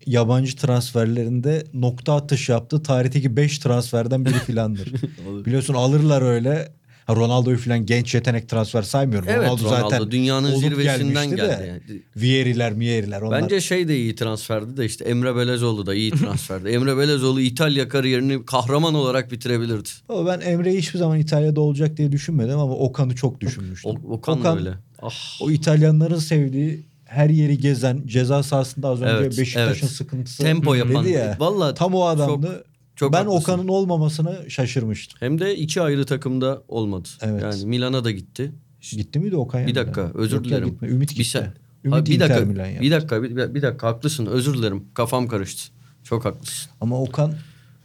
yabancı 0.06 0.56
transferlerinde 0.56 1.64
nokta 1.74 2.14
atışı 2.14 2.52
yaptı. 2.52 2.82
Tarihteki 2.82 3.36
5 3.36 3.58
transferden 3.58 4.24
biri 4.24 4.34
filandır. 4.34 4.92
Biliyorsun 5.46 5.74
alırlar 5.74 6.22
öyle. 6.22 6.72
Ronaldo'yu 7.14 7.56
filan 7.56 7.86
genç 7.86 8.14
yetenek 8.14 8.48
transfer 8.48 8.82
saymıyorum. 8.82 9.28
Evet 9.30 9.48
Ronaldo, 9.48 9.64
Ronaldo, 9.64 9.90
zaten 9.90 10.10
dünyanın 10.10 10.54
zirvesinden 10.54 11.30
geldi. 11.30 11.40
de. 11.60 11.66
yani. 11.88 12.02
Vieri'ler, 12.16 12.72
Mieri'ler 12.72 13.20
onlar. 13.22 13.42
Bence 13.42 13.60
şey 13.60 13.88
de 13.88 13.96
iyi 13.96 14.14
transferdi 14.14 14.76
de 14.76 14.84
işte 14.84 15.04
Emre 15.04 15.36
Belezoğlu 15.36 15.86
da 15.86 15.94
iyi 15.94 16.10
transferdi. 16.10 16.68
Emre 16.68 16.96
Belezoğlu 16.98 17.40
İtalya 17.40 17.88
kariyerini 17.88 18.44
kahraman 18.44 18.94
olarak 18.94 19.32
bitirebilirdi. 19.32 19.88
Ama 20.08 20.26
ben 20.26 20.40
Emre'yi 20.40 20.78
hiçbir 20.78 20.98
zaman 20.98 21.18
İtalya'da 21.18 21.60
olacak 21.60 21.96
diye 21.96 22.12
düşünmedim 22.12 22.58
ama 22.58 22.74
Okan'ı 22.74 23.14
çok 23.14 23.40
düşünmüştüm. 23.40 23.90
O, 24.08 24.12
Okan, 24.12 24.44
da 24.44 24.56
öyle. 24.56 24.72
Ah. 25.02 25.40
O 25.42 25.50
İtalyanların 25.50 26.18
sevdiği 26.18 26.86
her 27.04 27.30
yeri 27.30 27.58
gezen 27.58 28.02
ceza 28.06 28.42
sahasında 28.42 28.88
az 28.88 29.02
önce 29.02 29.12
Evet, 29.12 29.38
Beşiktaş'ın 29.38 29.86
evet. 29.86 29.96
sıkıntısı 29.96 30.42
Tempo 30.42 30.74
yapan. 30.74 31.04
dedi 31.04 31.12
ya. 31.12 31.36
Vallahi 31.40 31.74
tam 31.74 31.94
o 31.94 32.04
adamdı. 32.04 32.46
çok 32.46 32.75
ben 33.02 33.06
haklısın. 33.18 33.36
Okan'ın 33.52 33.68
olmamasına 33.68 34.48
şaşırmıştım. 34.48 35.16
Hem 35.20 35.38
de 35.38 35.56
iki 35.56 35.82
ayrı 35.82 36.06
takımda 36.06 36.62
olmadı. 36.68 37.08
Evet. 37.22 37.42
Yani 37.42 37.66
Milan'a 37.66 38.04
da 38.04 38.10
gitti. 38.10 38.52
Gitti 38.90 39.18
miydi 39.18 39.36
Okan? 39.36 39.66
Bir 39.66 39.74
dakika 39.74 40.10
özür 40.14 40.36
Yok 40.36 40.46
ya, 40.46 40.50
dilerim. 40.50 40.68
gitme. 40.70 40.88
Ümit 40.88 41.10
Bir 41.10 41.14
gitti. 41.16 41.28
sen- 41.30 41.52
Ümit 41.84 41.98
Ha, 41.98 42.06
bir 42.06 42.20
dakika, 42.20 42.40
Milan 42.40 42.66
yaptı. 42.66 42.82
bir 42.82 42.90
dakika, 42.90 43.22
bir, 43.22 43.54
bir 43.54 43.62
dakika 43.62 43.86
haklısın. 43.88 44.26
Özür 44.26 44.54
dilerim. 44.54 44.84
Kafam 44.94 45.28
karıştı. 45.28 45.72
Çok 46.04 46.24
haklısın. 46.24 46.70
Ama 46.80 47.00
Okan 47.02 47.34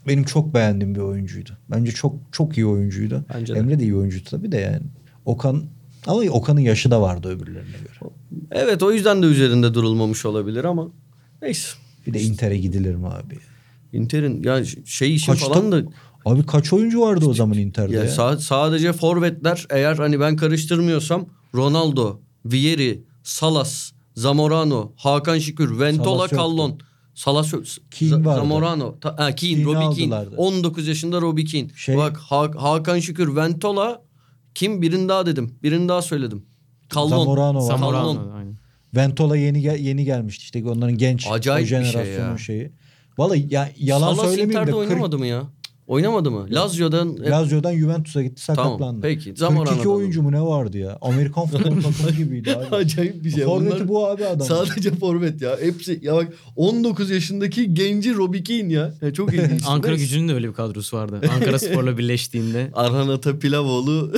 benim 0.07 0.23
çok 0.23 0.53
beğendiğim 0.53 0.95
bir 0.95 0.99
oyuncuydu. 0.99 1.49
Bence 1.71 1.91
çok 1.91 2.15
çok 2.31 2.57
iyi 2.57 2.65
oyuncuydu. 2.65 3.25
Bence 3.33 3.55
de. 3.55 3.59
Emre 3.59 3.79
de 3.79 3.83
iyi 3.83 3.95
oyuncuydu 3.95 4.29
tabii 4.29 4.51
de 4.51 4.57
yani. 4.57 4.83
Okan 5.25 5.63
ama 6.07 6.21
Okan'ın 6.21 6.59
yaşı 6.59 6.91
da 6.91 7.01
vardı 7.01 7.27
öbürlerine 7.29 7.77
göre. 7.77 8.11
Evet 8.51 8.83
o 8.83 8.91
yüzden 8.91 9.23
de 9.23 9.25
üzerinde 9.25 9.73
durulmamış 9.73 10.25
olabilir 10.25 10.63
ama 10.63 10.87
neyse. 11.41 11.67
Bir 12.07 12.13
de 12.13 12.21
Inter'e 12.21 12.57
gidilir 12.57 12.95
mi 12.95 13.07
abi? 13.07 13.37
Inter'in 13.93 14.43
ya 14.43 14.65
şey 14.85 15.15
işin 15.15 15.31
Kaçta- 15.33 15.53
falan 15.53 15.71
da 15.71 15.81
Abi 16.25 16.45
kaç 16.45 16.73
oyuncu 16.73 17.01
vardı 17.01 17.25
o 17.25 17.33
zaman 17.33 17.57
Inter'de 17.57 17.95
ya 17.95 18.03
ya? 18.03 18.09
sa- 18.09 18.39
sadece 18.39 18.93
forvetler 18.93 19.65
eğer 19.69 19.95
hani 19.95 20.19
ben 20.19 20.35
karıştırmıyorsam 20.35 21.25
Ronaldo, 21.55 22.19
Vieri, 22.45 23.03
Salas, 23.23 23.91
Zamorano, 24.15 24.91
Hakan 24.95 25.39
Şükür, 25.39 25.79
Ventola, 25.79 26.17
Salas. 26.17 26.29
Kallon. 26.29 26.79
Salas. 27.15 27.53
Keane 27.91 28.25
vardı. 28.25 28.39
Zamorano, 28.39 28.99
ta, 28.99 29.09
ha, 29.09 29.15
Keane, 29.15 29.35
Keane'i 29.35 29.65
Robbie 29.65 29.95
Keane. 29.97 30.15
aldılardı. 30.15 30.35
19 30.37 30.87
yaşında 30.87 31.21
Robbie 31.21 31.45
Keane. 31.45 31.67
Şey- 31.75 31.97
Bak 31.97 32.17
Ha- 32.17 32.51
Hakan 32.57 32.99
Şükür, 32.99 33.35
Ventola 33.35 34.01
kim 34.55 34.81
birini 34.81 35.09
daha 35.09 35.25
dedim. 35.25 35.55
Birini 35.63 35.89
daha 35.89 36.01
söyledim. 36.01 36.45
Kallon. 36.89 37.09
Zamorano 37.09 37.57
var. 37.57 37.61
Zamorano. 37.67 38.27
Ventola 38.95 39.37
yeni 39.37 39.61
gel- 39.61 39.79
yeni 39.79 40.05
gelmişti 40.05 40.43
işte 40.43 40.69
onların 40.69 40.97
genç 40.97 41.27
Acayip 41.31 41.61
o 41.61 41.63
bir 41.63 41.69
şey 41.69 41.83
jenerasyonun 41.91 42.31
ya. 42.31 42.37
şeyi. 42.37 42.71
Vallahi 43.17 43.47
ya, 43.49 43.71
yalan 43.79 44.13
Salas 44.13 44.29
söylemeyeyim 44.29 44.67
de 44.67 44.71
40 44.71 44.75
oynamadı 44.75 45.17
mı 45.19 45.27
ya? 45.27 45.43
Oynamadı 45.87 46.31
mı? 46.31 46.47
Lazio'dan 46.51 47.17
Lazio'dan 47.19 47.75
Juventus'a 47.75 48.21
gitti 48.23 48.41
sakatlandı. 48.41 48.77
Tamam, 48.79 49.01
peki. 49.01 49.33
Zamora 49.35 49.63
42 49.65 49.79
Anadolu. 49.81 49.93
oyuncu 49.97 50.21
mu 50.23 50.31
ne 50.31 50.41
vardı 50.41 50.77
ya? 50.77 50.97
Amerikan 51.01 51.45
futbol 51.45 51.81
takımı 51.81 52.11
gibiydi 52.17 52.55
abi. 52.55 52.75
Acayip 52.75 53.23
bir 53.23 53.31
şey. 53.31 53.43
Forveti 53.43 53.71
Bunlar 53.75 53.87
bu 53.87 54.07
abi 54.07 54.25
adam. 54.25 54.47
Sadece 54.47 54.91
forvet 54.91 55.41
ya. 55.41 55.57
Hepsi 55.61 55.99
ya 56.01 56.15
bak 56.15 56.33
19 56.55 57.09
yaşındaki 57.09 57.73
genci 57.73 58.15
Robbie 58.15 58.43
Keane 58.43 58.73
ya. 58.73 58.93
ya 59.01 59.13
çok 59.13 59.33
ilginç. 59.33 59.61
Ankara 59.67 59.95
gücünün 59.95 60.27
de 60.27 60.33
öyle 60.33 60.47
bir 60.47 60.53
kadrosu 60.53 60.97
vardı. 60.97 61.21
Ankara 61.35 61.59
Spor'la 61.59 61.97
birleştiğinde 61.97 62.69
Arhan 62.73 63.07
Atapilavoğlu 63.09 64.13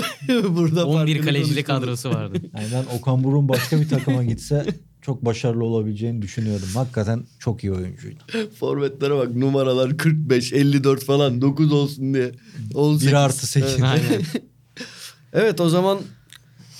burada 0.49 0.85
11 0.87 0.97
farkını 0.97 1.25
kalecilik 1.25 1.67
konuşturdu. 1.67 1.85
kadrosu 1.85 2.09
vardı. 2.09 2.37
Yani 2.57 2.67
ben 2.73 2.97
Okan 2.97 3.23
Buruk'un 3.23 3.49
başka 3.49 3.79
bir 3.81 3.89
takıma 3.89 4.23
gitse 4.23 4.65
çok 5.06 5.26
başarılı 5.26 5.64
olabileceğini 5.66 6.22
düşünüyordum. 6.22 6.68
Hakikaten 6.74 7.24
çok 7.39 7.64
iyi 7.64 7.72
oyuncuydu. 7.74 8.20
Forvetlere 8.60 9.16
bak 9.18 9.36
numaralar 9.36 9.97
45, 9.97 10.54
54 10.54 11.04
falan 11.06 11.41
9 11.41 11.72
olsun 11.74 12.14
diye. 12.14 12.32
18. 12.74 13.08
1 13.08 13.14
artı 13.14 13.47
8. 13.47 13.78
Evet. 15.34 15.62
O 15.62 15.70
zaman 15.70 15.99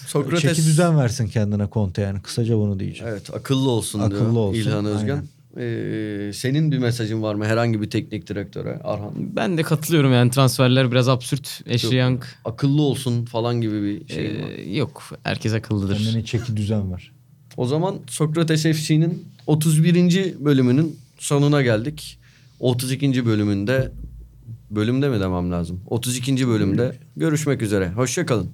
Sokrates 0.08 0.42
Çeki 0.42 0.68
düzen 0.68 0.98
versin 0.98 1.28
kendine 1.28 1.68
Conte 1.74 2.02
yani. 2.02 2.22
Kısaca 2.22 2.58
bunu 2.58 2.80
diyeceğim. 2.80 3.12
Evet 3.14 3.30
akıllı 3.34 3.70
olsun 3.70 4.00
Akıllı 4.00 4.20
diyor 4.20 4.32
olsun, 4.32 4.60
İlhan 4.60 4.86
Özgen. 4.86 5.10
aynen. 5.10 5.28
Ee, 5.58 6.34
senin 6.34 6.72
bir 6.72 6.78
mesajın 6.78 7.22
var 7.22 7.36
mı 7.36 7.46
herhangi 7.46 7.82
bir 7.82 7.90
teknik 7.90 8.28
direktöre 8.28 8.80
Arhan? 8.84 9.12
Ben 9.18 9.58
de 9.58 9.64
katılıyorum 9.64 10.14
yani 10.14 10.32
transferler 10.32 10.92
biraz 10.92 11.10
absürt. 11.10 11.62
Ashley 11.74 12.00
Young 12.00 12.24
Akıllı 12.46 12.82
olsun 12.82 13.26
falan 13.26 13.62
gibi 13.62 13.84
bir 13.84 14.14
şey 14.14 14.26
var. 14.26 14.50
e, 14.58 14.76
yok. 14.78 15.04
Herkes 15.24 15.54
akıllıdır. 15.54 15.98
Kendine 15.98 16.26
çeki 16.26 16.58
düzen 16.58 16.92
ver. 16.94 17.12
O 17.58 17.68
zaman 17.68 17.96
Sokrates 18.08 18.64
FC'nin 18.64 19.26
31. 19.48 20.36
bölümünün 20.46 21.00
sonuna 21.20 21.62
geldik. 21.62 22.20
32. 22.60 23.26
bölümünde 23.26 23.92
bölümde 24.72 25.10
mi 25.10 25.20
demem 25.20 25.52
lazım? 25.52 25.82
32. 25.88 26.48
bölümde 26.48 26.96
görüşmek 27.16 27.62
üzere. 27.62 27.90
Hoşçakalın. 27.90 28.50